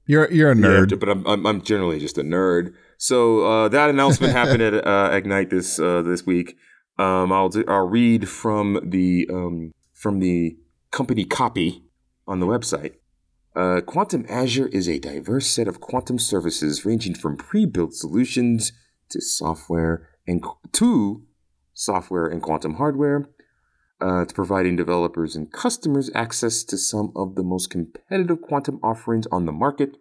you're 0.06 0.30
you're 0.30 0.50
a 0.50 0.54
nerd, 0.54 0.90
yeah, 0.90 0.96
but 0.96 1.08
I'm, 1.08 1.26
I'm, 1.26 1.46
I'm 1.46 1.62
generally 1.62 1.98
just 1.98 2.18
a 2.18 2.22
nerd. 2.22 2.74
So 2.98 3.44
uh, 3.46 3.68
that 3.68 3.90
announcement 3.90 4.32
happened 4.40 4.62
at 4.62 4.86
uh, 4.86 5.10
Ignite 5.12 5.50
this 5.50 5.78
uh, 5.78 6.02
this 6.02 6.26
week. 6.26 6.56
Um, 6.98 7.32
I'll 7.32 7.48
do, 7.48 7.64
I'll 7.66 7.88
read 7.88 8.28
from 8.28 8.80
the 8.84 9.28
um, 9.32 9.72
from 9.92 10.20
the 10.20 10.56
company 10.90 11.24
copy 11.24 11.84
on 12.26 12.40
the 12.40 12.46
website. 12.46 12.94
Uh, 13.56 13.80
quantum 13.80 14.26
Azure 14.28 14.68
is 14.68 14.88
a 14.88 14.98
diverse 14.98 15.46
set 15.46 15.68
of 15.68 15.80
quantum 15.80 16.18
services 16.18 16.84
ranging 16.84 17.14
from 17.14 17.36
pre-built 17.36 17.94
solutions 17.94 18.72
to 19.10 19.20
software 19.20 20.08
and 20.26 20.44
to 20.72 21.22
software 21.72 22.26
and 22.26 22.42
quantum 22.42 22.74
hardware, 22.74 23.28
uh, 24.00 24.24
to 24.24 24.34
providing 24.34 24.76
developers 24.76 25.36
and 25.36 25.52
customers 25.52 26.10
access 26.14 26.64
to 26.64 26.76
some 26.76 27.12
of 27.16 27.34
the 27.34 27.42
most 27.42 27.70
competitive 27.70 28.42
quantum 28.42 28.78
offerings 28.82 29.26
on 29.30 29.46
the 29.46 29.52
market. 29.52 29.96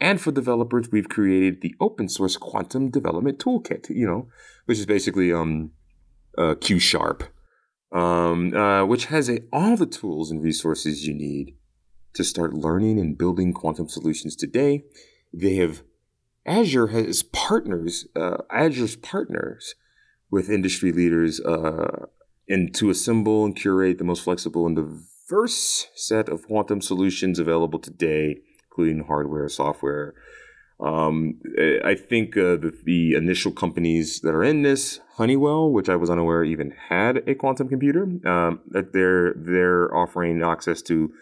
And 0.00 0.20
for 0.20 0.30
developers, 0.30 0.88
we've 0.92 1.08
created 1.08 1.62
the 1.62 1.74
open 1.80 2.08
source 2.08 2.36
quantum 2.36 2.90
development 2.90 3.38
toolkit, 3.38 3.88
you 3.88 4.06
know, 4.06 4.28
which 4.66 4.78
is 4.78 4.86
basically 4.86 5.32
um, 5.32 5.70
uh, 6.36 6.54
Q 6.60 6.78
Sharp, 6.78 7.24
um, 7.92 8.54
uh, 8.54 8.84
which 8.84 9.06
has 9.06 9.30
a, 9.30 9.40
all 9.52 9.76
the 9.76 9.86
tools 9.86 10.30
and 10.30 10.42
resources 10.42 11.06
you 11.06 11.14
need 11.14 11.56
to 12.12 12.24
start 12.24 12.52
learning 12.52 12.98
and 12.98 13.16
building 13.16 13.52
quantum 13.52 13.88
solutions 13.88 14.36
today. 14.36 14.84
They 15.32 15.54
have 15.56 15.82
Azure 16.44 16.88
has 16.88 17.22
partners, 17.22 18.06
uh, 18.14 18.38
Azure's 18.50 18.96
partners 18.96 19.74
with 20.30 20.50
industry 20.50 20.92
leaders 20.92 21.40
uh, 21.40 22.06
and 22.48 22.74
to 22.74 22.90
assemble 22.90 23.44
and 23.44 23.56
curate 23.56 23.98
the 23.98 24.04
most 24.04 24.22
flexible 24.22 24.66
and 24.66 24.76
diverse 24.76 25.88
set 25.94 26.28
of 26.28 26.46
quantum 26.46 26.80
solutions 26.80 27.38
available 27.38 27.78
today, 27.78 28.36
including 28.70 29.04
hardware, 29.04 29.48
software. 29.48 30.14
Um, 30.78 31.40
I 31.84 31.94
think 31.94 32.36
uh, 32.36 32.56
the, 32.56 32.72
the, 32.84 33.14
initial 33.14 33.50
companies 33.50 34.20
that 34.20 34.34
are 34.34 34.44
in 34.44 34.60
this, 34.60 35.00
Honeywell, 35.14 35.72
which 35.72 35.88
I 35.88 35.96
was 35.96 36.10
unaware 36.10 36.44
even 36.44 36.74
had 36.90 37.26
a 37.26 37.34
quantum 37.34 37.68
computer, 37.68 38.02
um, 38.26 38.60
that 38.68 38.92
they're 38.92 39.32
they're 39.38 39.94
offering 39.96 40.42
access 40.42 40.82
to 40.82 41.14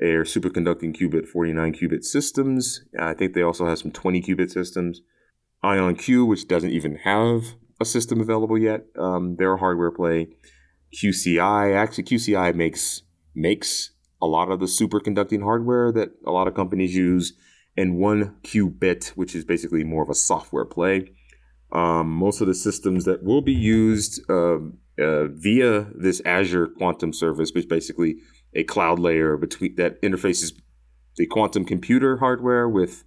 their 0.00 0.24
superconducting 0.24 0.96
qubit 0.96 1.28
49 1.28 1.74
qubit 1.74 2.02
systems. 2.02 2.82
I 2.98 3.14
think 3.14 3.34
they 3.34 3.42
also 3.42 3.66
have 3.66 3.78
some 3.78 3.92
20 3.92 4.22
qubit 4.22 4.50
systems. 4.50 5.02
IonQ, 5.62 6.26
which 6.26 6.48
doesn't 6.48 6.70
even 6.70 6.96
have 6.96 7.54
a 7.80 7.84
system 7.84 8.20
available 8.20 8.58
yet, 8.58 8.86
um, 8.98 9.36
they're 9.36 9.54
a 9.54 9.58
hardware 9.58 9.90
play. 9.90 10.28
QCI, 10.94 11.74
actually, 11.74 12.04
QCI 12.04 12.54
makes 12.54 13.02
makes 13.34 13.90
a 14.22 14.26
lot 14.26 14.50
of 14.50 14.60
the 14.60 14.66
superconducting 14.66 15.42
hardware 15.42 15.92
that 15.92 16.10
a 16.26 16.30
lot 16.30 16.48
of 16.48 16.54
companies 16.54 16.94
use, 16.94 17.34
and 17.76 17.98
1QBit, 17.98 19.08
which 19.10 19.34
is 19.34 19.44
basically 19.44 19.84
more 19.84 20.02
of 20.02 20.08
a 20.08 20.14
software 20.14 20.64
play. 20.64 21.12
Um, 21.72 22.10
most 22.10 22.40
of 22.40 22.46
the 22.46 22.54
systems 22.54 23.04
that 23.04 23.22
will 23.22 23.42
be 23.42 23.52
used 23.52 24.22
uh, 24.30 24.58
uh, 24.98 25.26
via 25.28 25.88
this 25.94 26.22
Azure 26.24 26.68
Quantum 26.68 27.12
Service, 27.12 27.52
which 27.52 27.68
basically 27.68 28.16
a 28.54 28.64
cloud 28.64 28.98
layer 28.98 29.36
between 29.36 29.74
that 29.76 30.00
interfaces 30.00 30.52
the 31.16 31.26
quantum 31.26 31.64
computer 31.64 32.18
hardware 32.18 32.68
with, 32.68 33.04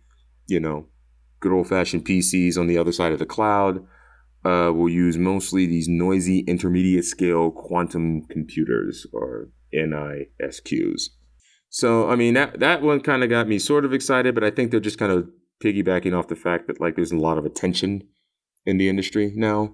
you 0.48 0.60
know, 0.60 0.88
good 1.40 1.52
old 1.52 1.68
fashioned 1.68 2.06
PCs 2.06 2.58
on 2.58 2.68
the 2.68 2.78
other 2.78 2.92
side 2.92 3.14
of 3.14 3.20
the 3.20 3.26
cloud. 3.26 3.86
Uh, 4.46 4.72
we'll 4.74 4.90
use 4.90 5.18
mostly 5.18 5.66
these 5.66 5.88
noisy 5.88 6.40
intermediate 6.40 7.06
scale 7.06 7.52
quantum 7.52 8.24
computers 8.30 9.06
or 9.12 9.50
NISQs. 9.74 11.10
So, 11.70 12.10
I 12.10 12.16
mean, 12.16 12.34
that, 12.36 12.60
that 12.60 12.82
one 12.82 13.02
kind 13.02 13.24
of 13.24 13.30
got 13.30 13.48
me 13.48 13.60
sort 13.60 13.86
of 13.86 13.94
excited, 13.94 14.34
but 14.34 14.44
I 14.44 14.50
think 14.50 14.72
they're 14.72 14.80
just 14.80 14.98
kind 14.98 15.12
of 15.12 15.30
piggybacking 15.64 16.18
off 16.18 16.30
the 16.30 16.36
fact 16.36 16.68
that 16.68 16.80
like 16.80 16.96
there's 16.96 17.12
a 17.12 17.18
lot 17.18 17.38
of 17.38 17.46
attention 17.46 18.08
in 18.66 18.78
the 18.78 18.90
industry 18.90 19.34
now 19.36 19.74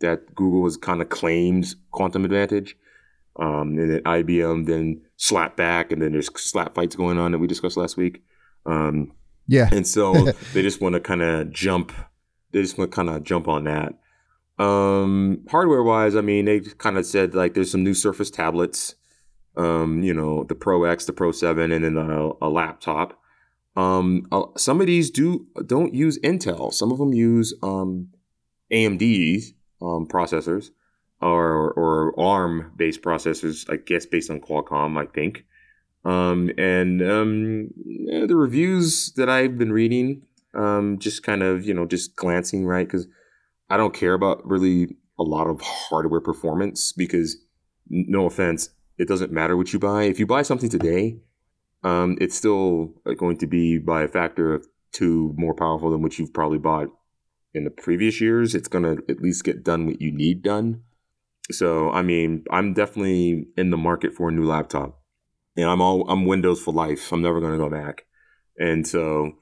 that 0.00 0.34
Google 0.34 0.64
has 0.64 0.76
kind 0.76 1.00
of 1.00 1.08
claimed 1.08 1.74
quantum 1.92 2.24
advantage. 2.24 2.76
Um, 3.38 3.78
and 3.78 3.90
then 3.90 4.02
IBM 4.02 4.66
then 4.66 5.02
slap 5.16 5.56
back, 5.56 5.92
and 5.92 6.02
then 6.02 6.12
there's 6.12 6.28
slap 6.38 6.74
fights 6.74 6.96
going 6.96 7.16
on 7.16 7.32
that 7.32 7.38
we 7.38 7.46
discussed 7.46 7.76
last 7.76 7.96
week. 7.96 8.22
Um, 8.66 9.12
yeah, 9.46 9.68
and 9.72 9.86
so 9.86 10.12
they 10.52 10.62
just 10.62 10.80
want 10.80 10.94
to 10.94 11.00
kind 11.00 11.22
of 11.22 11.50
jump. 11.52 11.92
They 12.52 12.62
just 12.62 12.78
want 12.78 12.90
to 12.90 12.94
kind 12.94 13.08
of 13.08 13.22
jump 13.22 13.48
on 13.48 13.64
that. 13.64 13.94
Um, 14.62 15.42
hardware 15.50 15.82
wise, 15.82 16.16
I 16.16 16.20
mean, 16.20 16.44
they 16.44 16.60
kind 16.60 16.98
of 16.98 17.06
said 17.06 17.34
like 17.34 17.54
there's 17.54 17.70
some 17.70 17.84
new 17.84 17.94
Surface 17.94 18.30
tablets. 18.30 18.94
Um, 19.56 20.02
you 20.02 20.14
know, 20.14 20.44
the 20.44 20.54
Pro 20.54 20.84
X, 20.84 21.06
the 21.06 21.12
Pro 21.12 21.32
Seven, 21.32 21.72
and 21.72 21.84
then 21.84 21.96
a, 21.96 22.30
a 22.40 22.48
laptop. 22.48 23.18
Um, 23.76 24.26
uh, 24.30 24.44
some 24.56 24.80
of 24.80 24.86
these 24.86 25.10
do 25.10 25.46
don't 25.66 25.94
use 25.94 26.18
Intel. 26.20 26.72
Some 26.72 26.92
of 26.92 26.98
them 26.98 27.12
use 27.12 27.54
um, 27.62 28.08
AMD 28.72 29.54
um, 29.80 30.06
processors 30.06 30.70
or 31.20 31.72
or 31.72 32.18
ARM 32.18 32.72
based 32.76 33.02
processors, 33.02 33.70
I 33.72 33.76
guess 33.76 34.06
based 34.06 34.30
on 34.30 34.40
Qualcomm, 34.40 34.98
I 34.98 35.06
think. 35.06 35.44
Um, 36.04 36.50
and 36.56 37.02
um, 37.02 37.68
the 38.26 38.36
reviews 38.36 39.12
that 39.16 39.28
I've 39.28 39.58
been 39.58 39.72
reading, 39.72 40.22
um, 40.54 40.98
just 40.98 41.22
kind 41.22 41.42
of 41.42 41.64
you 41.64 41.74
know 41.74 41.86
just 41.86 42.16
glancing 42.16 42.66
right 42.66 42.86
because 42.86 43.06
I 43.68 43.76
don't 43.76 43.94
care 43.94 44.14
about 44.14 44.46
really 44.46 44.96
a 45.18 45.22
lot 45.22 45.46
of 45.46 45.60
hardware 45.60 46.20
performance 46.20 46.92
because 46.92 47.36
no 47.88 48.26
offense, 48.26 48.70
it 48.98 49.08
doesn't 49.08 49.32
matter 49.32 49.56
what 49.56 49.72
you 49.72 49.78
buy. 49.78 50.04
If 50.04 50.18
you 50.18 50.26
buy 50.26 50.42
something 50.42 50.70
today, 50.70 51.18
um, 51.82 52.16
it's 52.20 52.36
still 52.36 52.94
going 53.16 53.36
to 53.38 53.46
be 53.46 53.78
by 53.78 54.02
a 54.02 54.08
factor 54.08 54.54
of 54.54 54.66
two 54.92 55.34
more 55.36 55.54
powerful 55.54 55.90
than 55.90 56.02
what 56.02 56.18
you've 56.18 56.32
probably 56.32 56.58
bought 56.58 56.88
in 57.54 57.64
the 57.64 57.70
previous 57.70 58.20
years. 58.20 58.54
It's 58.54 58.68
going 58.68 58.84
to 58.84 59.02
at 59.08 59.20
least 59.20 59.44
get 59.44 59.64
done 59.64 59.86
what 59.86 60.00
you 60.00 60.12
need 60.12 60.42
done. 60.42 60.82
So 61.50 61.90
I 61.90 62.02
mean, 62.02 62.44
I'm 62.50 62.74
definitely 62.74 63.46
in 63.56 63.70
the 63.70 63.76
market 63.76 64.14
for 64.14 64.28
a 64.28 64.32
new 64.32 64.46
laptop. 64.46 65.00
And 65.56 65.68
I'm 65.68 65.80
all 65.80 66.08
I'm 66.08 66.26
Windows 66.26 66.62
for 66.62 66.72
life. 66.72 67.12
I'm 67.12 67.22
never 67.22 67.40
going 67.40 67.52
to 67.52 67.58
go 67.58 67.70
back. 67.70 68.06
And 68.58 68.86
so 68.86 69.32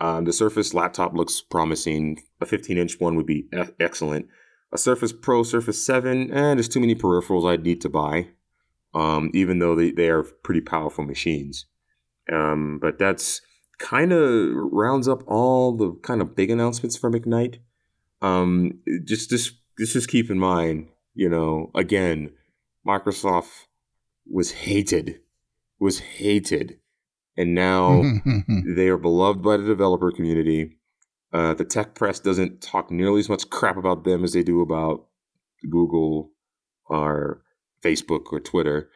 um, 0.00 0.24
the 0.24 0.32
Surface 0.32 0.74
laptop 0.74 1.14
looks 1.14 1.40
promising. 1.40 2.22
A 2.40 2.46
15 2.46 2.78
inch 2.78 3.00
one 3.00 3.16
would 3.16 3.26
be 3.26 3.48
excellent. 3.80 4.26
A 4.72 4.78
Surface 4.78 5.12
Pro, 5.12 5.42
Surface 5.42 5.84
7, 5.84 6.30
and 6.30 6.32
eh, 6.32 6.54
there's 6.54 6.68
too 6.68 6.80
many 6.80 6.94
peripherals 6.94 7.50
I'd 7.50 7.64
need 7.64 7.80
to 7.80 7.88
buy, 7.88 8.28
um, 8.94 9.30
even 9.32 9.58
though 9.58 9.74
they, 9.74 9.90
they 9.90 10.08
are 10.08 10.22
pretty 10.22 10.60
powerful 10.60 11.04
machines. 11.04 11.66
Um, 12.30 12.78
but 12.80 12.98
that's 12.98 13.40
kind 13.78 14.12
of 14.12 14.50
rounds 14.54 15.08
up 15.08 15.22
all 15.26 15.76
the 15.76 15.92
kind 16.02 16.20
of 16.20 16.36
big 16.36 16.50
announcements 16.50 16.96
from 16.96 17.14
Ignite. 17.14 17.60
Um, 18.20 18.80
just, 19.04 19.30
just, 19.30 19.54
just, 19.78 19.94
just 19.94 20.08
keep 20.08 20.30
in 20.30 20.38
mind, 20.38 20.88
you 21.14 21.28
know, 21.28 21.70
again, 21.74 22.32
Microsoft 22.86 23.66
was 24.30 24.50
hated, 24.50 25.20
was 25.78 25.98
hated, 26.00 26.78
and 27.38 27.54
now 27.54 28.02
they 28.66 28.88
are 28.88 28.98
beloved 28.98 29.42
by 29.42 29.56
the 29.56 29.64
developer 29.64 30.10
community. 30.10 30.76
Uh, 31.32 31.54
the 31.54 31.64
tech 31.64 31.94
press 31.94 32.18
doesn't 32.18 32.60
talk 32.60 32.90
nearly 32.90 33.20
as 33.20 33.28
much 33.28 33.48
crap 33.48 33.76
about 33.76 34.02
them 34.04 34.24
as 34.24 34.32
they 34.32 34.42
do 34.42 34.60
about 34.60 35.06
Google 35.70 36.32
or 36.86 37.42
Facebook 37.82 38.32
or 38.32 38.40
Twitter. 38.40 38.90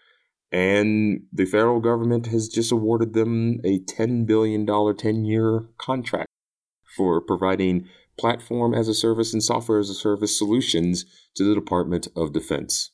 And 0.51 1.23
the 1.33 1.45
federal 1.45 1.81
government 1.81 2.27
has 2.27 2.49
just 2.49 2.73
awarded 2.73 3.15
them 3.15 3.61
a 3.65 3.79
$10 3.79 4.27
billion 4.27 4.67
10 4.67 5.25
year 5.25 5.69
contract 5.79 6.29
for 6.97 7.21
providing 7.21 7.89
platform 8.19 8.75
as 8.75 8.89
a 8.89 8.95
service 8.95 9.33
and 9.33 9.43
software 9.43 9.79
as 9.79 9.89
a 9.89 9.95
service 9.95 10.37
solutions 10.37 11.07
to 11.37 11.45
the 11.45 11.55
Department 11.55 12.09
of 12.17 12.33
Defense. 12.33 12.91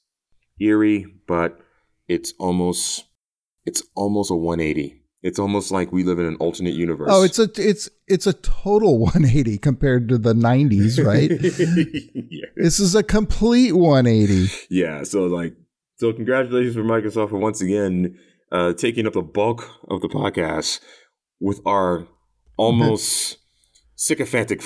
Eerie, 0.60 1.06
but 1.26 1.58
it's 2.06 2.34
almost 2.38 3.06
it's 3.64 3.82
almost 3.94 4.30
a 4.30 4.36
180. 4.36 5.02
It's 5.22 5.38
almost 5.38 5.72
like 5.72 5.90
we 5.90 6.04
live 6.04 6.20
in 6.20 6.26
an 6.26 6.36
alternate 6.36 6.74
universe. 6.74 7.08
Oh, 7.10 7.24
it's 7.24 7.38
a 7.38 7.48
it's 7.56 7.88
it's 8.06 8.26
a 8.26 8.32
total 8.34 8.98
180 9.00 9.58
compared 9.58 10.08
to 10.10 10.18
the 10.18 10.32
90s, 10.32 11.04
right? 11.04 11.30
yeah. 12.30 12.46
This 12.56 12.78
is 12.78 12.94
a 12.94 13.02
complete 13.02 13.72
180. 13.72 14.50
Yeah, 14.70 15.02
so 15.02 15.24
like 15.26 15.54
so 15.96 16.12
congratulations 16.12 16.76
for 16.76 16.84
Microsoft 16.84 17.30
for 17.30 17.38
once 17.38 17.60
again 17.60 18.16
uh, 18.52 18.72
taking 18.74 19.06
up 19.06 19.14
the 19.14 19.22
bulk 19.22 19.68
of 19.88 20.00
the 20.00 20.08
podcast 20.08 20.80
with 21.40 21.60
our 21.66 22.06
almost 22.56 23.38
sycophantic 23.96 24.62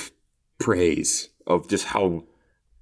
praise 0.58 1.30
of 1.46 1.68
just 1.68 1.86
how 1.86 2.24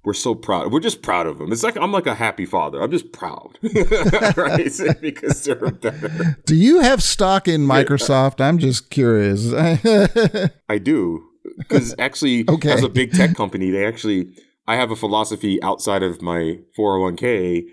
we're 0.03 0.13
so 0.13 0.33
proud. 0.35 0.71
We're 0.71 0.79
just 0.79 1.01
proud 1.01 1.27
of 1.27 1.37
them. 1.37 1.51
It's 1.51 1.63
like 1.63 1.77
I'm 1.77 1.91
like 1.91 2.07
a 2.07 2.15
happy 2.15 2.45
father. 2.45 2.81
I'm 2.81 2.91
just 2.91 3.11
proud, 3.11 3.57
right? 4.35 4.65
because 5.01 5.43
they're 5.43 5.71
better. 5.71 6.37
Do 6.45 6.55
you 6.55 6.79
have 6.79 7.03
stock 7.03 7.47
in 7.47 7.61
Microsoft? 7.61 8.41
I'm 8.41 8.57
just 8.57 8.89
curious. 8.89 9.53
I 10.69 10.77
do, 10.77 11.23
because 11.57 11.95
actually, 11.99 12.45
okay. 12.49 12.71
as 12.71 12.83
a 12.83 12.89
big 12.89 13.13
tech 13.13 13.35
company, 13.35 13.69
they 13.69 13.85
actually 13.85 14.33
I 14.67 14.75
have 14.75 14.91
a 14.91 14.95
philosophy 14.95 15.61
outside 15.61 16.03
of 16.03 16.21
my 16.21 16.59
401k. 16.77 17.63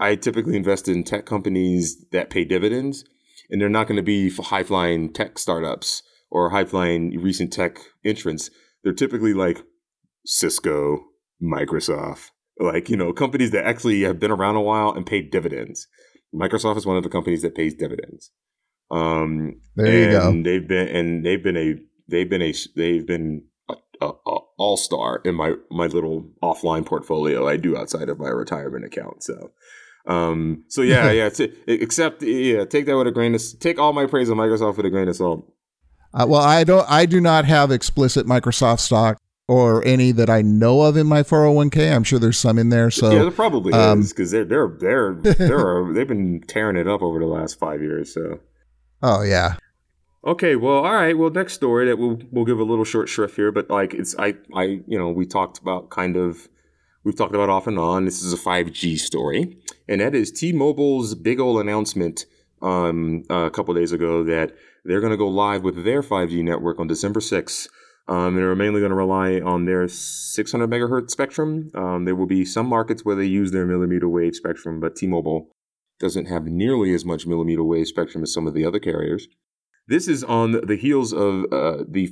I 0.00 0.16
typically 0.16 0.56
invest 0.56 0.88
in 0.88 1.04
tech 1.04 1.24
companies 1.24 2.04
that 2.10 2.30
pay 2.30 2.44
dividends, 2.44 3.04
and 3.50 3.60
they're 3.60 3.68
not 3.68 3.86
going 3.86 3.96
to 3.96 4.02
be 4.02 4.30
high 4.30 4.64
flying 4.64 5.12
tech 5.12 5.38
startups 5.38 6.02
or 6.30 6.50
high 6.50 6.64
flying 6.64 7.20
recent 7.20 7.52
tech 7.52 7.78
entrants 8.04 8.50
they're 8.84 8.92
typically 8.92 9.34
like 9.34 9.64
Cisco, 10.26 11.06
Microsoft, 11.44 12.30
like, 12.58 12.88
you 12.88 12.96
know, 12.96 13.12
companies 13.12 13.50
that 13.50 13.66
actually 13.66 14.02
have 14.02 14.18
been 14.18 14.30
around 14.30 14.56
a 14.56 14.60
while 14.60 14.92
and 14.92 15.06
paid 15.06 15.30
dividends. 15.30 15.86
Microsoft 16.34 16.76
is 16.76 16.86
one 16.86 16.96
of 16.96 17.02
the 17.02 17.08
companies 17.08 17.42
that 17.42 17.54
pays 17.54 17.74
dividends. 17.74 18.30
Um, 18.90 19.60
There 19.76 20.04
you 20.04 20.10
go. 20.10 20.42
They've 20.42 20.66
been 20.66 20.88
and 20.88 21.24
they've 21.24 21.42
been 21.42 21.56
a 21.56 21.76
they've 22.08 22.28
been 22.28 22.42
a 22.42 22.54
they've 22.76 23.06
been 23.06 23.44
a, 23.68 23.74
a, 24.00 24.08
a 24.08 24.38
all 24.58 24.76
star 24.76 25.20
in 25.24 25.34
my 25.34 25.54
my 25.70 25.86
little 25.86 26.30
offline 26.42 26.84
portfolio 26.84 27.48
I 27.48 27.56
do 27.56 27.76
outside 27.76 28.08
of 28.08 28.18
my 28.18 28.28
retirement 28.28 28.84
account. 28.84 29.22
So, 29.22 29.52
um, 30.06 30.64
so 30.68 30.82
yeah, 30.82 31.10
yeah. 31.12 31.28
T- 31.28 31.52
except 31.66 32.22
yeah, 32.22 32.64
take 32.64 32.86
that 32.86 32.96
with 32.96 33.06
a 33.06 33.12
grain 33.12 33.34
of 33.34 33.42
take 33.60 33.78
all 33.78 33.92
my 33.92 34.06
praise 34.06 34.28
of 34.28 34.36
Microsoft 34.36 34.76
with 34.76 34.86
a 34.86 34.90
grain 34.90 35.08
of 35.08 35.16
salt. 35.16 35.50
Uh, 36.12 36.26
well, 36.28 36.42
I 36.42 36.62
don't. 36.62 36.88
I 36.88 37.06
do 37.06 37.20
not 37.20 37.44
have 37.46 37.70
explicit 37.70 38.26
Microsoft 38.26 38.80
stock 38.80 39.18
or 39.46 39.84
any 39.84 40.12
that 40.12 40.30
I 40.30 40.42
know 40.42 40.82
of 40.82 40.96
in 40.96 41.06
my 41.06 41.22
401k. 41.22 41.94
I'm 41.94 42.04
sure 42.04 42.18
there's 42.18 42.38
some 42.38 42.58
in 42.58 42.70
there. 42.70 42.90
So 42.90 43.10
yeah, 43.10 43.22
there 43.22 43.30
probably 43.30 43.72
um, 43.72 44.00
is 44.00 44.12
because 44.12 44.30
they're 44.30 44.44
they're 44.44 44.68
they're 44.74 45.12
they're 45.22 45.92
they've 45.92 46.08
been 46.08 46.40
tearing 46.46 46.76
it 46.76 46.88
up 46.88 47.02
over 47.02 47.18
the 47.18 47.26
last 47.26 47.58
five 47.58 47.82
years. 47.82 48.14
So. 48.14 48.40
oh 49.02 49.22
yeah, 49.22 49.56
Okay, 50.26 50.56
well, 50.56 50.76
all 50.76 50.94
right. 50.94 51.16
Well, 51.16 51.28
next 51.28 51.52
story 51.52 51.86
that 51.86 51.98
we'll 51.98 52.18
we'll 52.30 52.46
give 52.46 52.58
a 52.58 52.64
little 52.64 52.84
short 52.84 53.10
shrift 53.10 53.36
here, 53.36 53.52
but 53.52 53.68
like 53.68 53.92
it's 53.92 54.16
I 54.18 54.34
I 54.54 54.80
you 54.86 54.98
know 54.98 55.10
we 55.10 55.26
talked 55.26 55.58
about 55.58 55.90
kind 55.90 56.16
of 56.16 56.48
we've 57.04 57.16
talked 57.16 57.34
about 57.34 57.50
off 57.50 57.66
and 57.66 57.78
on. 57.78 58.06
This 58.06 58.22
is 58.22 58.32
a 58.32 58.38
five 58.38 58.72
G 58.72 58.96
story, 58.96 59.58
and 59.86 60.00
that 60.00 60.14
is 60.14 60.30
T-Mobile's 60.30 61.14
big 61.14 61.40
old 61.40 61.60
announcement 61.60 62.24
um 62.62 63.24
a 63.28 63.50
couple 63.50 63.74
days 63.74 63.92
ago 63.92 64.24
that 64.24 64.52
they're 64.86 65.00
going 65.00 65.10
to 65.10 65.18
go 65.18 65.28
live 65.28 65.62
with 65.62 65.84
their 65.84 66.02
five 66.02 66.30
G 66.30 66.42
network 66.42 66.80
on 66.80 66.86
December 66.86 67.20
sixth. 67.20 67.68
Um, 68.06 68.34
they're 68.34 68.54
mainly 68.54 68.80
going 68.80 68.90
to 68.90 68.96
rely 68.96 69.40
on 69.40 69.64
their 69.64 69.88
600 69.88 70.68
megahertz 70.68 71.10
spectrum. 71.10 71.70
Um, 71.74 72.04
there 72.04 72.14
will 72.14 72.26
be 72.26 72.44
some 72.44 72.66
markets 72.66 73.04
where 73.04 73.16
they 73.16 73.24
use 73.24 73.50
their 73.50 73.64
millimeter 73.64 74.08
wave 74.08 74.34
spectrum, 74.34 74.78
but 74.78 74.94
T-Mobile 74.94 75.48
doesn't 76.00 76.26
have 76.26 76.44
nearly 76.44 76.92
as 76.94 77.04
much 77.04 77.26
millimeter 77.26 77.64
wave 77.64 77.86
spectrum 77.86 78.22
as 78.22 78.32
some 78.32 78.46
of 78.46 78.54
the 78.54 78.64
other 78.64 78.78
carriers. 78.78 79.26
This 79.86 80.08
is 80.08 80.22
on 80.24 80.52
the 80.52 80.76
heels 80.76 81.12
of 81.12 81.44
uh, 81.52 81.84
the 81.88 82.10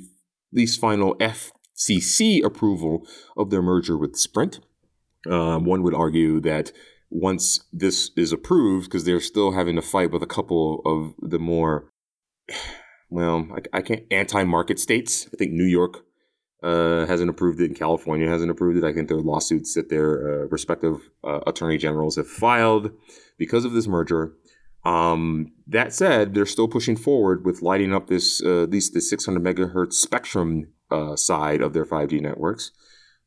least 0.51 0.79
final 0.79 1.15
FCC 1.15 2.43
approval 2.43 3.07
of 3.37 3.49
their 3.49 3.61
merger 3.61 3.97
with 3.97 4.15
Sprint. 4.15 4.59
Um, 5.29 5.65
one 5.65 5.83
would 5.83 5.95
argue 5.95 6.39
that 6.41 6.71
once 7.09 7.65
this 7.71 8.11
is 8.17 8.31
approved, 8.31 8.85
because 8.85 9.03
they're 9.03 9.19
still 9.19 9.51
having 9.51 9.75
to 9.75 9.81
fight 9.81 10.11
with 10.11 10.23
a 10.23 10.27
couple 10.27 10.81
of 10.85 11.29
the 11.29 11.39
more, 11.39 11.91
well, 13.13 13.47
I, 13.53 13.77
I 13.77 13.81
can't 13.81 14.03
anti-market 14.09 14.79
states. 14.79 15.27
I 15.31 15.37
think 15.37 15.51
New 15.51 15.65
York 15.67 16.03
uh, 16.63 17.05
hasn't 17.05 17.29
approved 17.29 17.61
it, 17.61 17.65
and 17.65 17.77
California 17.77 18.27
hasn't 18.27 18.49
approved 18.49 18.77
it. 18.77 18.83
I 18.83 18.91
think 18.91 19.07
there 19.07 19.17
are 19.17 19.21
lawsuits 19.21 19.75
that 19.75 19.89
their 19.89 20.43
uh, 20.43 20.47
respective 20.47 21.09
uh, 21.23 21.41
attorney 21.45 21.77
generals 21.77 22.15
have 22.15 22.27
filed 22.27 22.91
because 23.37 23.65
of 23.65 23.73
this 23.73 23.87
merger. 23.87 24.33
Um, 24.83 25.51
that 25.67 25.93
said, 25.93 26.33
they're 26.33 26.47
still 26.47 26.67
pushing 26.67 26.95
forward 26.95 27.45
with 27.45 27.61
lighting 27.61 27.93
up 27.93 28.07
this 28.07 28.41
uh, 28.43 28.63
at 28.63 28.71
the 28.71 28.79
600 28.81 29.43
megahertz 29.43 29.93
spectrum 29.93 30.69
uh, 30.89 31.15
side 31.15 31.61
of 31.61 31.73
their 31.73 31.85
5G 31.85 32.19
networks. 32.19 32.71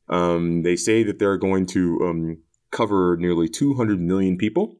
Um, 0.09 0.63
they 0.63 0.75
say 0.75 1.03
that 1.03 1.17
they're 1.17 1.37
going 1.37 1.65
to 1.67 1.99
um, 2.03 2.37
cover 2.71 3.15
nearly 3.17 3.47
200 3.47 4.01
million 4.01 4.37
people, 4.37 4.75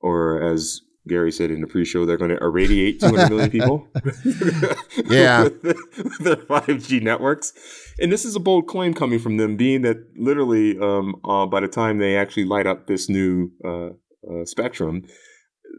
or 0.00 0.42
as 0.42 0.80
Gary 1.10 1.32
said 1.32 1.50
in 1.50 1.60
the 1.60 1.66
pre-show, 1.66 2.06
they're 2.06 2.16
going 2.16 2.30
to 2.30 2.42
irradiate 2.42 3.00
200 3.00 3.28
million 3.28 3.50
people. 3.56 3.88
Yeah. 5.06 5.42
with 5.62 6.18
their 6.20 6.36
5G 6.36 7.02
networks, 7.02 7.52
and 7.98 8.12
this 8.12 8.24
is 8.24 8.36
a 8.36 8.40
bold 8.40 8.66
claim 8.68 8.94
coming 8.94 9.18
from 9.18 9.36
them, 9.38 9.56
being 9.56 9.82
that 9.82 9.98
literally 10.16 10.78
um, 10.78 11.16
uh, 11.24 11.46
by 11.46 11.60
the 11.60 11.68
time 11.68 11.98
they 11.98 12.16
actually 12.16 12.44
light 12.44 12.66
up 12.66 12.86
this 12.86 13.08
new 13.08 13.50
uh, 13.64 13.88
uh, 14.30 14.44
spectrum, 14.44 15.04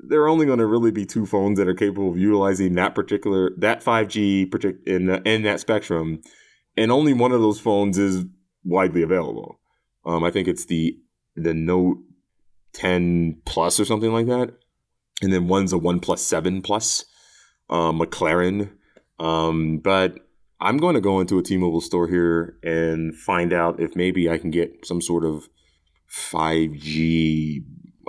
there 0.07 0.21
are 0.21 0.27
only 0.27 0.45
going 0.45 0.59
to 0.59 0.65
really 0.65 0.91
be 0.91 1.05
two 1.05 1.25
phones 1.25 1.57
that 1.57 1.67
are 1.67 1.73
capable 1.73 2.11
of 2.11 2.17
utilizing 2.17 2.73
that 2.75 2.93
particular 2.93 3.51
that 3.57 3.83
5G 3.83 4.49
partic- 4.49 4.85
in 4.85 5.09
in 5.25 5.43
that 5.43 5.59
spectrum, 5.59 6.21
and 6.75 6.91
only 6.91 7.13
one 7.13 7.31
of 7.31 7.41
those 7.41 7.59
phones 7.59 7.97
is 7.97 8.25
widely 8.63 9.01
available. 9.01 9.59
Um, 10.05 10.23
I 10.23 10.31
think 10.31 10.47
it's 10.47 10.65
the 10.65 10.97
the 11.35 11.53
Note 11.53 11.97
10 12.73 13.41
Plus 13.45 13.79
or 13.79 13.85
something 13.85 14.11
like 14.11 14.27
that, 14.27 14.53
and 15.21 15.31
then 15.31 15.47
one's 15.47 15.73
a 15.73 15.77
OnePlus 15.77 16.19
Seven 16.19 16.61
Plus, 16.61 17.05
uh, 17.69 17.91
McLaren. 17.91 18.71
Um, 19.19 19.77
but 19.77 20.17
I'm 20.59 20.77
going 20.77 20.95
to 20.95 21.01
go 21.01 21.19
into 21.19 21.37
a 21.37 21.43
T-Mobile 21.43 21.81
store 21.81 22.07
here 22.07 22.57
and 22.63 23.15
find 23.15 23.53
out 23.53 23.79
if 23.79 23.95
maybe 23.95 24.29
I 24.29 24.37
can 24.37 24.51
get 24.51 24.85
some 24.85 25.01
sort 25.01 25.25
of 25.25 25.47
5G 26.11 27.63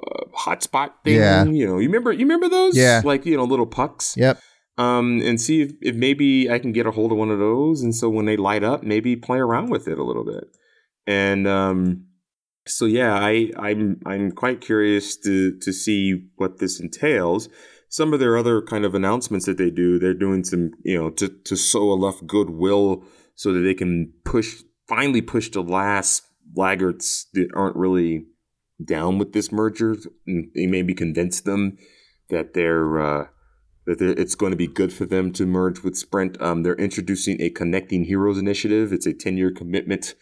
uh, 0.06 0.24
hotspot 0.36 0.90
thing. 1.04 1.16
Yeah. 1.16 1.44
You 1.44 1.66
know, 1.66 1.78
you 1.78 1.88
remember 1.88 2.12
you 2.12 2.20
remember 2.20 2.48
those? 2.48 2.76
Yeah. 2.76 3.02
Like 3.04 3.24
you 3.24 3.36
know, 3.36 3.44
little 3.44 3.66
pucks. 3.66 4.16
yep. 4.16 4.40
Um, 4.78 5.20
and 5.22 5.38
see 5.38 5.62
if, 5.62 5.72
if 5.82 5.94
maybe 5.94 6.50
I 6.50 6.58
can 6.58 6.72
get 6.72 6.86
a 6.86 6.90
hold 6.90 7.12
of 7.12 7.18
one 7.18 7.30
of 7.30 7.38
those, 7.38 7.82
and 7.82 7.94
so 7.94 8.08
when 8.08 8.24
they 8.24 8.38
light 8.38 8.64
up, 8.64 8.82
maybe 8.82 9.16
play 9.16 9.38
around 9.38 9.68
with 9.68 9.86
it 9.86 9.98
a 9.98 10.02
little 10.02 10.24
bit. 10.24 10.44
And 11.06 11.46
um, 11.46 12.06
so 12.66 12.86
yeah, 12.86 13.14
I 13.14 13.50
I'm 13.58 14.00
I'm 14.06 14.32
quite 14.32 14.60
curious 14.60 15.16
to 15.18 15.58
to 15.58 15.72
see 15.72 16.28
what 16.36 16.58
this 16.58 16.80
entails. 16.80 17.48
Some 17.88 18.14
of 18.14 18.20
their 18.20 18.38
other 18.38 18.62
kind 18.62 18.84
of 18.84 18.94
announcements 18.94 19.46
that 19.46 19.58
they 19.58 19.70
do, 19.70 19.98
they're 19.98 20.14
doing 20.14 20.44
some 20.44 20.70
you 20.84 20.98
know 20.98 21.10
to 21.10 21.28
to 21.28 21.56
sow 21.56 21.94
enough 21.94 22.24
goodwill 22.26 23.04
so 23.34 23.52
that 23.52 23.60
they 23.60 23.74
can 23.74 24.12
push 24.24 24.62
finally 24.88 25.22
push 25.22 25.50
the 25.50 25.62
last 25.62 26.24
laggards 26.54 27.26
that 27.34 27.48
aren't 27.54 27.76
really 27.76 28.26
down 28.84 29.18
with 29.18 29.32
this 29.32 29.50
merger. 29.52 29.96
And 30.26 30.50
maybe 30.54 30.94
convince 30.94 31.40
them 31.40 31.78
that 32.30 32.54
they're 32.54 33.00
uh, 33.00 33.26
that 33.86 33.98
they're, 33.98 34.10
it's 34.10 34.34
going 34.34 34.52
to 34.52 34.56
be 34.56 34.68
good 34.68 34.92
for 34.92 35.04
them 35.04 35.32
to 35.32 35.46
merge 35.46 35.82
with 35.82 35.96
Sprint. 35.96 36.40
Um, 36.40 36.62
they're 36.62 36.74
introducing 36.76 37.40
a 37.40 37.50
Connecting 37.50 38.04
Heroes 38.04 38.38
initiative. 38.38 38.92
It's 38.92 39.06
a 39.06 39.12
10 39.12 39.36
year 39.36 39.50
commitment 39.50 40.14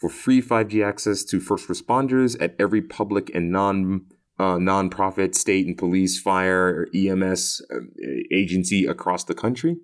for 0.00 0.08
free 0.08 0.40
5G 0.40 0.84
access 0.84 1.22
to 1.24 1.40
first 1.40 1.68
responders 1.68 2.36
at 2.40 2.56
every 2.58 2.80
public 2.80 3.30
and 3.34 3.52
non 3.52 4.06
uh, 4.38 4.56
nonprofit, 4.56 5.34
state 5.34 5.66
and 5.66 5.76
police, 5.76 6.18
fire, 6.18 6.86
EMS 6.94 7.60
uh, 7.70 7.76
agency 8.32 8.86
across 8.86 9.24
the 9.24 9.34
country. 9.34 9.76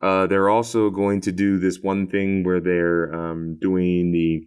Uh, 0.00 0.28
they're 0.28 0.48
also 0.48 0.88
going 0.88 1.20
to 1.20 1.32
do 1.32 1.58
this 1.58 1.80
one 1.80 2.06
thing 2.06 2.44
where 2.44 2.60
they're 2.60 3.12
um, 3.12 3.58
doing 3.60 4.12
the 4.12 4.46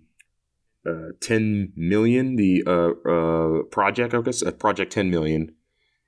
uh, 0.90 1.12
10 1.20 1.74
million, 1.76 2.38
the 2.38 2.64
uh, 2.66 2.92
uh, 3.10 3.64
project, 3.64 4.14
I 4.14 4.22
guess, 4.22 4.42
project 4.58 4.94
10 4.94 5.10
million, 5.10 5.54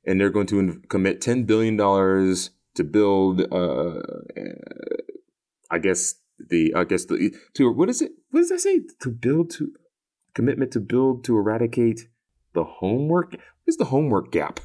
and 0.05 0.19
they're 0.19 0.29
going 0.29 0.47
to 0.47 0.81
commit 0.87 1.19
10 1.19 1.43
billion 1.43 1.75
dollars 1.75 2.51
to 2.75 2.85
build. 2.85 3.41
Uh, 3.51 3.99
I 5.69 5.79
guess 5.79 6.15
the 6.49 6.73
I 6.75 6.83
guess 6.83 7.05
the 7.05 7.35
to 7.55 7.71
what 7.71 7.89
is 7.89 8.01
it? 8.01 8.11
What 8.31 8.41
does 8.41 8.49
that 8.49 8.61
say? 8.61 8.81
To 9.01 9.09
build 9.09 9.49
to 9.51 9.71
commitment 10.33 10.71
to 10.71 10.79
build 10.79 11.23
to 11.25 11.37
eradicate 11.37 12.07
the 12.53 12.63
homework. 12.63 13.31
What 13.31 13.41
is 13.67 13.77
the 13.77 13.85
homework 13.85 14.31
gap? 14.31 14.59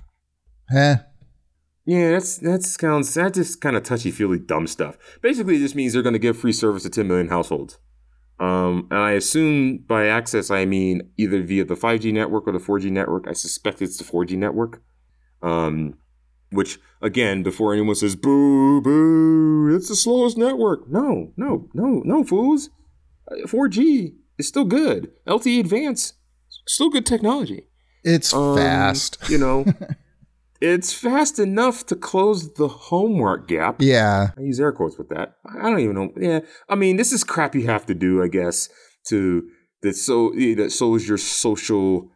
Huh. 0.70 0.96
Yeah, 1.84 2.10
that's 2.10 2.36
that 2.38 2.62
sounds 2.62 3.14
that 3.14 3.34
just 3.34 3.60
kind 3.60 3.76
of 3.76 3.82
touchy 3.82 4.10
feely 4.10 4.38
dumb 4.38 4.66
stuff. 4.66 4.98
Basically, 5.22 5.56
it 5.56 5.60
just 5.60 5.74
means 5.74 5.94
they're 5.94 6.02
going 6.02 6.12
to 6.12 6.18
give 6.18 6.36
free 6.36 6.52
service 6.52 6.82
to 6.82 6.90
10 6.90 7.08
million 7.08 7.28
households. 7.28 7.78
Um, 8.40 8.86
and 8.90 9.00
I 9.00 9.12
assume 9.12 9.78
by 9.78 10.06
access 10.06 10.50
I 10.50 10.64
mean 10.64 11.10
either 11.16 11.42
via 11.42 11.64
the 11.64 11.74
5G 11.74 12.12
network 12.12 12.46
or 12.46 12.52
the 12.52 12.58
4G 12.58 12.90
network. 12.90 13.26
I 13.26 13.32
suspect 13.32 13.82
it's 13.82 13.96
the 13.96 14.04
4G 14.04 14.36
network. 14.36 14.82
Um, 15.42 15.94
which 16.50 16.78
again, 17.02 17.42
before 17.42 17.72
anyone 17.72 17.94
says 17.94 18.16
boo 18.16 18.80
boo, 18.80 19.74
it's 19.74 19.88
the 19.88 19.96
slowest 19.96 20.36
network. 20.38 20.88
No, 20.90 21.32
no, 21.36 21.68
no, 21.74 22.02
no, 22.04 22.24
fools. 22.24 22.70
Uh, 23.30 23.46
4G 23.46 24.14
is 24.38 24.48
still 24.48 24.64
good. 24.64 25.10
LTE 25.26 25.60
Advance, 25.60 26.14
still 26.66 26.90
good 26.90 27.04
technology. 27.06 27.64
It's 28.04 28.32
Um, 28.32 28.56
fast. 28.56 29.18
You 29.28 29.38
know, 29.38 29.64
it's 30.60 30.92
fast 30.92 31.38
enough 31.38 31.84
to 31.86 31.96
close 31.96 32.54
the 32.54 32.68
homework 32.68 33.48
gap. 33.48 33.80
Yeah. 33.80 34.28
I 34.36 34.40
use 34.42 34.58
air 34.60 34.72
quotes 34.72 34.96
with 34.98 35.08
that. 35.10 35.34
I 35.44 35.68
don't 35.68 35.80
even 35.80 35.94
know. 35.94 36.12
Yeah, 36.16 36.40
I 36.68 36.74
mean, 36.74 36.96
this 36.96 37.12
is 37.12 37.24
crap 37.24 37.54
you 37.54 37.66
have 37.66 37.86
to 37.86 37.94
do, 37.94 38.22
I 38.22 38.28
guess, 38.28 38.68
to 39.08 39.48
that 39.82 39.94
so 39.94 40.30
that 40.32 40.72
shows 40.72 41.06
your 41.08 41.18
social 41.18 42.10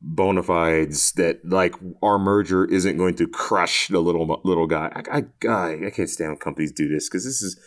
bona 0.00 0.42
fides 0.42 1.12
that 1.12 1.44
like 1.44 1.74
our 2.02 2.18
merger 2.18 2.64
isn't 2.64 2.96
going 2.96 3.16
to 3.16 3.26
crush 3.26 3.88
the 3.88 4.00
little 4.00 4.40
little 4.44 4.66
guy. 4.66 5.02
I 5.06 5.24
I, 5.48 5.86
I 5.86 5.90
can't 5.90 6.08
stand 6.08 6.30
when 6.30 6.38
companies 6.38 6.72
do 6.72 6.88
this 6.88 7.08
because 7.08 7.24
this 7.24 7.42
is 7.42 7.58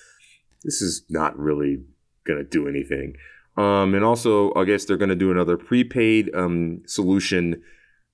this 0.64 0.82
is 0.82 1.04
not 1.10 1.38
really 1.38 1.84
gonna 2.26 2.44
do 2.44 2.68
anything. 2.68 3.16
Um, 3.58 3.94
and 3.96 4.06
also, 4.06 4.54
I 4.54 4.64
guess 4.64 4.86
they're 4.86 4.98
gonna 4.98 5.16
do 5.16 5.32
another 5.32 5.58
prepaid 5.58 6.34
um, 6.34 6.84
solution 6.86 7.62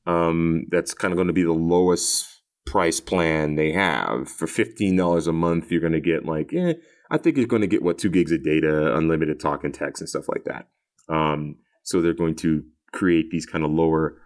um, 0.07 0.65
that's 0.70 0.93
kind 0.93 1.11
of 1.11 1.18
going 1.18 1.28
to 1.28 1.34
be 1.34 1.43
the 1.43 1.51
lowest 1.51 2.41
price 2.65 2.99
plan 2.99 3.55
they 3.55 3.72
have 3.74 4.30
for 4.30 4.47
fifteen 4.47 4.95
dollars 4.95 5.28
a 5.28 5.34
month. 5.34 5.70
You're 5.70 5.82
to 5.93 5.99
get 5.99 6.26
like, 6.26 6.53
eh, 6.53 6.74
I 7.11 7.18
think 7.18 7.38
you're 7.38 7.45
to 7.61 7.68
get 7.68 7.84
what 7.84 7.97
two 7.97 8.09
gigs 8.09 8.32
of 8.32 8.43
data, 8.43 8.95
unlimited 8.95 9.39
talk 9.39 9.63
and 9.63 9.74
text, 9.74 10.01
and 10.01 10.09
stuff 10.09 10.28
like 10.30 10.45
that. 10.45 10.68
Um, 11.13 11.57
so 11.84 12.01
they're 12.01 12.13
going 12.13 12.36
to 12.38 12.63
create 12.91 13.29
these 13.31 13.45
kind 13.45 13.63
of 13.63 13.71
lower, 13.71 14.17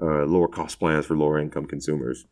uh, 0.00 0.24
lower 0.24 0.48
cost 0.48 0.78
plans 0.78 1.06
for 1.06 1.16
lower 1.16 1.38
income 1.38 1.66
consumers. 1.66 2.26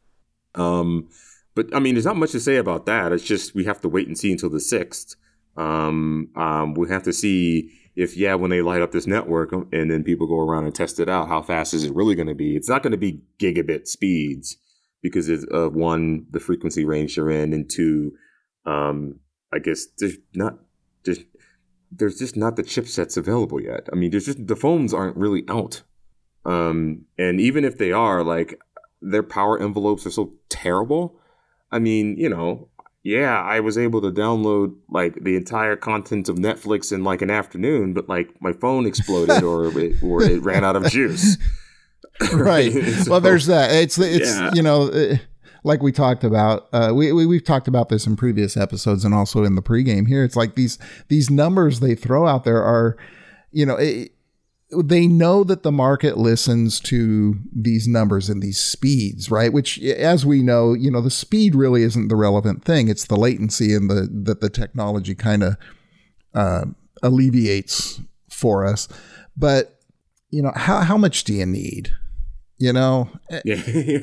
Um, 0.54 1.08
but 1.54 1.74
I 1.74 1.78
mean, 1.78 1.94
there's 1.94 2.06
not 2.06 2.16
much 2.16 2.32
to 2.32 2.40
say 2.40 2.56
about 2.56 2.86
that. 2.86 3.12
It's 3.12 3.24
just 3.24 3.54
we 3.54 3.64
have 3.64 3.80
to 3.82 3.88
wait 3.88 4.06
and 4.06 4.18
see 4.18 4.32
until 4.32 4.50
the 4.50 4.60
sixth. 4.60 5.16
Um, 5.56 6.30
um, 6.36 6.74
we 6.74 6.88
have 6.88 7.02
to 7.04 7.12
see 7.12 7.72
if 7.96 8.16
yeah, 8.16 8.34
when 8.34 8.50
they 8.50 8.62
light 8.62 8.82
up 8.82 8.92
this 8.92 9.06
network 9.06 9.52
um, 9.52 9.68
and 9.72 9.90
then 9.90 10.04
people 10.04 10.26
go 10.26 10.38
around 10.38 10.64
and 10.64 10.74
test 10.74 11.00
it 11.00 11.08
out, 11.08 11.28
how 11.28 11.42
fast 11.42 11.74
is 11.74 11.84
it 11.84 11.94
really 11.94 12.14
going 12.14 12.28
to 12.28 12.34
be? 12.34 12.56
It's 12.56 12.68
not 12.68 12.82
going 12.82 12.92
to 12.92 12.96
be 12.96 13.20
gigabit 13.38 13.86
speeds 13.88 14.56
because 15.02 15.28
of 15.28 15.44
uh, 15.52 15.68
one, 15.70 16.26
the 16.30 16.40
frequency 16.40 16.84
range 16.84 17.16
you're 17.16 17.30
in, 17.30 17.52
and 17.52 17.68
two, 17.68 18.12
um, 18.66 19.18
I 19.52 19.58
guess 19.58 19.86
there's 19.98 20.18
not 20.34 20.58
just 21.04 21.22
there's 21.91 22.18
just 22.18 22.36
not 22.36 22.57
the 22.57 22.62
chipsets 22.62 23.16
available 23.16 23.61
yet. 23.61 23.88
I 23.93 23.97
mean, 23.97 24.11
there's 24.11 24.26
just 24.26 24.47
the 24.47 24.57
phones 24.57 24.95
aren't 24.95 25.16
really 25.16 25.45
out. 25.49 25.82
Um, 26.45 27.03
and 27.18 27.41
even 27.41 27.64
if 27.64 27.78
they 27.78 27.93
are, 27.93 28.22
like 28.22 28.59
their 29.03 29.22
power 29.22 29.61
envelopes 29.61 30.07
are 30.07 30.11
so 30.11 30.32
terrible. 30.49 31.18
I 31.72 31.78
mean, 31.78 32.16
you 32.16 32.28
know, 32.28 32.68
yeah, 33.03 33.41
I 33.41 33.61
was 33.61 33.78
able 33.78 34.01
to 34.03 34.11
download 34.11 34.74
like 34.88 35.22
the 35.22 35.36
entire 35.36 35.76
content 35.76 36.28
of 36.28 36.36
Netflix 36.36 36.93
in 36.93 37.03
like 37.05 37.22
an 37.22 37.30
afternoon, 37.30 37.95
but 37.95 38.09
like 38.09 38.30
my 38.41 38.53
phone 38.53 38.86
exploded 38.86 39.43
or 39.43 39.66
it, 39.78 40.03
or 40.03 40.22
it 40.22 40.43
ran 40.43 40.64
out 40.64 40.76
of 40.76 40.91
juice. 40.91 41.38
right. 42.32 42.72
so, 43.05 43.12
well, 43.12 43.20
there's 43.20 43.47
that. 43.47 43.72
It's 43.72 43.99
it's 43.99 44.30
yeah. 44.30 44.51
you 44.53 44.62
know. 44.62 44.88
Uh, 44.88 45.16
like 45.64 45.82
we 45.82 45.92
talked 45.92 46.24
about, 46.24 46.68
uh, 46.72 46.92
we, 46.94 47.12
we 47.12 47.26
we've 47.26 47.44
talked 47.44 47.68
about 47.68 47.88
this 47.88 48.06
in 48.06 48.16
previous 48.16 48.56
episodes 48.56 49.04
and 49.04 49.14
also 49.14 49.44
in 49.44 49.54
the 49.54 49.62
pregame 49.62 50.06
here. 50.06 50.24
It's 50.24 50.36
like 50.36 50.54
these 50.54 50.78
these 51.08 51.30
numbers 51.30 51.80
they 51.80 51.94
throw 51.94 52.26
out 52.26 52.44
there 52.44 52.62
are, 52.62 52.96
you 53.52 53.66
know, 53.66 53.76
it, 53.76 54.12
they 54.72 55.06
know 55.06 55.42
that 55.44 55.62
the 55.62 55.72
market 55.72 56.16
listens 56.16 56.78
to 56.80 57.38
these 57.52 57.88
numbers 57.88 58.28
and 58.28 58.42
these 58.42 58.58
speeds, 58.58 59.30
right? 59.30 59.52
Which, 59.52 59.80
as 59.82 60.24
we 60.24 60.42
know, 60.42 60.74
you 60.74 60.90
know, 60.90 61.00
the 61.00 61.11
speed 61.11 61.54
really 61.54 61.82
isn't 61.82 62.08
the 62.08 62.16
relevant 62.16 62.64
thing. 62.64 62.88
It's 62.88 63.04
the 63.04 63.16
latency 63.16 63.74
and 63.74 63.90
the 63.90 64.08
that 64.24 64.40
the 64.40 64.50
technology 64.50 65.14
kind 65.14 65.42
of 65.42 65.56
uh, 66.34 66.64
alleviates 67.02 68.00
for 68.28 68.64
us. 68.64 68.88
But 69.36 69.80
you 70.30 70.42
know, 70.42 70.52
how 70.54 70.80
how 70.80 70.96
much 70.96 71.24
do 71.24 71.34
you 71.34 71.46
need? 71.46 71.92
You 72.61 72.74
know, 72.74 73.08
yeah. 73.44 73.56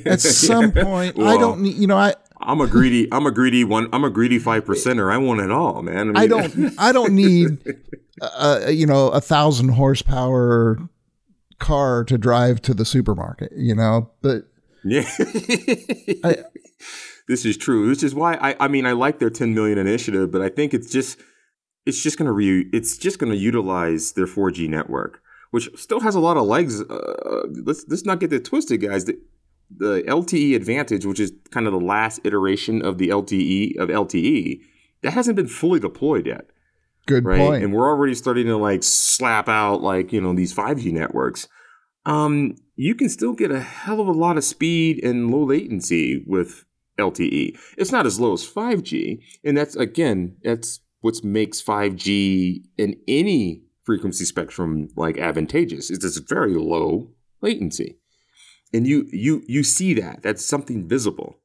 at 0.07 0.19
some 0.19 0.71
point, 0.73 1.15
well, 1.15 1.27
I 1.27 1.37
don't 1.37 1.61
need. 1.61 1.75
You 1.75 1.85
know, 1.85 1.97
I 1.97 2.15
I'm 2.41 2.59
a 2.59 2.67
greedy. 2.67 3.07
I'm 3.11 3.25
a 3.27 3.31
greedy 3.31 3.63
one. 3.63 3.87
I'm 3.93 4.03
a 4.03 4.09
greedy 4.09 4.39
five 4.39 4.65
percenter. 4.65 5.11
I 5.11 5.17
want 5.17 5.41
it 5.41 5.51
all, 5.51 5.81
man. 5.81 5.95
I, 5.95 6.03
mean, 6.03 6.17
I 6.17 6.27
don't. 6.27 6.73
I 6.79 6.91
don't 6.91 7.13
need, 7.13 7.59
uh, 8.21 8.65
you 8.69 8.85
know, 8.87 9.09
a 9.09 9.21
thousand 9.21 9.69
horsepower 9.69 10.79
car 11.59 12.03
to 12.05 12.17
drive 12.17 12.61
to 12.63 12.73
the 12.73 12.83
supermarket. 12.83 13.51
You 13.55 13.75
know, 13.75 14.11
but 14.21 14.45
yeah, 14.83 15.07
I, 16.23 16.37
this 17.27 17.45
is 17.45 17.57
true. 17.57 17.89
This 17.89 18.03
is 18.03 18.15
why 18.15 18.35
I. 18.35 18.55
I 18.59 18.67
mean, 18.67 18.85
I 18.85 18.93
like 18.93 19.19
their 19.19 19.29
10 19.29 19.53
million 19.53 19.77
initiative, 19.77 20.31
but 20.31 20.41
I 20.41 20.49
think 20.49 20.73
it's 20.73 20.91
just, 20.91 21.19
it's 21.85 22.01
just 22.01 22.17
gonna 22.17 22.33
re. 22.33 22.69
It's 22.71 22.97
just 22.97 23.19
gonna 23.19 23.35
utilize 23.35 24.13
their 24.13 24.27
4G 24.27 24.69
network, 24.69 25.21
which 25.51 25.69
still 25.77 25.99
has 26.01 26.15
a 26.15 26.19
lot 26.19 26.37
of 26.37 26.45
legs. 26.45 26.81
Uh, 26.81 27.43
let's 27.65 27.85
let's 27.87 28.05
not 28.05 28.19
get 28.19 28.33
it 28.33 28.45
twisted, 28.45 28.81
guys. 28.81 29.05
The, 29.05 29.19
the 29.69 30.03
LTE 30.07 30.55
Advantage, 30.55 31.05
which 31.05 31.19
is 31.19 31.33
kind 31.51 31.67
of 31.67 31.73
the 31.73 31.79
last 31.79 32.21
iteration 32.23 32.81
of 32.81 32.97
the 32.97 33.09
LTE 33.09 33.77
of 33.77 33.89
LTE, 33.89 34.61
that 35.01 35.11
hasn't 35.11 35.35
been 35.35 35.47
fully 35.47 35.79
deployed 35.79 36.25
yet. 36.25 36.45
Good 37.05 37.25
right? 37.25 37.39
point. 37.39 37.63
And 37.63 37.73
we're 37.73 37.89
already 37.89 38.15
starting 38.15 38.47
to 38.47 38.57
like 38.57 38.83
slap 38.83 39.47
out 39.49 39.81
like 39.81 40.11
you 40.13 40.21
know 40.21 40.33
these 40.33 40.53
5G 40.53 40.91
networks. 40.91 41.47
Um, 42.05 42.55
you 42.75 42.95
can 42.95 43.09
still 43.09 43.33
get 43.33 43.51
a 43.51 43.59
hell 43.59 43.99
of 43.99 44.07
a 44.07 44.13
lot 44.13 44.37
of 44.37 44.43
speed 44.43 45.03
and 45.03 45.31
low 45.31 45.43
latency 45.43 46.23
with 46.25 46.65
LTE. 46.97 47.57
It's 47.77 47.91
not 47.91 48.05
as 48.05 48.19
low 48.19 48.33
as 48.33 48.47
5G, 48.47 49.21
and 49.43 49.57
that's 49.57 49.75
again 49.75 50.37
that's 50.43 50.79
what 51.01 51.23
makes 51.23 51.61
5G 51.61 52.63
in 52.77 52.95
any 53.07 53.63
frequency 53.87 54.25
spectrum 54.25 54.89
like 54.97 55.17
advantageous. 55.17 55.89
It's 55.89 56.03
this 56.03 56.17
very 56.17 56.55
low 56.55 57.09
latency. 57.41 57.97
And 58.73 58.85
you 58.85 59.07
you 59.11 59.43
you 59.47 59.63
see 59.63 59.93
that. 59.95 60.21
That's 60.21 60.45
something 60.45 60.87
visible. 60.87 61.39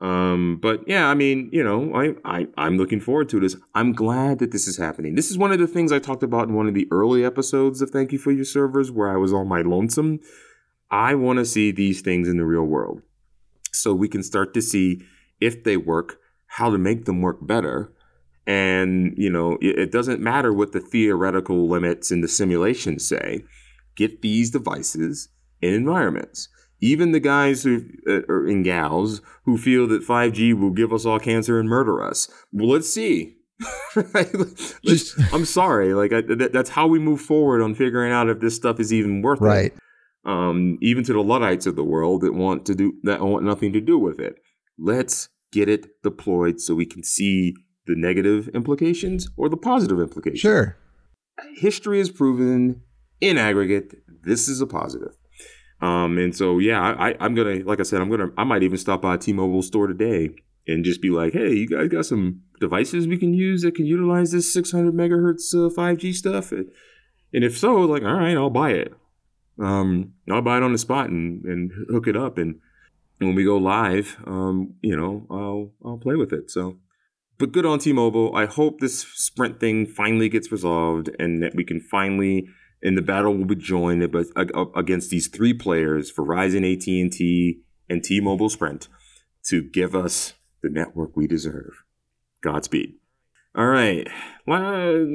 Um, 0.00 0.58
but 0.60 0.80
yeah 0.88 1.06
i 1.06 1.14
mean 1.14 1.48
you 1.52 1.62
know 1.62 1.94
I, 1.94 2.16
I 2.24 2.48
i'm 2.56 2.76
looking 2.76 2.98
forward 2.98 3.28
to 3.28 3.38
this. 3.38 3.54
I'm 3.72 3.92
glad 3.92 4.40
that 4.40 4.50
this 4.50 4.66
is 4.66 4.76
happening. 4.76 5.14
This 5.14 5.30
is 5.30 5.38
one 5.38 5.52
of 5.52 5.60
the 5.60 5.68
things 5.68 5.92
i 5.92 6.00
talked 6.00 6.24
about 6.24 6.48
in 6.48 6.54
one 6.54 6.66
of 6.66 6.74
the 6.74 6.88
early 6.90 7.24
episodes 7.24 7.80
of 7.80 7.90
thank 7.90 8.10
you 8.10 8.18
for 8.18 8.32
your 8.32 8.44
servers 8.44 8.90
where 8.90 9.08
i 9.08 9.16
was 9.16 9.32
all 9.32 9.44
my 9.44 9.60
lonesome. 9.60 10.18
I 10.90 11.14
want 11.14 11.38
to 11.38 11.44
see 11.44 11.70
these 11.70 12.00
things 12.00 12.26
in 12.28 12.36
the 12.36 12.44
real 12.44 12.64
world 12.64 13.02
so 13.70 13.94
we 13.94 14.08
can 14.08 14.24
start 14.24 14.52
to 14.54 14.62
see 14.62 15.02
if 15.40 15.62
they 15.62 15.76
work 15.76 16.18
how 16.58 16.68
to 16.70 16.78
make 16.78 17.04
them 17.04 17.22
work 17.22 17.38
better 17.54 17.92
and 18.46 19.14
you 19.16 19.30
know 19.30 19.58
it, 19.60 19.78
it 19.78 19.92
doesn't 19.92 20.20
matter 20.20 20.52
what 20.52 20.72
the 20.72 20.80
theoretical 20.80 21.68
limits 21.68 22.10
in 22.10 22.20
the 22.20 22.28
simulations 22.28 23.06
say 23.06 23.44
get 23.96 24.22
these 24.22 24.50
devices 24.50 25.28
in 25.60 25.74
environments 25.74 26.48
even 26.82 27.12
the 27.12 27.20
guys 27.20 27.62
who 27.62 27.84
uh, 28.08 28.62
gals 28.62 29.22
who 29.44 29.56
feel 29.56 29.86
that 29.86 30.02
5G 30.02 30.52
will 30.58 30.72
give 30.72 30.92
us 30.92 31.06
all 31.06 31.20
cancer 31.20 31.58
and 31.58 31.68
murder 31.68 32.02
us. 32.02 32.28
Well, 32.52 32.68
let's 32.68 32.92
see. 32.92 33.36
Just, 34.84 35.14
I'm 35.32 35.44
sorry, 35.44 35.94
like 35.94 36.12
I, 36.12 36.22
that, 36.22 36.50
that's 36.52 36.70
how 36.70 36.88
we 36.88 36.98
move 36.98 37.20
forward 37.20 37.62
on 37.62 37.76
figuring 37.76 38.12
out 38.12 38.28
if 38.28 38.40
this 38.40 38.56
stuff 38.56 38.80
is 38.80 38.92
even 38.92 39.22
worth 39.22 39.40
right. 39.40 39.66
it. 39.66 39.78
Um, 40.24 40.78
even 40.82 41.04
to 41.04 41.12
the 41.12 41.22
luddites 41.22 41.66
of 41.66 41.76
the 41.76 41.84
world 41.84 42.22
that 42.22 42.34
want 42.34 42.66
to 42.66 42.74
do 42.74 42.94
that 43.04 43.20
want 43.20 43.44
nothing 43.44 43.72
to 43.72 43.80
do 43.80 43.98
with 43.98 44.18
it. 44.18 44.36
Let's 44.76 45.28
get 45.52 45.68
it 45.68 46.02
deployed 46.02 46.60
so 46.60 46.74
we 46.74 46.86
can 46.86 47.04
see 47.04 47.54
the 47.86 47.94
negative 47.96 48.48
implications 48.48 49.28
or 49.36 49.48
the 49.48 49.56
positive 49.56 49.98
implications. 49.98 50.40
Sure. 50.40 50.76
History 51.56 51.98
has 51.98 52.10
proven 52.10 52.82
in 53.20 53.38
aggregate 53.38 53.94
this 54.24 54.48
is 54.48 54.60
a 54.60 54.66
positive. 54.66 55.16
Um, 55.80 56.16
and 56.16 56.34
so 56.34 56.58
yeah, 56.58 56.80
I, 56.80 57.16
I'm 57.18 57.34
gonna 57.34 57.60
like 57.64 57.80
I 57.80 57.82
said, 57.82 58.00
I'm 58.00 58.10
gonna 58.10 58.28
I 58.38 58.44
might 58.44 58.62
even 58.62 58.78
stop 58.78 59.02
by 59.02 59.16
a 59.16 59.18
T-Mobile 59.18 59.62
store 59.62 59.88
today 59.88 60.30
and 60.68 60.84
just 60.84 61.02
be 61.02 61.10
like, 61.10 61.32
hey, 61.32 61.52
you 61.52 61.68
guys 61.68 61.88
got 61.88 62.06
some 62.06 62.42
devices 62.60 63.08
we 63.08 63.18
can 63.18 63.34
use 63.34 63.62
that 63.62 63.74
can 63.74 63.86
utilize 63.86 64.30
this 64.30 64.52
600 64.52 64.94
megahertz 64.94 65.52
uh, 65.54 65.74
5G 65.74 66.14
stuff? 66.14 66.52
And 66.52 66.68
if 67.32 67.58
so, 67.58 67.80
like, 67.80 68.02
all 68.02 68.14
right, 68.14 68.36
I'll 68.36 68.50
buy 68.50 68.70
it. 68.70 68.94
Um, 69.58 70.12
I'll 70.30 70.42
buy 70.42 70.58
it 70.58 70.62
on 70.62 70.70
the 70.70 70.78
spot 70.78 71.08
and, 71.08 71.44
and 71.44 71.72
hook 71.90 72.06
it 72.06 72.16
up. 72.16 72.38
And, 72.38 72.60
when 73.22 73.34
we 73.34 73.44
go 73.44 73.56
live, 73.56 74.16
um, 74.26 74.74
you 74.82 74.96
know, 74.96 75.26
I'll 75.30 75.72
I'll 75.84 75.98
play 75.98 76.16
with 76.16 76.32
it. 76.32 76.50
So, 76.50 76.78
but 77.38 77.52
good 77.52 77.66
on 77.66 77.78
T-Mobile. 77.78 78.34
I 78.34 78.46
hope 78.46 78.80
this 78.80 79.00
Sprint 79.00 79.60
thing 79.60 79.86
finally 79.86 80.28
gets 80.28 80.52
resolved 80.52 81.10
and 81.18 81.42
that 81.42 81.54
we 81.54 81.64
can 81.64 81.80
finally 81.80 82.48
and 82.82 82.98
the 82.98 83.02
battle 83.02 83.34
will 83.34 83.44
be 83.44 83.54
joined 83.54 84.02
against 84.74 85.10
these 85.10 85.28
three 85.28 85.54
players, 85.54 86.12
Verizon, 86.12 86.70
AT&T, 86.70 87.60
and 87.88 88.02
T-Mobile 88.02 88.48
Sprint, 88.48 88.88
to 89.44 89.62
give 89.62 89.94
us 89.94 90.34
the 90.62 90.68
network 90.68 91.16
we 91.16 91.26
deserve. 91.26 91.84
Godspeed. 92.42 92.94
All 93.54 93.66
right, 93.66 94.08
well, 94.46 95.06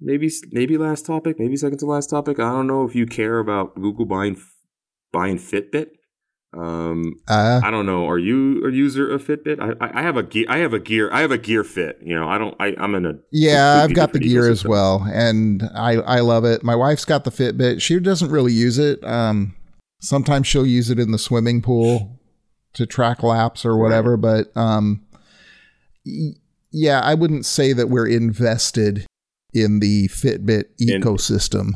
maybe 0.00 0.30
maybe 0.52 0.78
last 0.78 1.04
topic, 1.04 1.38
maybe 1.38 1.56
second 1.56 1.78
to 1.78 1.86
last 1.86 2.08
topic. 2.08 2.38
I 2.38 2.50
don't 2.50 2.68
know 2.68 2.84
if 2.84 2.94
you 2.94 3.06
care 3.06 3.40
about 3.40 3.74
Google 3.74 4.06
buying 4.06 4.40
buying 5.10 5.36
Fitbit. 5.36 5.88
Um, 6.54 7.14
uh, 7.28 7.60
I 7.64 7.70
don't 7.70 7.86
know. 7.86 8.06
Are 8.06 8.18
you 8.18 8.66
a 8.66 8.70
user 8.70 9.10
of 9.10 9.24
Fitbit? 9.24 9.58
I, 9.80 9.98
I 9.98 10.02
have 10.02 10.16
a 10.16 10.22
gear. 10.22 10.44
I 10.48 10.58
have 10.58 10.74
a 10.74 10.78
gear. 10.78 11.10
I 11.12 11.20
have 11.20 11.30
a 11.30 11.38
gear 11.38 11.64
fit. 11.64 11.98
You 12.02 12.14
know, 12.14 12.28
I 12.28 12.36
don't. 12.36 12.54
I, 12.60 12.74
I'm 12.78 12.94
in 12.94 13.06
a. 13.06 13.14
Yeah, 13.30 13.82
I've 13.82 13.94
got 13.94 14.12
the 14.12 14.18
gear 14.18 14.50
as 14.50 14.64
well, 14.64 15.06
and 15.10 15.62
I 15.74 15.92
I 15.94 16.20
love 16.20 16.44
it. 16.44 16.62
My 16.62 16.76
wife's 16.76 17.06
got 17.06 17.24
the 17.24 17.30
Fitbit. 17.30 17.80
She 17.80 17.98
doesn't 18.00 18.30
really 18.30 18.52
use 18.52 18.78
it. 18.78 19.02
Um, 19.02 19.56
sometimes 20.00 20.46
she'll 20.46 20.66
use 20.66 20.90
it 20.90 20.98
in 20.98 21.10
the 21.10 21.18
swimming 21.18 21.62
pool 21.62 22.18
to 22.74 22.86
track 22.86 23.22
laps 23.22 23.64
or 23.64 23.78
whatever. 23.78 24.16
Right. 24.16 24.44
But 24.54 24.60
um, 24.60 25.06
yeah, 26.04 27.00
I 27.00 27.14
wouldn't 27.14 27.46
say 27.46 27.72
that 27.72 27.88
we're 27.88 28.08
invested 28.08 29.06
in 29.54 29.80
the 29.80 30.08
Fitbit 30.08 30.64
ecosystem. 30.80 31.72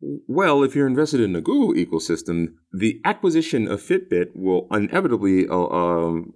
Well, 0.00 0.62
if 0.62 0.76
you're 0.76 0.86
invested 0.86 1.20
in 1.20 1.32
the 1.32 1.40
Google 1.40 1.74
ecosystem, 1.74 2.54
the 2.72 3.00
acquisition 3.04 3.66
of 3.66 3.82
Fitbit 3.82 4.28
will 4.34 4.68
inevitably, 4.70 5.48
uh, 5.48 5.56
um, 5.56 6.34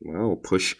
well, 0.00 0.36
push 0.36 0.74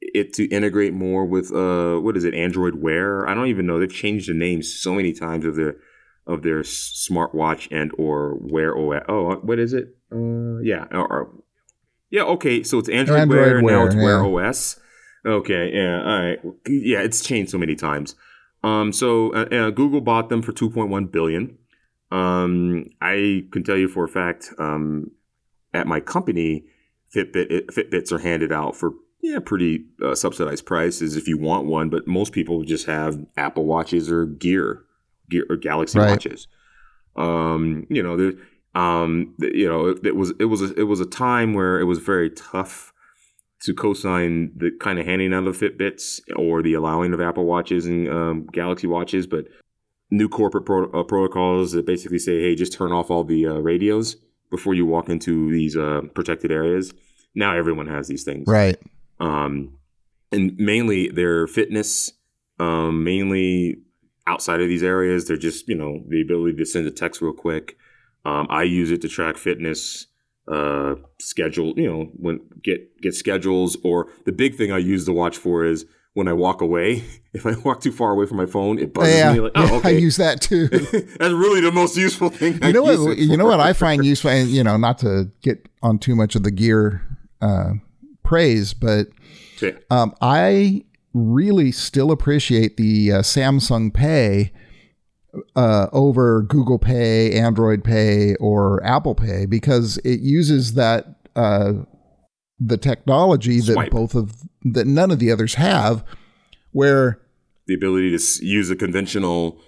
it 0.00 0.32
to 0.34 0.46
integrate 0.48 0.92
more 0.92 1.24
with 1.24 1.52
uh, 1.52 1.96
what 1.96 2.16
is 2.16 2.24
it, 2.24 2.34
Android 2.34 2.76
Wear? 2.76 3.28
I 3.28 3.34
don't 3.34 3.46
even 3.46 3.66
know. 3.66 3.78
They've 3.78 3.92
changed 3.92 4.28
the 4.28 4.34
names 4.34 4.72
so 4.72 4.94
many 4.94 5.12
times 5.12 5.44
of 5.46 5.56
their 5.56 5.76
of 6.26 6.42
their 6.42 6.60
smartwatch 6.60 7.68
and 7.70 7.90
or 7.96 8.36
Wear 8.36 8.76
OS. 8.76 9.02
Oh, 9.08 9.34
what 9.36 9.58
is 9.58 9.72
it? 9.72 9.96
Uh, 10.12 10.58
yeah, 10.62 10.84
or, 10.90 11.12
or, 11.12 11.30
yeah. 12.10 12.22
Okay, 12.22 12.62
so 12.62 12.78
it's 12.78 12.88
Android, 12.88 13.20
Android 13.20 13.40
Wear, 13.40 13.62
Wear 13.62 13.76
now 13.76 13.86
it's 13.86 13.94
yeah. 13.94 14.02
Wear 14.02 14.48
OS. 14.48 14.80
Okay, 15.24 15.70
yeah, 15.74 16.02
all 16.02 16.22
right, 16.22 16.38
yeah. 16.66 17.00
It's 17.00 17.22
changed 17.22 17.50
so 17.50 17.58
many 17.58 17.74
times. 17.74 18.14
Um, 18.62 18.92
so 18.92 19.32
uh, 19.34 19.46
uh, 19.46 19.70
Google 19.70 20.00
bought 20.00 20.28
them 20.28 20.42
for 20.42 20.52
2.1 20.52 21.10
billion. 21.10 21.56
Um, 22.10 22.86
I 23.00 23.46
can 23.52 23.62
tell 23.62 23.76
you 23.76 23.88
for 23.88 24.04
a 24.04 24.08
fact, 24.08 24.52
um, 24.58 25.12
at 25.72 25.86
my 25.86 26.00
company, 26.00 26.64
Fitbit 27.14 27.50
it, 27.50 27.68
Fitbits 27.68 28.12
are 28.12 28.18
handed 28.18 28.52
out 28.52 28.76
for 28.76 28.92
yeah 29.22 29.38
pretty 29.38 29.84
uh, 30.02 30.14
subsidized 30.14 30.66
prices 30.66 31.16
if 31.16 31.28
you 31.28 31.38
want 31.38 31.66
one, 31.66 31.88
but 31.88 32.06
most 32.06 32.32
people 32.32 32.62
just 32.64 32.86
have 32.86 33.24
Apple 33.36 33.64
watches 33.64 34.10
or 34.10 34.26
Gear, 34.26 34.84
Gear 35.28 35.46
or 35.48 35.56
Galaxy 35.56 35.98
Right. 35.98 36.10
watches. 36.10 36.48
Um, 37.16 37.86
you 37.88 38.02
know, 38.02 38.16
there, 38.16 38.32
um, 38.74 39.34
you 39.38 39.68
know, 39.68 39.86
it, 39.86 40.06
it 40.06 40.16
was 40.16 40.32
it 40.38 40.46
was 40.46 40.62
a, 40.62 40.74
it 40.74 40.84
was 40.84 41.00
a 41.00 41.06
time 41.06 41.54
where 41.54 41.80
it 41.80 41.84
was 41.84 41.98
very 41.98 42.30
tough 42.30 42.92
to 43.62 43.74
co-sign 43.74 44.52
the 44.56 44.70
kind 44.80 44.98
of 44.98 45.06
handing 45.06 45.34
out 45.34 45.46
of 45.46 45.56
Fitbits 45.58 46.20
or 46.36 46.62
the 46.62 46.74
allowing 46.74 47.12
of 47.12 47.20
Apple 47.20 47.44
watches 47.44 47.86
and 47.86 48.08
um, 48.08 48.46
Galaxy 48.52 48.86
watches, 48.86 49.26
but 49.26 49.46
new 50.10 50.28
corporate 50.28 50.64
pro- 50.64 50.90
uh, 50.92 51.02
protocols 51.04 51.72
that 51.72 51.86
basically 51.86 52.18
say, 52.18 52.40
hey, 52.40 52.54
just 52.54 52.72
turn 52.72 52.90
off 52.92 53.10
all 53.10 53.22
the 53.22 53.46
uh, 53.46 53.54
radios 53.54 54.16
before 54.50 54.74
you 54.74 54.86
walk 54.86 55.08
into 55.08 55.50
these 55.50 55.76
uh, 55.76 56.00
protected 56.14 56.50
areas. 56.50 56.92
Now 57.34 57.54
everyone 57.54 57.86
has 57.86 58.08
these 58.08 58.24
things, 58.24 58.44
Right. 58.48 58.76
um, 59.20 59.78
and 60.32 60.56
mainly 60.58 61.08
they're 61.08 61.46
fitness, 61.46 62.10
um, 62.58 63.04
mainly 63.04 63.76
outside 64.26 64.60
of 64.60 64.68
these 64.68 64.82
areas. 64.82 65.28
They're 65.28 65.36
just 65.36 65.68
you 65.68 65.76
know 65.76 66.02
the 66.08 66.22
ability 66.22 66.56
to 66.56 66.64
send 66.64 66.86
a 66.88 66.90
text 66.90 67.22
real 67.22 67.32
quick. 67.32 67.76
Um, 68.24 68.48
I 68.50 68.64
use 68.64 68.90
it 68.90 69.00
to 69.02 69.08
track 69.08 69.36
fitness, 69.36 70.06
uh, 70.50 70.96
schedule. 71.18 71.74
You 71.76 71.90
know, 71.90 72.10
when 72.16 72.40
get 72.62 73.00
get 73.00 73.14
schedules. 73.14 73.76
Or 73.84 74.08
the 74.24 74.32
big 74.32 74.56
thing 74.56 74.72
I 74.72 74.78
use 74.78 75.06
the 75.06 75.12
watch 75.12 75.36
for 75.36 75.64
is 75.64 75.86
when 76.14 76.28
I 76.28 76.32
walk 76.32 76.60
away. 76.60 77.04
If 77.32 77.46
I 77.46 77.54
walk 77.64 77.80
too 77.80 77.92
far 77.92 78.10
away 78.10 78.26
from 78.26 78.38
my 78.38 78.46
phone, 78.46 78.80
it 78.80 78.92
buzzes 78.92 79.14
yeah, 79.14 79.32
me. 79.32 79.38
Like, 79.38 79.52
oh, 79.54 79.80
I 79.84 79.90
use 79.90 80.16
that 80.16 80.40
too. 80.40 80.66
That's 80.68 81.32
really 81.32 81.60
the 81.60 81.70
most 81.70 81.96
useful 81.96 82.28
thing. 82.28 82.58
I 82.60 82.66
you 82.66 82.72
know 82.72 82.90
use 82.90 82.98
what? 82.98 83.18
You 83.18 83.36
know 83.36 83.44
what 83.44 83.60
I 83.60 83.72
find 83.72 84.04
useful, 84.04 84.32
and 84.32 84.48
you 84.48 84.64
know, 84.64 84.76
not 84.76 84.98
to 84.98 85.30
get 85.40 85.68
on 85.80 86.00
too 86.00 86.16
much 86.16 86.34
of 86.34 86.42
the 86.42 86.50
gear 86.50 87.06
uh, 87.40 87.74
praise, 88.24 88.74
but 88.74 89.06
um, 89.92 90.12
I 90.20 90.84
really 91.14 91.70
still 91.70 92.10
appreciate 92.10 92.76
the 92.78 93.12
uh, 93.12 93.18
Samsung 93.20 93.94
Pay 93.94 94.52
uh, 95.56 95.86
over 95.92 96.42
Google 96.42 96.78
Pay, 96.78 97.38
Android 97.38 97.84
Pay, 97.84 98.34
or 98.36 98.82
Apple 98.84 99.14
Pay 99.14 99.46
because 99.46 99.98
it 99.98 100.20
uses 100.20 100.74
that 100.74 101.06
uh, 101.36 101.72
the 102.58 102.76
technology 102.76 103.60
that 103.60 103.72
Swipe. 103.72 103.90
both 103.90 104.14
of 104.14 104.34
that 104.62 104.86
none 104.86 105.10
of 105.10 105.18
the 105.18 105.30
others 105.32 105.54
have, 105.54 106.04
where 106.72 107.20
the 107.66 107.74
ability 107.74 108.16
to 108.16 108.44
use 108.44 108.70
a 108.70 108.76
conventional 108.76 109.58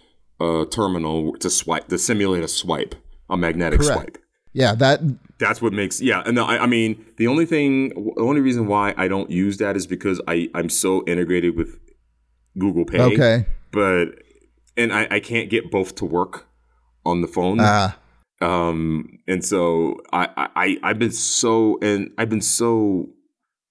uh, 0.41 0.65
terminal 0.67 1.35
to 1.39 1.49
swipe 1.49 1.89
to 1.89 1.99
simulate 1.99 2.43
a 2.43 2.49
swipe, 2.49 2.95
a 3.31 3.37
magnetic 3.37 3.81
Correct. 3.81 4.01
swipe. 4.01 4.19
yeah, 4.53 4.75
that 4.75 5.01
That's 5.39 5.63
what 5.63 5.73
makes 5.73 6.01
yeah. 6.01 6.23
And 6.27 6.39
I, 6.39 6.59
I 6.59 6.67
mean, 6.67 7.05
the 7.17 7.29
only 7.29 7.47
thing, 7.47 7.91
the 8.17 8.23
only 8.23 8.41
reason 8.41 8.67
why 8.67 8.95
I 8.97 9.09
don't 9.09 9.31
use 9.31 9.59
that 9.59 9.77
is 9.77 9.87
because 9.87 10.21
I 10.27 10.49
I'm 10.55 10.69
so 10.69 11.05
integrated 11.07 11.57
with 11.57 11.79
Google 12.59 12.85
Pay. 12.85 13.01
okay, 13.01 13.47
But 13.71 14.22
and 14.77 14.93
I, 14.93 15.07
I 15.11 15.21
can't 15.21 15.51
get 15.51 15.71
both 15.71 15.95
to 15.97 16.05
work 16.05 16.47
on 17.05 17.21
the 17.21 17.29
phone. 17.29 17.59
ah, 17.61 17.99
Um, 18.41 19.19
and 19.29 19.45
so 19.45 20.01
I, 20.13 20.49
I, 20.57 20.79
I've 20.83 20.99
been 20.99 21.13
so, 21.13 21.79
and 21.83 22.11
I've 22.19 22.29
been 22.31 22.41
so 22.41 23.09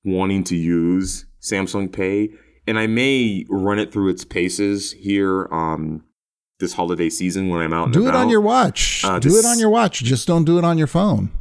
wanting 0.04 0.44
to 0.46 0.56
use 0.56 1.26
Samsung 1.42 1.92
Pay, 1.92 2.30
and 2.68 2.78
I 2.80 2.88
may 2.88 3.46
run 3.50 3.80
it 3.80 3.92
through 3.92 4.10
its 4.10 4.24
paces 4.26 4.92
here, 4.94 5.48
um, 5.52 6.04
this 6.60 6.74
holiday 6.74 7.10
season 7.10 7.50
when 7.50 7.60
I'm 7.62 7.74
out. 7.74 7.86
And 7.86 7.94
do 7.94 8.06
it 8.06 8.10
about. 8.10 8.22
on 8.22 8.30
your 8.30 8.42
watch. 8.42 9.04
Uh, 9.04 9.18
do 9.20 9.30
this- 9.30 9.44
it 9.44 9.48
on 9.48 9.58
your 9.60 9.70
watch. 9.70 10.04
Just 10.04 10.28
don't 10.28 10.44
do 10.46 10.58
it 10.60 10.64
on 10.64 10.78
your 10.78 10.88
phone. 10.88 11.32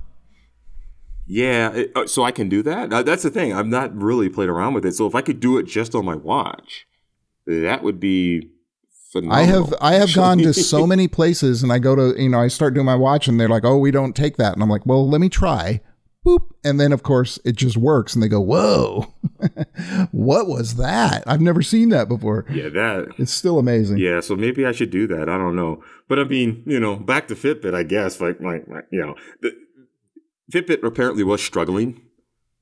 Yeah, 1.26 1.70
it- 1.72 1.92
uh, 1.94 2.06
so 2.06 2.24
I 2.24 2.32
can 2.32 2.48
do 2.48 2.62
that. 2.62 2.92
Uh, 2.92 3.02
That's 3.02 3.22
the 3.22 3.30
thing. 3.30 3.52
I've 3.52 3.66
not 3.66 3.94
really 3.94 4.28
played 4.28 4.48
around 4.48 4.74
with 4.74 4.84
it. 4.86 4.94
So 4.94 5.06
if 5.06 5.14
I 5.14 5.20
could 5.20 5.38
do 5.40 5.58
it 5.58 5.64
just 5.66 5.94
on 5.94 6.04
my 6.04 6.14
watch, 6.16 6.86
that 7.46 7.82
would 7.82 8.00
be 8.00 8.50
phenomenal. 9.11 9.36
I 9.36 9.42
have 9.44 9.74
I 9.80 9.94
have 9.94 10.14
gone 10.14 10.38
to 10.38 10.52
so 10.52 10.86
many 10.94 11.08
places 11.08 11.62
and 11.62 11.72
I 11.72 11.78
go 11.78 11.94
to 11.94 12.20
you 12.20 12.28
know 12.28 12.40
I 12.40 12.48
start 12.48 12.74
doing 12.74 12.86
my 12.86 12.94
watch 12.94 13.28
and 13.28 13.38
they're 13.38 13.48
like 13.48 13.64
oh 13.64 13.78
we 13.78 13.90
don't 13.90 14.14
take 14.14 14.36
that. 14.36 14.54
And 14.54 14.62
I'm 14.62 14.68
like 14.68 14.86
well 14.86 15.08
let 15.08 15.20
me 15.20 15.28
try. 15.28 15.80
Boop. 16.24 16.50
And 16.64 16.78
then 16.78 16.92
of 16.92 17.02
course 17.02 17.38
it 17.44 17.56
just 17.56 17.76
works 17.76 18.14
and 18.14 18.22
they 18.22 18.28
go 18.28 18.40
whoa. 18.40 19.14
What 20.12 20.46
was 20.46 20.76
that? 20.76 21.24
I've 21.26 21.40
never 21.40 21.62
seen 21.62 21.88
that 21.90 22.08
before. 22.08 22.44
Yeah, 22.50 22.68
that 22.68 23.08
it's 23.18 23.32
still 23.32 23.58
amazing. 23.58 23.98
Yeah, 23.98 24.20
so 24.20 24.36
maybe 24.36 24.66
I 24.66 24.72
should 24.72 24.90
do 24.90 25.06
that. 25.06 25.28
I 25.28 25.38
don't 25.38 25.56
know, 25.56 25.82
but 26.08 26.18
I 26.18 26.24
mean, 26.24 26.62
you 26.66 26.78
know, 26.78 26.96
back 26.96 27.28
to 27.28 27.34
Fitbit, 27.34 27.74
I 27.74 27.82
guess. 27.82 28.20
Like, 28.20 28.40
like, 28.40 28.68
like, 28.68 28.84
you 28.90 29.00
know, 29.00 29.14
the, 29.40 29.52
Fitbit 30.52 30.84
apparently 30.84 31.22
was 31.24 31.42
struggling, 31.42 32.02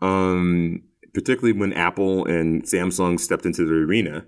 um, 0.00 0.82
particularly 1.14 1.58
when 1.58 1.72
Apple 1.72 2.24
and 2.26 2.62
Samsung 2.62 3.18
stepped 3.18 3.46
into 3.46 3.64
the 3.64 3.74
arena, 3.74 4.26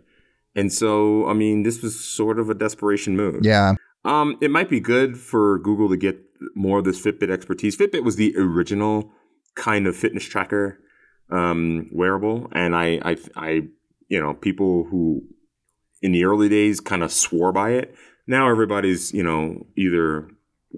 and 0.55 0.73
so 0.73 1.27
I 1.29 1.33
mean, 1.33 1.63
this 1.63 1.83
was 1.83 1.99
sort 1.99 2.39
of 2.39 2.51
a 2.51 2.55
desperation 2.55 3.17
move. 3.17 3.45
yeah 3.45 3.75
Um, 4.05 4.37
it 4.41 4.51
might 4.51 4.71
be 4.71 4.81
good 4.81 5.19
for 5.19 5.59
Google 5.59 5.89
to 5.91 5.97
get 5.97 6.19
more 6.55 6.79
of 6.79 6.85
this 6.85 7.01
Fitbit 7.01 7.31
expertise. 7.31 7.77
Fitbit 7.77 8.03
was 8.03 8.17
the 8.17 8.35
original 8.37 9.13
kind 9.55 9.87
of 9.87 9.97
fitness 9.97 10.25
tracker 10.25 10.79
um, 11.31 11.89
wearable, 11.93 12.49
and 12.53 12.75
I, 12.75 13.01
I, 13.05 13.17
I, 13.37 13.51
you 14.09 14.21
know, 14.21 14.35
people 14.35 14.87
who 14.91 15.23
in 16.03 16.13
the 16.13 16.25
early 16.25 16.49
days 16.49 16.81
kind 16.81 17.03
of 17.03 17.13
swore 17.13 17.53
by 17.53 17.71
it. 17.71 17.95
Now 18.27 18.49
everybody's, 18.49 19.13
you 19.13 19.23
know, 19.23 19.67
either 19.77 20.29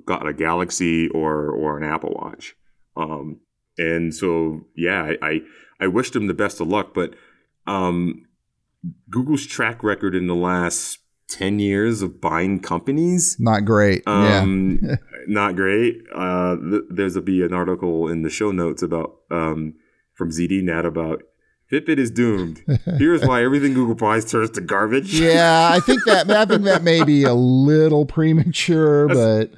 got 0.04 0.26
a 0.26 0.32
Galaxy 0.32 1.08
or 1.08 1.50
or 1.50 1.78
an 1.78 1.84
Apple 1.84 2.14
Watch, 2.14 2.54
um, 2.96 3.40
and 3.78 4.14
so 4.14 4.62
yeah, 4.74 5.02
I, 5.22 5.28
I 5.28 5.40
I 5.80 5.86
wish 5.86 6.10
them 6.10 6.26
the 6.26 6.34
best 6.34 6.60
of 6.60 6.68
luck, 6.68 6.94
but 6.94 7.14
um, 7.66 8.26
Google's 9.10 9.46
track 9.46 9.82
record 9.82 10.14
in 10.14 10.26
the 10.26 10.34
last 10.34 10.98
ten 11.28 11.58
years 11.58 12.02
of 12.02 12.20
buying 12.20 12.60
companies 12.60 13.36
not 13.38 13.64
great 13.64 14.02
yeah 14.06 14.40
um, 14.40 14.80
not 15.26 15.56
great. 15.56 16.02
Uh, 16.14 16.56
th- 16.56 16.82
there's 16.90 17.16
a 17.16 17.22
be 17.22 17.42
an 17.42 17.52
article 17.52 18.08
in 18.08 18.22
the 18.22 18.30
show 18.30 18.50
notes 18.50 18.82
about 18.82 19.16
um, 19.30 19.74
from 20.14 20.30
ZDNet 20.30 20.84
about 20.84 21.22
Fitbit 21.70 21.98
is 21.98 22.10
doomed. 22.10 22.62
Here's 22.98 23.24
why 23.24 23.42
everything 23.42 23.72
Google 23.72 23.94
buys 23.94 24.30
turns 24.30 24.50
to 24.50 24.60
garbage. 24.60 25.18
yeah 25.18 25.70
I 25.72 25.80
think 25.80 26.04
that 26.04 26.30
I 26.30 26.44
think 26.44 26.64
that 26.64 26.82
may 26.82 27.02
be 27.04 27.24
a 27.24 27.34
little 27.34 28.04
premature 28.04 29.08
but 29.08 29.50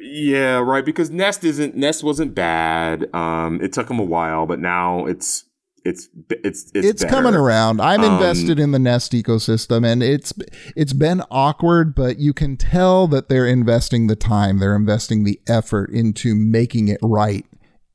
Yeah, 0.00 0.58
right. 0.58 0.84
Because 0.84 1.10
Nest 1.10 1.44
isn't 1.44 1.76
Nest 1.76 2.02
wasn't 2.02 2.34
bad. 2.34 3.14
Um, 3.14 3.60
it 3.60 3.72
took 3.72 3.88
them 3.88 3.98
a 3.98 4.04
while, 4.04 4.46
but 4.46 4.58
now 4.58 5.06
it's 5.06 5.44
it's 5.84 6.08
it's 6.30 6.70
it's, 6.74 6.86
it's 7.02 7.04
coming 7.04 7.34
around. 7.34 7.80
I'm 7.80 8.00
Um, 8.02 8.14
invested 8.14 8.58
in 8.58 8.72
the 8.72 8.78
Nest 8.78 9.12
ecosystem, 9.12 9.86
and 9.86 10.02
it's 10.02 10.32
it's 10.74 10.92
been 10.92 11.22
awkward, 11.30 11.94
but 11.94 12.18
you 12.18 12.32
can 12.32 12.56
tell 12.56 13.06
that 13.08 13.28
they're 13.28 13.46
investing 13.46 14.06
the 14.06 14.16
time, 14.16 14.58
they're 14.58 14.76
investing 14.76 15.24
the 15.24 15.40
effort 15.46 15.90
into 15.90 16.34
making 16.34 16.88
it 16.88 16.98
right 17.02 17.44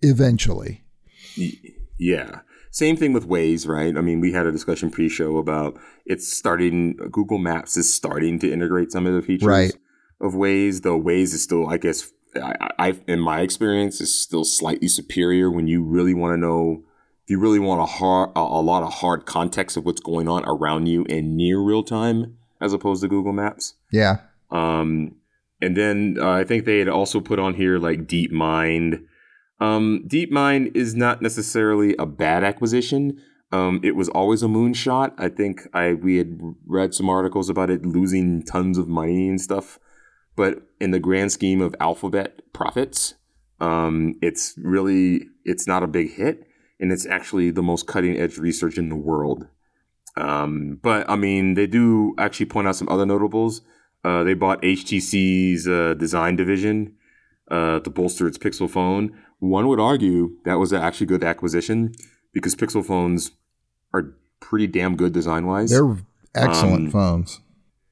eventually. 0.01 0.83
Yeah. 1.97 2.41
Same 2.71 2.95
thing 2.95 3.13
with 3.13 3.27
Waze, 3.27 3.67
right? 3.67 3.97
I 3.97 4.01
mean, 4.01 4.19
we 4.21 4.31
had 4.31 4.45
a 4.45 4.51
discussion 4.51 4.91
pre-show 4.91 5.37
about 5.37 5.77
it's 6.05 6.31
starting. 6.31 6.95
Google 7.11 7.39
Maps 7.39 7.75
is 7.75 7.91
starting 7.91 8.37
to 8.39 8.51
integrate 8.51 8.91
some 8.91 9.07
of 9.07 9.13
the 9.13 9.21
features 9.23 9.47
Right. 9.47 9.75
of 10.21 10.33
Waze. 10.33 10.83
Though 10.83 11.01
Waze 11.01 11.33
is 11.33 11.41
still, 11.41 11.67
I 11.67 11.77
guess, 11.77 12.11
I, 12.35 12.69
I, 12.77 12.99
in 13.07 13.19
my 13.19 13.41
experience, 13.41 13.99
is 13.99 14.13
still 14.17 14.45
slightly 14.45 14.87
superior 14.87 15.49
when 15.49 15.67
you 15.67 15.83
really 15.83 16.13
want 16.13 16.33
to 16.33 16.37
know. 16.37 16.83
If 17.30 17.34
you 17.34 17.39
really 17.39 17.59
want 17.59 17.80
a 17.80 17.86
hard, 17.86 18.32
a, 18.36 18.39
a 18.39 18.59
lot 18.59 18.82
of 18.82 18.91
hard 18.91 19.27
context 19.27 19.77
of 19.77 19.86
what's 19.86 20.01
going 20.01 20.27
on 20.27 20.43
around 20.47 20.88
you 20.88 21.03
in 21.03 21.36
near 21.36 21.59
real 21.59 21.84
time, 21.84 22.38
as 22.59 22.73
opposed 22.73 23.03
to 23.03 23.07
Google 23.07 23.34
Maps. 23.34 23.75
Yeah, 23.91 24.21
Um, 24.49 25.15
and 25.61 25.77
then 25.77 26.17
uh, 26.19 26.32
I 26.32 26.43
think 26.43 26.65
they 26.65 26.80
had 26.80 26.89
also 26.89 27.19
put 27.19 27.38
on 27.38 27.53
here 27.53 27.77
like 27.77 28.07
DeepMind. 28.07 29.03
Um, 29.59 30.05
DeepMind 30.07 30.75
is 30.75 30.95
not 30.95 31.21
necessarily 31.21 31.95
a 31.99 32.07
bad 32.07 32.43
acquisition. 32.43 33.21
Um, 33.51 33.80
it 33.84 33.95
was 33.95 34.09
always 34.09 34.41
a 34.41 34.47
moonshot. 34.47 35.13
I 35.19 35.30
think 35.30 35.67
I 35.71 35.93
we 35.93 36.17
had 36.17 36.39
read 36.65 36.95
some 36.95 37.11
articles 37.11 37.47
about 37.47 37.69
it 37.69 37.86
losing 37.86 38.41
tons 38.41 38.80
of 38.80 38.88
money 38.88 39.30
and 39.30 39.39
stuff. 39.39 39.77
But 40.36 40.63
in 40.82 40.89
the 40.89 40.99
grand 40.99 41.32
scheme 41.32 41.61
of 41.61 41.75
Alphabet 41.80 42.41
profits, 42.53 43.13
um, 43.59 44.15
it's 44.19 44.55
really 44.57 45.27
it's 45.45 45.67
not 45.67 45.84
a 45.84 45.88
big 45.88 46.13
hit, 46.13 46.47
and 46.80 46.91
it's 46.91 47.05
actually 47.05 47.51
the 47.51 47.61
most 47.63 47.88
cutting 47.88 48.17
edge 48.17 48.38
research 48.38 48.77
in 48.77 48.89
the 48.89 48.95
world. 48.95 49.47
Um, 50.17 50.80
but 50.82 51.09
I 51.09 51.15
mean, 51.15 51.53
they 51.53 51.67
do 51.67 52.13
actually 52.17 52.47
point 52.47 52.67
out 52.67 52.75
some 52.75 52.89
other 52.89 53.05
notables. 53.05 53.61
Uh, 54.03 54.23
they 54.23 54.34
bought 54.34 54.61
HTC's 54.61 55.67
uh, 55.67 55.93
design 55.93 56.36
division 56.36 56.95
uh, 57.51 57.80
to 57.82 57.89
bolster 57.89 58.27
its 58.27 58.38
Pixel 58.38 58.69
phone. 58.69 59.17
One 59.39 59.67
would 59.67 59.80
argue 59.80 60.38
that 60.45 60.55
was 60.59 60.71
an 60.71 60.82
actually 60.82 61.07
good 61.07 61.23
acquisition 61.23 61.93
because 62.34 62.55
Pixel 62.55 62.86
phones 62.86 63.32
are 63.93 64.13
pretty 64.39 64.67
damn 64.67 64.95
good 64.95 65.13
design 65.13 65.45
wise. 65.47 65.71
they're 65.71 65.97
excellent 66.36 66.86
Um, 66.88 66.91
phones. 66.91 67.41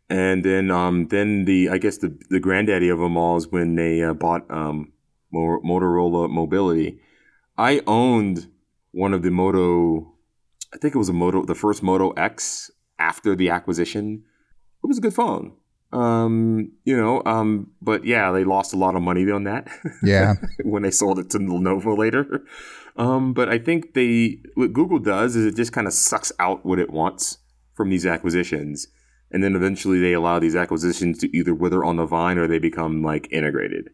And 0.09 0.43
then, 0.45 0.71
um, 0.71 1.07
then 1.09 1.43
the 1.45 1.69
I 1.69 1.77
guess 1.77 1.97
the 1.97 2.17
the 2.29 2.39
granddaddy 2.39 2.87
of 2.87 2.99
them 2.99 3.17
all 3.17 3.35
is 3.35 3.49
when 3.51 3.75
they 3.75 4.01
uh, 4.01 4.13
bought 4.13 4.49
um, 4.49 4.93
Mo- 5.33 5.59
Motorola 5.65 6.29
Mobility. 6.29 6.99
I 7.57 7.81
owned 7.85 8.47
one 8.97 9.13
of 9.13 9.21
the 9.21 9.31
Moto. 9.31 10.13
I 10.73 10.77
think 10.77 10.95
it 10.95 10.97
was 10.97 11.09
a 11.09 11.13
Moto, 11.13 11.45
the 11.45 11.55
first 11.55 11.83
Moto 11.83 12.11
X 12.11 12.71
after 12.99 13.35
the 13.35 13.49
acquisition. 13.49 14.23
It 14.83 14.87
was 14.87 14.97
a 14.97 15.01
good 15.01 15.13
phone. 15.13 15.53
Um, 15.93 16.71
you 16.83 16.97
know, 16.97 17.21
um, 17.25 17.71
but 17.81 18.05
yeah, 18.05 18.31
they 18.31 18.43
lost 18.43 18.73
a 18.73 18.77
lot 18.77 18.95
of 18.95 19.01
money 19.01 19.29
on 19.31 19.43
that. 19.45 19.67
Yeah. 20.03 20.33
when 20.63 20.83
they 20.83 20.91
sold 20.91 21.19
it 21.19 21.29
to 21.29 21.39
Lenovo 21.39 21.97
later. 21.97 22.43
Um, 22.97 23.33
but 23.33 23.47
I 23.47 23.59
think 23.59 23.93
they 23.93 24.39
what 24.55 24.73
Google 24.73 24.99
does 24.99 25.35
is 25.35 25.45
it 25.45 25.55
just 25.55 25.71
kind 25.71 25.87
of 25.87 25.93
sucks 25.93 26.31
out 26.39 26.65
what 26.65 26.79
it 26.79 26.89
wants 26.89 27.37
from 27.75 27.89
these 27.89 28.07
acquisitions, 28.07 28.87
and 29.31 29.43
then 29.43 29.55
eventually 29.55 29.99
they 29.99 30.13
allow 30.13 30.39
these 30.39 30.55
acquisitions 30.55 31.19
to 31.19 31.37
either 31.37 31.53
wither 31.53 31.85
on 31.85 31.97
the 31.97 32.07
vine 32.07 32.39
or 32.39 32.47
they 32.47 32.57
become 32.57 33.03
like 33.03 33.31
integrated. 33.31 33.91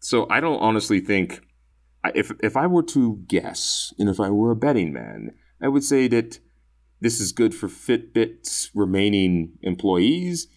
So 0.00 0.26
I 0.30 0.40
don't 0.40 0.60
honestly 0.60 1.00
think 1.00 1.42
if 2.14 2.32
if 2.40 2.56
I 2.56 2.66
were 2.66 2.82
to 2.84 3.22
guess, 3.26 3.92
and 3.98 4.08
if 4.08 4.20
I 4.20 4.30
were 4.30 4.50
a 4.50 4.56
betting 4.56 4.92
man, 4.92 5.34
I 5.60 5.68
would 5.68 5.84
say 5.84 6.08
that 6.08 6.38
this 7.00 7.20
is 7.20 7.32
good 7.32 7.54
for 7.54 7.68
Fitbit's 7.68 8.70
remaining 8.74 9.52
employees. 9.62 10.48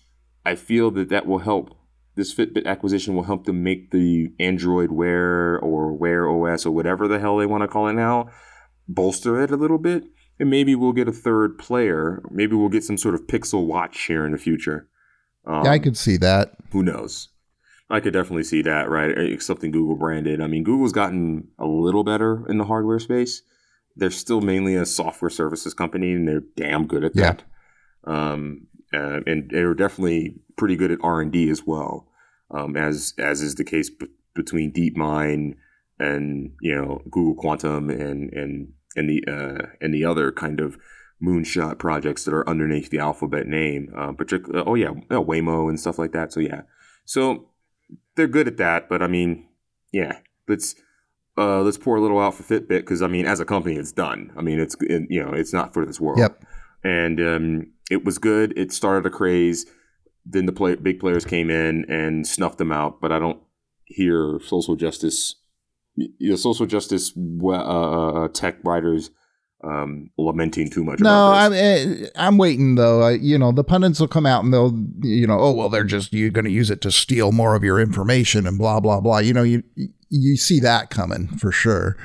I 0.45 0.55
feel 0.55 0.91
that 0.91 1.09
that 1.09 1.27
will 1.27 1.39
help. 1.39 1.77
This 2.15 2.33
Fitbit 2.33 2.65
acquisition 2.65 3.15
will 3.15 3.23
help 3.23 3.45
them 3.45 3.63
make 3.63 3.91
the 3.91 4.33
Android 4.39 4.91
Wear 4.91 5.57
or 5.59 5.93
Wear 5.93 6.29
OS 6.29 6.65
or 6.65 6.71
whatever 6.71 7.07
the 7.07 7.19
hell 7.19 7.37
they 7.37 7.45
want 7.45 7.61
to 7.61 7.67
call 7.67 7.87
it 7.87 7.93
now, 7.93 8.29
bolster 8.87 9.41
it 9.41 9.51
a 9.51 9.55
little 9.55 9.77
bit, 9.77 10.03
and 10.39 10.49
maybe 10.49 10.75
we'll 10.75 10.91
get 10.91 11.07
a 11.07 11.13
third 11.13 11.57
player. 11.57 12.21
Maybe 12.29 12.55
we'll 12.55 12.69
get 12.69 12.83
some 12.83 12.97
sort 12.97 13.15
of 13.15 13.27
Pixel 13.27 13.65
Watch 13.65 14.03
here 14.03 14.25
in 14.25 14.33
the 14.33 14.37
future. 14.37 14.89
Um, 15.45 15.63
yeah, 15.63 15.71
I 15.71 15.79
could 15.79 15.97
see 15.97 16.17
that. 16.17 16.55
Who 16.71 16.83
knows? 16.83 17.29
I 17.91 17.99
could 17.99 18.13
definitely 18.13 18.45
see 18.45 18.61
that, 18.61 18.89
right? 18.89 19.41
Something 19.41 19.71
Google 19.71 19.95
branded. 19.95 20.41
I 20.41 20.47
mean, 20.47 20.63
Google's 20.63 20.93
gotten 20.93 21.49
a 21.59 21.65
little 21.65 22.03
better 22.03 22.45
in 22.47 22.57
the 22.57 22.65
hardware 22.65 22.99
space. 22.99 23.41
They're 23.97 24.09
still 24.09 24.39
mainly 24.39 24.75
a 24.75 24.85
software 24.85 25.29
services 25.29 25.73
company, 25.73 26.13
and 26.13 26.27
they're 26.27 26.43
damn 26.55 26.87
good 26.87 27.03
at 27.03 27.11
yeah. 27.13 27.33
that. 27.33 27.43
Um, 28.05 28.67
uh, 28.93 29.19
and 29.27 29.49
they're 29.49 29.73
definitely 29.73 30.35
pretty 30.57 30.77
good 30.77 30.91
at 30.91 30.99
R 31.03 31.21
and 31.21 31.31
D 31.31 31.49
as 31.49 31.65
well, 31.65 32.07
um, 32.49 32.77
as 32.77 33.13
as 33.17 33.41
is 33.41 33.55
the 33.55 33.63
case 33.63 33.89
b- 33.89 34.07
between 34.35 34.71
DeepMind 34.71 35.55
and 35.99 36.51
you 36.61 36.73
know 36.73 37.01
Google 37.09 37.35
Quantum 37.35 37.89
and 37.89 38.31
and 38.33 38.73
and 38.95 39.09
the 39.09 39.23
uh, 39.27 39.67
and 39.81 39.93
the 39.93 40.05
other 40.05 40.31
kind 40.31 40.59
of 40.59 40.77
moonshot 41.23 41.77
projects 41.77 42.25
that 42.25 42.33
are 42.33 42.47
underneath 42.49 42.89
the 42.89 42.99
Alphabet 42.99 43.47
name, 43.47 43.93
uh, 43.95 44.11
particularly 44.13 44.63
oh 44.65 44.75
yeah, 44.75 44.91
Waymo 45.09 45.69
and 45.69 45.79
stuff 45.79 45.99
like 45.99 46.13
that. 46.13 46.33
So 46.33 46.39
yeah, 46.39 46.61
so 47.05 47.50
they're 48.15 48.27
good 48.27 48.47
at 48.47 48.57
that. 48.57 48.89
But 48.89 49.01
I 49.01 49.07
mean, 49.07 49.47
yeah, 49.91 50.19
let's 50.47 50.75
uh, 51.37 51.61
let's 51.61 51.77
pour 51.77 51.95
a 51.95 52.01
little 52.01 52.19
out 52.19 52.35
for 52.35 52.43
Fitbit 52.43 52.67
because 52.67 53.01
I 53.01 53.07
mean, 53.07 53.25
as 53.25 53.39
a 53.39 53.45
company, 53.45 53.75
it's 53.75 53.91
done. 53.91 54.31
I 54.37 54.41
mean, 54.41 54.59
it's 54.59 54.75
it, 54.81 55.03
you 55.09 55.23
know, 55.23 55.33
it's 55.33 55.53
not 55.53 55.73
for 55.73 55.85
this 55.85 55.99
world. 55.99 56.19
Yep. 56.19 56.43
And 56.83 57.21
um, 57.21 57.73
it 57.89 58.03
was 58.03 58.17
good. 58.17 58.57
It 58.57 58.71
started 58.71 59.05
a 59.05 59.09
craze. 59.09 59.65
Then 60.25 60.45
the 60.45 60.51
play, 60.51 60.75
big 60.75 60.99
players 60.99 61.25
came 61.25 61.49
in 61.49 61.85
and 61.89 62.27
snuffed 62.27 62.57
them 62.57 62.71
out. 62.71 63.01
But 63.01 63.11
I 63.11 63.19
don't 63.19 63.39
hear 63.85 64.39
social 64.45 64.75
justice, 64.75 65.35
you 65.95 66.29
know, 66.29 66.35
social 66.35 66.65
justice 66.65 67.13
uh, 67.43 67.49
uh, 67.49 68.27
tech 68.29 68.57
writers 68.63 69.11
um, 69.64 70.09
lamenting 70.18 70.70
too 70.70 70.84
much. 70.84 70.99
No, 70.99 71.32
I'm 71.32 71.53
eh, 71.53 72.07
I'm 72.16 72.38
waiting 72.38 72.76
though. 72.76 73.01
I, 73.01 73.12
you 73.12 73.38
know, 73.38 73.51
the 73.51 73.64
pundits 73.64 73.99
will 73.99 74.07
come 74.07 74.26
out 74.26 74.43
and 74.43 74.53
they'll, 74.53 74.74
you 75.01 75.28
know, 75.28 75.39
oh 75.39 75.51
well, 75.51 75.70
they're 75.70 75.84
just 75.84 76.14
you're 76.14 76.30
going 76.30 76.45
to 76.45 76.51
use 76.51 76.70
it 76.70 76.82
to 76.82 76.91
steal 76.91 77.32
more 77.32 77.55
of 77.55 77.64
your 77.64 77.80
information 77.80 78.47
and 78.47 78.57
blah 78.57 78.80
blah 78.80 78.99
blah. 78.99 79.20
You 79.20 79.34
know, 79.34 79.43
you 79.43 79.64
you 80.09 80.38
see 80.38 80.59
that 80.59 80.89
coming 80.89 81.28
for 81.28 81.51
sure. 81.51 81.97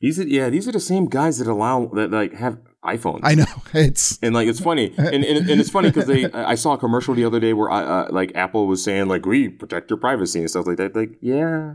These 0.00 0.20
are 0.20 0.26
yeah, 0.26 0.50
these 0.50 0.68
are 0.68 0.72
the 0.72 0.80
same 0.80 1.06
guys 1.06 1.38
that 1.38 1.46
allow 1.46 1.86
that 1.94 2.10
like 2.10 2.34
have 2.34 2.58
iPhones. 2.84 3.20
I 3.22 3.34
know 3.34 3.46
it's 3.74 4.18
and 4.22 4.34
like 4.34 4.48
it's 4.48 4.60
funny, 4.60 4.94
and 4.96 5.24
and, 5.24 5.50
and 5.50 5.60
it's 5.60 5.70
funny 5.70 5.90
because 5.90 6.06
they 6.06 6.30
I 6.32 6.54
saw 6.54 6.74
a 6.74 6.78
commercial 6.78 7.14
the 7.14 7.24
other 7.24 7.40
day 7.40 7.52
where 7.52 7.70
I, 7.70 7.82
uh, 7.82 8.08
like 8.10 8.32
Apple 8.34 8.66
was 8.66 8.82
saying 8.82 9.08
like 9.08 9.26
we 9.26 9.48
protect 9.48 9.90
your 9.90 9.98
privacy 9.98 10.40
and 10.40 10.50
stuff 10.50 10.66
like 10.66 10.76
that. 10.76 10.94
Like 10.94 11.18
yeah, 11.20 11.74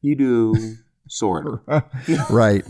you 0.00 0.16
do 0.16 0.76
sort 1.08 1.46
of 1.66 1.84
right. 2.30 2.64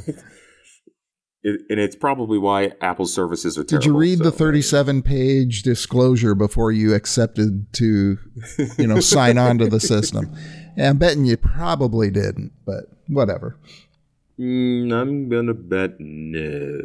It, 1.44 1.62
and 1.68 1.80
it's 1.80 1.96
probably 1.96 2.38
why 2.38 2.72
Apple's 2.80 3.12
services 3.12 3.58
are 3.58 3.64
terrible. 3.64 3.82
Did 3.82 3.86
you 3.86 3.96
read 3.96 4.18
so, 4.18 4.24
the 4.24 4.30
37 4.30 5.02
page 5.02 5.62
disclosure 5.62 6.36
before 6.36 6.70
you 6.70 6.94
accepted 6.94 7.72
to, 7.74 8.18
you 8.78 8.86
know, 8.86 9.00
sign 9.00 9.38
on 9.38 9.58
to 9.58 9.66
the 9.66 9.80
system? 9.94 10.32
And 10.76 10.86
I'm 10.86 10.98
betting 10.98 11.24
you 11.24 11.36
probably 11.36 12.10
didn't, 12.10 12.52
but 12.64 12.84
whatever. 13.08 13.58
Mm, 14.38 14.92
I'm 14.92 15.28
gonna 15.28 15.54
bet 15.54 15.96
no. 15.98 16.78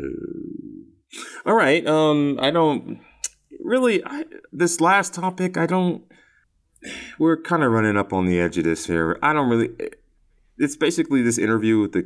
All 1.45 1.55
right. 1.55 1.86
Um, 1.88 2.38
I 2.41 2.51
don't 2.51 2.99
really. 3.64 4.03
I, 4.05 4.26
this 4.51 4.82
last 4.82 5.14
topic, 5.14 5.58
I 5.58 5.66
don't. 5.66 6.03
We're 7.18 7.41
kind 7.41 7.64
of 7.64 7.72
running 7.72 7.97
up 7.97 8.14
on 8.14 8.26
the 8.26 8.39
edge 8.39 8.58
of 8.58 8.64
this 8.64 8.86
here. 8.88 9.18
I 9.22 9.34
don't 9.34 9.49
really. 9.49 9.70
It's 10.58 10.76
basically 10.76 11.22
this 11.22 11.38
interview 11.38 11.80
with 11.80 11.93
the 11.93 12.03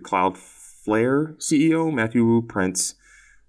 Cloudflare 0.88 1.38
CEO 1.38 1.93
Matthew 1.93 2.41
Prince 2.47 2.95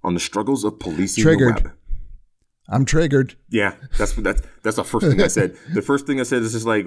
on 0.03 0.15
the 0.15 0.21
struggles 0.21 0.65
of 0.65 0.79
policing 0.79 1.23
Triggered. 1.23 1.57
the 1.59 1.63
web. 1.65 1.73
I'm 2.69 2.85
triggered. 2.85 3.35
Yeah, 3.51 3.75
that's 3.99 4.13
that's 4.15 4.43
that's 4.63 4.77
the 4.77 4.85
first 4.85 5.07
thing 5.07 5.21
I 5.21 5.27
said. 5.27 5.57
The 5.75 5.83
first 5.83 6.07
thing 6.07 6.21
I 6.21 6.23
said 6.23 6.43
is 6.43 6.53
just 6.53 6.67
like 6.67 6.87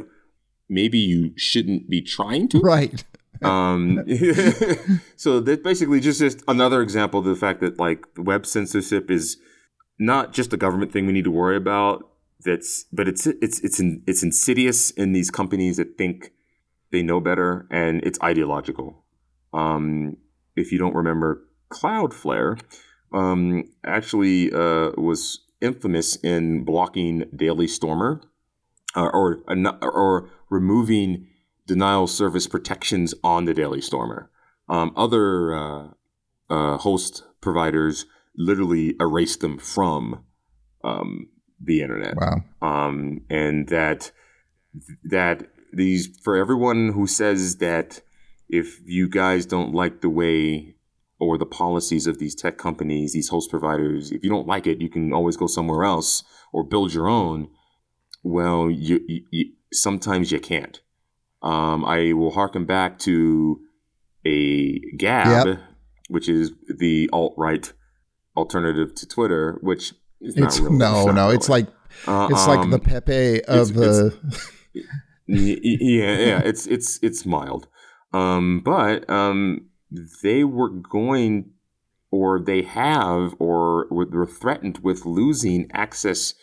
maybe 0.68 0.98
you 0.98 1.32
shouldn't 1.36 1.90
be 1.90 2.02
trying 2.02 2.48
to. 2.50 2.60
Right. 2.60 3.04
um, 3.44 3.98
so 5.16 5.40
that 5.42 5.62
basically 5.64 6.00
just 6.00 6.20
just 6.20 6.42
another 6.48 6.82
example 6.82 7.20
of 7.20 7.26
the 7.26 7.36
fact 7.36 7.60
that 7.62 7.78
like 7.78 8.06
web 8.18 8.46
censorship 8.46 9.12
is 9.12 9.38
not 10.00 10.34
just 10.34 10.54
a 10.54 10.58
government 10.58 10.92
thing 10.92 11.06
we 11.06 11.14
need 11.14 11.26
to 11.26 11.32
worry 11.32 11.58
about. 11.58 12.10
That's 12.44 12.86
but 12.92 13.08
it's 13.08 13.28
it's 13.28 13.60
it's 13.60 13.80
in, 13.80 14.02
it's 14.08 14.24
insidious 14.24 14.92
in 14.92 15.12
these 15.12 15.30
companies 15.30 15.78
that 15.78 15.98
think 15.98 16.32
they 16.92 17.04
know 17.04 17.20
better 17.20 17.68
and 17.70 18.02
it's 18.04 18.20
ideological. 18.24 19.04
Um, 19.54 20.18
if 20.56 20.72
you 20.72 20.78
don't 20.78 20.96
remember, 20.96 21.44
Cloudflare 21.72 22.60
um, 23.14 23.64
actually 23.86 24.52
uh, 24.52 24.92
was 24.98 25.42
infamous 25.62 26.16
in 26.18 26.64
blocking 26.64 27.26
Daily 27.36 27.68
Stormer 27.68 28.22
uh, 28.96 29.10
or 29.14 29.44
or 29.82 30.30
removing 30.50 31.28
denial 31.68 32.08
service 32.08 32.48
protections 32.48 33.14
on 33.24 33.46
the 33.46 33.54
Daily 33.54 33.82
Stormer. 33.82 34.30
Um, 34.70 34.94
other 34.96 35.54
uh, 35.54 35.88
uh, 36.50 36.78
host 36.78 37.24
providers 37.42 38.06
literally 38.38 38.96
erased 39.00 39.42
them 39.42 39.58
from 39.58 40.24
um, 40.84 41.30
the 41.60 41.82
internet. 41.82 42.16
Wow. 42.16 42.44
Um, 42.62 43.22
and 43.30 43.68
that 43.70 44.12
that 45.04 45.48
these 45.74 46.18
for 46.24 46.36
everyone 46.36 46.94
who 46.94 47.08
says 47.08 47.58
that 47.58 48.02
if 48.50 48.80
you 48.86 49.08
guys 49.10 49.46
don't 49.46 49.74
like 49.74 50.02
the 50.02 50.10
way 50.10 50.76
or 51.20 51.38
the 51.38 51.46
policies 51.46 52.08
of 52.08 52.20
these 52.20 52.36
tech 52.36 52.58
companies, 52.58 53.14
these 53.14 53.30
host 53.30 53.50
providers, 53.50 54.12
if 54.12 54.24
you 54.24 54.30
don't 54.30 54.48
like 54.48 54.68
it, 54.68 54.80
you 54.82 54.90
can 54.90 55.14
always 55.14 55.38
go 55.38 55.48
somewhere 55.48 55.84
else 55.84 56.24
or 56.52 56.64
build 56.64 56.94
your 56.94 57.08
own. 57.08 57.48
Well, 58.24 58.70
you, 58.70 59.00
you 59.32 59.52
sometimes 59.72 60.32
you 60.32 60.40
can't. 60.40 60.82
Um, 61.42 61.86
I 61.86 62.14
will 62.14 62.32
harken 62.32 62.66
back 62.66 62.98
to 63.00 63.60
a 64.26 64.80
Gab, 64.98 65.48
Yep. 65.48 65.60
which 66.10 66.28
is 66.28 66.52
the 66.68 67.10
alt 67.14 67.34
right 67.38 67.72
alternative 68.36 68.94
to 68.96 69.08
Twitter, 69.08 69.60
which 69.62 69.94
is 70.22 70.36
It's 70.36 70.60
not 70.60 70.66
really. 70.66 70.78
no, 70.78 71.06
no. 71.12 71.30
It's 71.30 71.48
like 71.50 71.68
Uh, 72.08 72.28
it's 72.32 72.48
like 72.48 72.60
um, 72.60 72.72
the 72.72 72.80
Pepe 72.80 73.42
of 73.46 73.74
the. 73.74 74.18
Yeah, 75.28 76.18
yeah, 76.18 76.42
it's 76.46 76.68
it's 76.68 77.00
it's 77.02 77.26
mild. 77.26 77.68
Um, 78.16 78.62
but 78.62 79.10
um, 79.10 79.68
they 80.24 80.46
were 80.46 80.70
going, 80.70 81.52
or 82.12 82.40
they 82.40 82.62
have, 82.62 83.36
or 83.40 83.88
were 83.90 84.26
threatened 84.26 84.80
with 84.80 85.06
losing 85.06 85.70
access. 85.74 86.34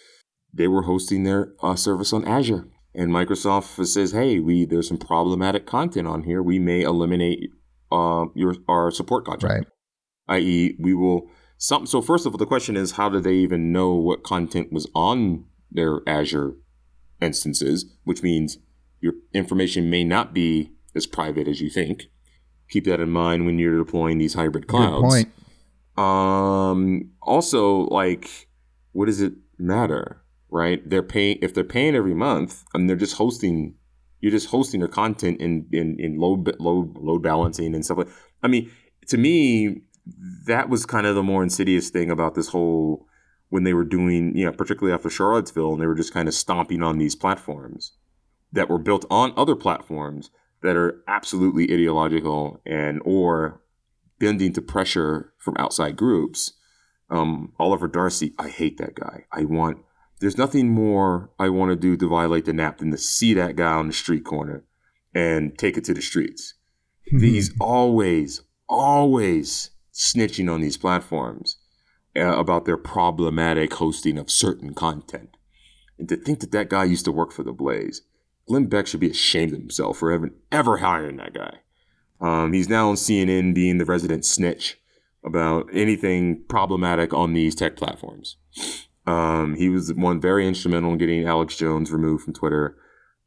They 0.53 0.69
were 0.69 0.83
hosting 0.83 1.25
their 1.25 1.55
uh, 1.63 1.77
service 1.77 2.13
on 2.13 2.27
Azure, 2.29 2.69
and 2.95 3.11
Microsoft 3.11 3.87
says, 3.87 4.13
"Hey, 4.13 4.39
we 4.39 4.67
there's 4.67 4.89
some 4.89 4.99
problematic 4.99 5.65
content 5.65 6.07
on 6.07 6.25
here. 6.25 6.43
We 6.43 6.59
may 6.59 6.83
eliminate 6.83 7.49
uh, 7.91 8.27
your 8.35 8.55
our 8.69 8.91
support 8.91 9.25
contract." 9.25 9.67
right. 10.29 10.37
i.e., 10.37 10.77
we 10.79 10.93
will 10.93 11.31
some. 11.57 11.87
So 11.87 12.03
first 12.03 12.27
of 12.27 12.35
all, 12.35 12.39
the 12.39 12.45
question 12.45 12.77
is, 12.77 12.93
how 12.93 13.09
do 13.09 13.19
they 13.19 13.37
even 13.37 13.73
know 13.73 13.95
what 13.95 14.23
content 14.23 14.75
was 14.75 14.87
on 14.95 15.47
their 15.71 16.01
Azure 16.07 16.53
instances? 17.23 17.87
Which 18.05 18.23
means 18.23 18.59
your 19.01 19.15
information 19.33 19.89
may 19.89 20.05
not 20.05 20.35
be 20.35 20.73
as 20.95 21.07
private 21.07 21.49
as 21.49 21.61
you 21.61 21.71
think. 21.71 22.05
Keep 22.69 22.85
that 22.85 23.01
in 23.01 23.11
mind 23.11 23.45
when 23.47 23.59
you're 23.59 23.79
deploying 23.79 24.19
these 24.19 24.35
hybrid 24.35 24.67
clouds. 24.67 25.03
Um. 25.97 27.11
Also, 27.21 27.83
like, 27.89 28.49
what 28.93 29.07
does 29.07 29.21
it 29.21 29.35
matter, 29.59 30.23
right? 30.51 30.89
They're 30.89 31.03
paying 31.03 31.39
if 31.43 31.55
they're 31.55 31.65
paying 31.65 31.95
every 31.95 32.15
month, 32.15 32.65
and 32.75 32.89
they're 32.89 32.97
just 32.97 33.17
hosting. 33.17 33.75
You're 34.21 34.33
just 34.33 34.49
hosting 34.49 34.81
their 34.81 34.89
content 34.89 35.41
in 35.41 35.67
in, 35.73 35.99
in 35.99 36.19
load 36.19 36.59
load 36.61 36.97
load 36.97 37.23
balancing 37.23 37.75
and 37.75 37.85
stuff 37.85 37.99
like. 37.99 38.09
I 38.43 38.49
mean, 38.49 38.71
to 39.09 39.19
me, 39.19 39.83
that 40.47 40.69
was 40.69 40.87
kind 40.87 41.07
of 41.07 41.15
the 41.15 41.23
more 41.23 41.43
insidious 41.43 41.91
thing 41.91 42.11
about 42.11 42.35
this 42.35 42.49
whole 42.49 43.07
when 43.51 43.65
they 43.65 43.75
were 43.75 43.85
doing, 43.85 44.35
you 44.35 44.47
know, 44.47 44.53
particularly 44.53 44.95
after 44.95 45.11
Charlottesville, 45.11 45.73
and 45.75 45.83
they 45.83 45.87
were 45.87 45.95
just 45.95 46.15
kind 46.15 46.27
of 46.27 46.35
stomping 46.35 46.83
on 46.83 46.99
these 46.99 47.15
platforms 47.15 47.93
that 48.51 48.71
were 48.71 48.79
built 48.79 49.05
on 49.11 49.33
other 49.37 49.55
platforms 49.55 50.31
that 50.63 50.77
are 50.77 51.03
absolutely 51.09 51.65
ideological 51.73 52.61
and 52.65 53.01
or 53.05 53.61
bending 54.19 54.53
to 54.53 54.63
pressure 54.63 55.33
from 55.39 55.57
outside 55.59 55.97
groups. 55.97 56.53
Um, 57.11 57.53
Oliver 57.59 57.89
Darcy, 57.89 58.33
I 58.39 58.49
hate 58.49 58.79
that 58.79 58.95
guy. 58.95 59.25
I 59.33 59.45
want 59.45 59.79
there's 60.21 60.39
nothing 60.39 60.69
more 60.69 61.31
I 61.39 61.49
want 61.49 61.71
to 61.71 61.77
do 61.77 61.97
to 61.97 62.09
violate 62.09 62.45
the 62.45 62.53
NAP 62.53 62.79
than 62.79 62.93
to 62.93 62.97
see 62.97 63.35
that 63.35 63.57
guy 63.57 63.73
on 63.73 63.89
the 63.89 63.93
street 63.93 64.25
corner 64.25 64.65
and 65.13 65.59
take 65.59 65.77
it 65.77 65.85
to 65.85 65.95
the 65.95 66.01
streets. 66.01 66.55
He's 67.05 67.53
always, 67.61 68.43
always 68.69 69.71
snitching 69.93 70.51
on 70.51 70.61
these 70.61 70.77
platforms 70.77 71.59
uh, 72.17 72.39
about 72.39 72.65
their 72.65 72.77
problematic 72.77 73.75
hosting 73.75 74.17
of 74.17 74.31
certain 74.31 74.75
content. 74.75 75.37
And 75.99 76.09
to 76.09 76.17
think 76.17 76.41
that 76.41 76.53
that 76.53 76.71
guy 76.71 76.85
used 76.85 77.05
to 77.07 77.13
work 77.13 77.33
for 77.33 77.43
the 77.43 77.53
Blaze, 77.53 78.03
Glenn 78.49 78.67
Beck 78.67 78.87
should 78.87 79.01
be 79.01 79.11
ashamed 79.11 79.53
of 79.53 79.61
himself 79.61 79.99
for 79.99 80.13
ever, 80.13 80.31
ever 80.51 80.79
hiring 80.79 81.17
that 81.17 81.35
guy. 81.35 81.59
Um, 82.21 82.53
he's 82.53 82.69
now 82.69 82.89
on 82.89 82.97
CNN 82.97 83.55
being 83.55 83.79
the 83.79 83.85
resident 83.85 84.25
snitch 84.25 84.79
about 85.25 85.69
anything 85.73 86.45
problematic 86.49 87.13
on 87.13 87.33
these 87.33 87.55
tech 87.55 87.77
platforms. 87.77 88.37
Um, 89.07 89.57
he 89.57 89.69
was 89.69 89.93
one 89.95 90.21
very 90.21 90.47
instrumental 90.47 90.93
in 90.93 90.99
getting 90.99 91.27
Alex 91.27 91.57
Jones 91.57 91.91
removed 91.91 92.25
from 92.25 92.35
Twitter 92.35 92.77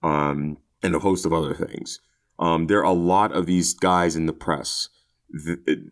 um, 0.04 0.58
and 0.82 0.96
a 0.96 1.00
host 1.00 1.26
of 1.26 1.34
other 1.34 1.54
things. 1.54 2.00
Um, 2.40 2.68
there 2.68 2.80
are 2.80 2.84
a 2.84 2.94
lot 2.94 3.32
of 3.32 3.46
these 3.46 3.74
guys 3.74 4.16
in 4.16 4.26
the 4.26 4.34
press, 4.34 4.90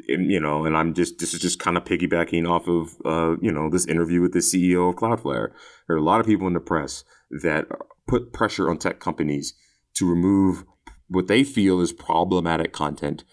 you 0.08 0.40
know, 0.40 0.66
and 0.66 0.78
I'm 0.78 0.94
just 0.94 1.20
this 1.20 1.34
is 1.34 1.42
just 1.42 1.60
kind 1.60 1.78
of 1.78 1.84
piggybacking 1.84 2.50
off 2.50 2.68
of 2.68 2.96
uh, 3.06 3.38
you 3.42 3.52
know 3.52 3.70
this 3.70 3.88
interview 3.88 4.22
with 4.22 4.34
the 4.34 4.40
CEO 4.40 4.90
of 4.90 4.96
Cloudflare. 4.96 5.52
There 5.88 5.96
are 5.96 6.00
a 6.00 6.04
lot 6.04 6.20
of 6.20 6.26
people 6.26 6.48
in 6.48 6.54
the 6.54 6.60
press 6.60 7.04
that 7.42 7.66
put 8.08 8.34
pressure 8.34 8.70
on 8.70 8.78
tech 8.78 9.00
companies 9.00 9.54
to 9.96 10.10
remove 10.10 10.66
what 11.08 11.28
they 11.28 11.44
feel 11.44 11.80
is 11.80 11.94
problematic 11.94 12.74
content 12.74 13.24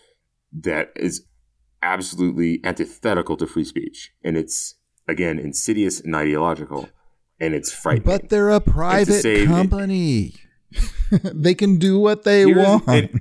that 0.53 0.91
is 0.97 1.27
absolutely 1.83 2.61
antithetical 2.65 3.37
to 3.37 3.47
free 3.47 3.65
speech, 3.65 4.13
and 4.23 4.37
it's 4.37 4.75
again 5.09 5.39
insidious 5.39 6.01
and 6.01 6.15
ideological, 6.15 6.89
and 7.41 7.55
it's 7.55 7.73
frightening. 7.73 8.05
But 8.05 8.29
they're 8.29 8.51
a 8.51 8.61
private 8.61 9.47
company. 9.47 10.35
they 11.11 11.55
can 11.55 11.79
do 11.79 11.99
what 11.99 12.25
they 12.25 12.47
want. 12.47 13.11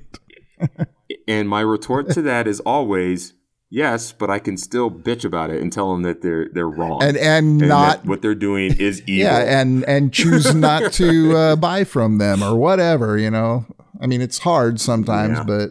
And 1.26 1.48
my 1.48 1.60
retort 1.60 2.10
to 2.10 2.22
that 2.22 2.48
is 2.48 2.58
always 2.60 3.34
yes, 3.70 4.12
but 4.12 4.30
I 4.30 4.38
can 4.38 4.56
still 4.56 4.90
bitch 4.90 5.24
about 5.24 5.50
it 5.50 5.62
and 5.62 5.72
tell 5.72 5.92
them 5.92 6.02
that 6.02 6.22
they're 6.22 6.48
they're 6.52 6.68
wrong 6.68 7.02
and 7.02 7.16
and 7.16 7.60
and 7.60 7.68
not 7.68 8.02
that 8.02 8.08
what 8.08 8.22
they're 8.22 8.34
doing 8.34 8.76
is 8.78 9.00
evil. 9.06 9.24
yeah 9.24 9.60
and 9.60 9.84
and 9.84 10.12
choose 10.12 10.54
not 10.68 10.92
to 10.94 11.36
uh, 11.36 11.56
buy 11.56 11.84
from 11.84 12.18
them 12.18 12.42
or 12.42 12.56
whatever 12.56 13.16
you 13.16 13.30
know 13.30 13.64
i 14.00 14.06
mean 14.06 14.20
it's 14.20 14.38
hard 14.38 14.80
sometimes 14.80 15.38
Yeah. 15.38 15.44
but 15.44 15.70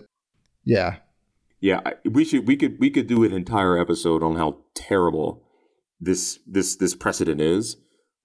yeah 0.65 0.95
Yeah, 1.61 1.81
we 2.05 2.23
should 2.23 2.47
we 2.47 2.55
could 2.55 2.79
we 2.79 2.89
could 2.89 3.07
do 3.07 3.23
an 3.25 3.33
entire 3.33 3.77
episode 3.77 4.23
on 4.23 4.35
how 4.37 4.57
terrible 4.75 5.43
this 5.99 6.39
this 6.47 6.77
this 6.77 6.95
precedent 6.95 7.41
is. 7.41 7.75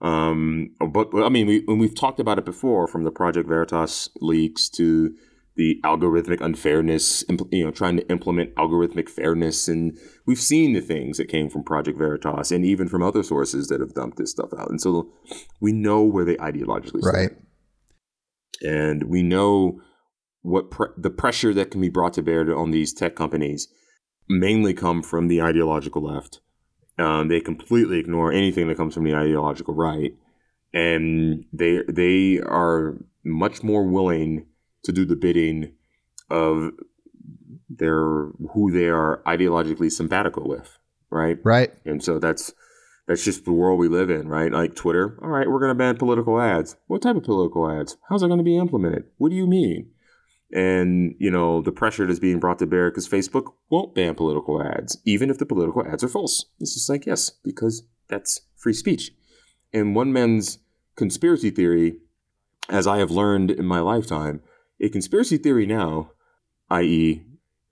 Um, 0.01 0.70
but 0.79 1.11
but, 1.11 1.25
I 1.25 1.29
mean, 1.31 1.47
we 1.49 1.64
and 1.66 1.81
we've 1.81 1.95
talked 1.95 2.20
about 2.20 2.39
it 2.39 2.45
before, 2.45 2.87
from 2.87 3.03
the 3.05 3.11
Project 3.11 3.49
Veritas 3.49 4.09
leaks 4.20 4.68
to 4.79 5.14
the 5.57 5.81
algorithmic 5.85 6.41
unfairness, 6.41 7.23
impl- 7.25 7.53
you 7.53 7.65
know, 7.65 7.71
trying 7.71 7.97
to 7.97 8.09
implement 8.09 8.55
algorithmic 8.57 9.09
fairness, 9.09 9.69
and 9.69 9.97
we've 10.27 10.41
seen 10.41 10.73
the 10.73 10.81
things 10.81 11.17
that 11.19 11.29
came 11.29 11.49
from 11.49 11.63
Project 11.63 11.97
Veritas, 11.97 12.51
and 12.51 12.65
even 12.65 12.89
from 12.89 13.03
other 13.03 13.23
sources 13.23 13.69
that 13.69 13.81
have 13.81 13.95
dumped 13.95 14.19
this 14.19 14.33
stuff 14.33 14.51
out, 14.59 14.71
and 14.71 14.81
so 14.81 15.13
we 15.61 15.73
know 15.73 16.03
where 16.03 16.25
they 16.25 16.37
ideologically 16.37 17.03
stand 17.03 17.15
right. 17.15 17.31
And 18.63 19.05
we 19.05 19.23
know 19.23 19.81
what 20.43 20.71
pre- 20.71 20.89
the 20.97 21.11
pressure 21.11 21.55
that 21.55 21.71
can 21.71 21.81
be 21.81 21.89
brought 21.89 22.15
to 22.15 22.23
bear 22.23 22.57
on 22.57 22.71
these 22.71 22.93
tech 22.93 23.17
companies 23.17 23.69
mainly 24.29 24.75
come 24.75 25.03
from 25.03 25.29
the 25.29 25.41
ideological 25.41 26.03
left. 26.03 26.41
Um, 26.99 27.29
they 27.29 27.41
completely 27.41 27.99
ignore 27.99 28.33
anything 28.33 28.69
that 28.69 28.77
comes 28.77 28.95
from 28.95 29.05
the 29.05 29.15
ideological 29.15 29.75
right, 29.75 30.13
and 30.73 31.45
they 31.53 31.81
they 31.89 32.41
are 32.41 32.99
much 33.25 33.63
more 33.63 33.85
willing 33.85 34.47
to 34.85 34.93
do 34.93 35.05
the 35.05 35.16
bidding 35.16 35.72
of 36.30 36.72
their 37.68 38.28
who 38.53 38.70
they 38.70 38.89
are 38.89 39.22
ideologically 39.26 39.91
simpatical 39.91 40.47
with, 40.47 40.78
right? 41.11 41.39
right 41.43 41.72
And 41.85 42.03
so 42.03 42.18
that's 42.18 42.53
that's 43.07 43.24
just 43.24 43.45
the 43.45 43.53
world 43.53 43.78
we 43.78 43.89
live 43.89 44.11
in, 44.11 44.28
right? 44.28 44.51
Like 44.51 44.74
Twitter. 44.74 45.18
All 45.22 45.28
right, 45.28 45.49
we're 45.49 45.59
going 45.59 45.70
to 45.70 45.74
ban 45.74 45.97
political 45.97 46.41
ads. 46.41 46.76
What 46.87 47.03
type 47.03 47.16
of 47.16 47.24
political 47.24 47.70
ads? 47.70 47.97
How's 48.09 48.22
it 48.22 48.28
going 48.28 48.39
to 48.39 48.45
be 48.45 48.57
implemented? 48.57 49.05
What 49.18 49.28
do 49.28 49.37
you 49.37 49.47
mean? 49.47 49.91
And 50.53 51.14
you 51.18 51.30
know 51.30 51.62
the 51.62 51.72
pressure 51.72 52.07
that's 52.07 52.18
being 52.18 52.39
brought 52.39 52.59
to 52.61 52.66
bear 52.66 52.91
because 52.91 53.09
Facebook 53.09 53.55
won't 53.70 53.95
ban 53.95 54.14
political 54.14 54.62
ads, 54.62 54.99
even 55.05 55.28
if 55.28 55.39
the 55.39 55.47
political 55.47 55.87
ads 55.87 56.05
are 56.05 56.09
false. 56.09 56.47
It's 56.61 56.74
just 56.74 56.89
like 56.89 57.07
yes, 57.07 57.30
because 57.30 57.82
that's 58.09 58.41
free 58.57 58.74
speech. 58.74 59.12
And 59.72 59.97
one 59.97 60.12
man's 60.12 60.59
conspiracy 60.95 61.51
theory, 61.51 61.97
as 62.68 62.87
I 62.87 62.99
have 62.99 63.11
learned 63.11 63.51
in 63.51 63.64
my 63.64 63.80
lifetime, 63.80 64.41
a 64.81 64.89
conspiracy 64.89 65.39
theory 65.39 65.66
now, 65.66 66.11
i.e., 66.70 67.25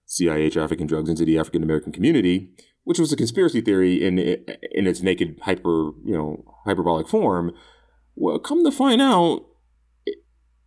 CIA 0.07 0.51
trafficking 0.51 0.87
drugs 0.87 1.09
into 1.09 1.25
the 1.25 1.39
African 1.39 1.63
American 1.63 1.93
community, 1.93 2.51
which 2.85 2.99
was 2.99 3.13
a 3.13 3.17
conspiracy 3.17 3.61
theory 3.61 4.03
in 4.05 4.19
in 4.19 4.87
its 4.87 5.01
naked 5.01 5.39
hyper 5.43 5.93
you 6.05 6.13
know 6.13 6.45
hyperbolic 6.67 7.09
form. 7.09 7.53
Well, 8.15 8.39
come 8.39 8.63
to 8.65 8.71
find 8.71 9.01
out, 9.01 9.47
it, 10.05 10.19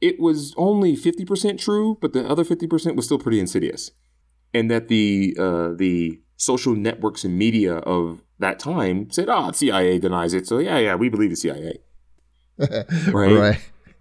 it 0.01 0.19
was 0.19 0.55
only 0.57 0.95
fifty 0.95 1.25
percent 1.25 1.59
true, 1.59 1.97
but 2.01 2.13
the 2.13 2.27
other 2.27 2.43
fifty 2.43 2.65
percent 2.65 2.95
was 2.95 3.05
still 3.05 3.19
pretty 3.19 3.39
insidious, 3.39 3.91
and 4.51 4.71
that 4.71 4.87
the 4.87 5.35
uh, 5.37 5.69
the 5.75 6.19
social 6.37 6.75
networks 6.75 7.23
and 7.23 7.37
media 7.37 7.75
of 7.75 8.23
that 8.39 8.57
time 8.57 9.11
said, 9.11 9.29
"Ah, 9.29 9.51
CIA 9.51 9.99
denies 9.99 10.33
it, 10.33 10.47
so 10.47 10.57
yeah, 10.57 10.79
yeah, 10.79 10.95
we 10.95 11.07
believe 11.09 11.29
the 11.29 11.35
CIA." 11.35 11.79
Right. 13.11 13.35
right 13.35 13.59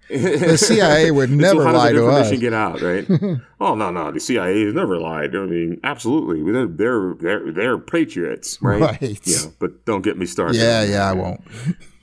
The 0.09 0.57
CIA 0.59 1.11
would 1.19 1.31
never 1.31 1.63
so 1.63 1.71
lie 1.73 1.93
to 1.93 2.07
us. 2.09 2.31
Get 2.39 2.53
out, 2.53 2.81
right? 2.83 3.07
oh 3.61 3.75
no, 3.75 3.91
no, 3.91 4.11
the 4.13 4.21
CIA 4.21 4.65
has 4.65 4.75
never 4.75 4.99
lied. 4.99 5.35
I 5.35 5.47
mean, 5.47 5.81
absolutely, 5.83 6.43
they're 6.53 6.67
they're 6.67 7.15
they're, 7.15 7.53
they're 7.53 7.79
patriots, 7.79 8.61
right? 8.61 8.81
Right. 8.81 9.21
Yeah, 9.27 9.51
but 9.59 9.85
don't 9.87 10.03
get 10.03 10.19
me 10.19 10.27
started. 10.27 10.57
yeah 10.57 10.83
yeah 10.85 11.11
i 11.11 11.13
won't 11.13 11.41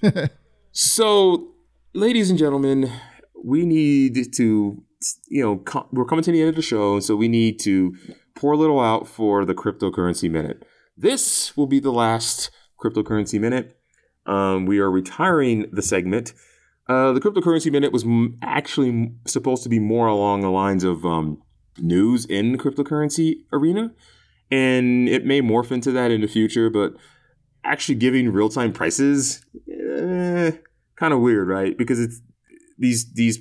So, 0.74 1.52
ladies 1.93 2.30
and 2.30 2.39
gentlemen, 2.39 2.89
we 3.43 3.66
need 3.66 4.34
to, 4.36 4.82
you 5.28 5.43
know, 5.43 5.58
co- 5.58 5.88
we're 5.91 6.06
coming 6.06 6.24
to 6.24 6.32
the 6.32 6.39
end 6.39 6.49
of 6.49 6.56
the 6.56 6.62
show, 6.62 6.99
so 7.02 7.16
we 7.16 7.28
need 7.28 7.60
to 7.62 7.93
pour 8.36 8.54
a 8.54 8.58
little 8.58 8.80
out 8.80 9.08
for 9.08 9.43
the 9.43 9.54
cryptocurrency 9.54 10.32
minute. 10.32 10.64
This 10.95 11.58
will 11.58 11.68
be 11.68 11.80
the 11.80 11.91
last 11.91 12.52
cryptocurrency 12.82 13.39
minute. 13.39 13.78
Um, 14.26 14.66
we 14.66 14.80
are 14.80 14.89
retiring 14.89 15.66
the 15.72 15.82
segment. 15.82 16.34
Uh, 16.91 17.13
the 17.13 17.21
cryptocurrency 17.21 17.71
minute 17.71 17.93
was 17.93 18.05
actually 18.41 19.13
supposed 19.25 19.63
to 19.63 19.69
be 19.69 19.79
more 19.79 20.07
along 20.07 20.41
the 20.41 20.49
lines 20.49 20.83
of 20.83 21.05
um, 21.05 21.41
news 21.77 22.25
in 22.25 22.51
the 22.51 22.57
cryptocurrency 22.57 23.45
arena, 23.53 23.93
and 24.51 25.07
it 25.07 25.25
may 25.25 25.41
morph 25.41 25.71
into 25.71 25.89
that 25.93 26.11
in 26.11 26.19
the 26.19 26.27
future, 26.27 26.69
but 26.69 26.91
actually 27.63 27.95
giving 27.95 28.33
real 28.33 28.49
time 28.49 28.73
prices, 28.73 29.45
eh, 29.73 30.51
kind 30.97 31.13
of 31.13 31.21
weird, 31.21 31.47
right? 31.47 31.77
Because 31.77 31.97
it's 31.97 32.19
these 32.77 33.13
these 33.13 33.39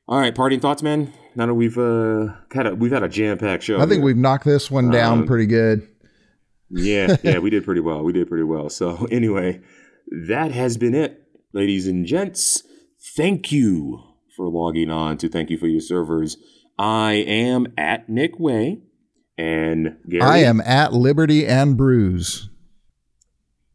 All 0.07 0.19
right, 0.19 0.35
parting 0.35 0.61
thoughts, 0.61 0.83
man. 0.83 1.13
Now 1.35 1.47
that 1.47 1.55
we've 1.55 1.79
uh, 1.79 2.35
had 2.53 2.67
a 2.67 2.75
we've 2.75 2.93
had 2.93 3.03
a 3.03 3.09
jam 3.09 3.39
packed 3.39 3.63
show. 3.63 3.77
I 3.77 3.81
think 3.81 3.95
here. 3.95 4.05
we've 4.05 4.17
knocked 4.17 4.45
this 4.45 4.71
one 4.71 4.91
down 4.91 5.21
um, 5.21 5.27
pretty 5.27 5.47
good. 5.47 5.89
yeah, 6.71 7.17
yeah, 7.23 7.39
we 7.39 7.51
did 7.51 7.65
pretty 7.65 7.81
well. 7.81 8.03
We 8.03 8.13
did 8.13 8.29
pretty 8.29 8.45
well. 8.45 8.69
So 8.69 9.07
anyway, 9.11 9.63
that 10.29 10.53
has 10.53 10.77
been 10.77 10.95
it, 10.95 11.23
ladies 11.53 11.87
and 11.87 12.05
gents. 12.05 12.63
Thank 13.17 13.51
you 13.51 14.03
for 14.37 14.49
logging 14.49 14.91
on 14.91 15.17
to 15.19 15.29
thank 15.29 15.49
you 15.51 15.57
for 15.57 15.69
your 15.69 15.81
servers. 15.81 16.37
I 16.79 17.13
am 17.13 17.73
at 17.79 18.09
Nick 18.09 18.39
Way 18.39 18.83
and 19.39 19.97
Gary. 20.09 20.23
I 20.23 20.39
am 20.39 20.61
at 20.61 20.93
Liberty 20.93 21.47
and 21.47 21.77
Brews. 21.77 22.51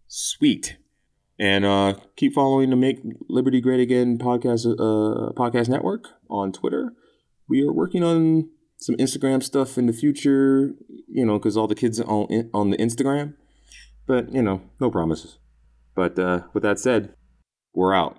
Sweet. 0.09 0.77
And 1.39 1.63
uh, 1.63 1.93
keep 2.15 2.33
following 2.33 2.71
the 2.71 2.75
Make 2.75 2.99
Liberty 3.29 3.61
Great 3.61 3.79
Again 3.79 4.17
podcast 4.17 4.65
uh, 4.65 5.31
podcast 5.33 5.69
network 5.69 6.09
on 6.29 6.51
Twitter. 6.51 6.93
We 7.47 7.61
are 7.61 7.71
working 7.71 8.03
on 8.03 8.49
some 8.77 8.95
Instagram 8.95 9.43
stuff 9.43 9.77
in 9.77 9.85
the 9.85 9.93
future, 9.93 10.73
you 11.07 11.25
know, 11.25 11.37
because 11.37 11.55
all 11.55 11.67
the 11.67 11.75
kids 11.75 11.99
are 11.99 12.07
on 12.07 12.49
on 12.53 12.71
the 12.71 12.77
Instagram. 12.77 13.35
But 14.07 14.33
you 14.33 14.41
know, 14.41 14.61
no 14.81 14.89
promises. 14.89 15.37
But 15.95 16.17
uh, 16.17 16.41
with 16.53 16.63
that 16.63 16.79
said, 16.79 17.13
we're 17.73 17.93
out. 17.93 18.17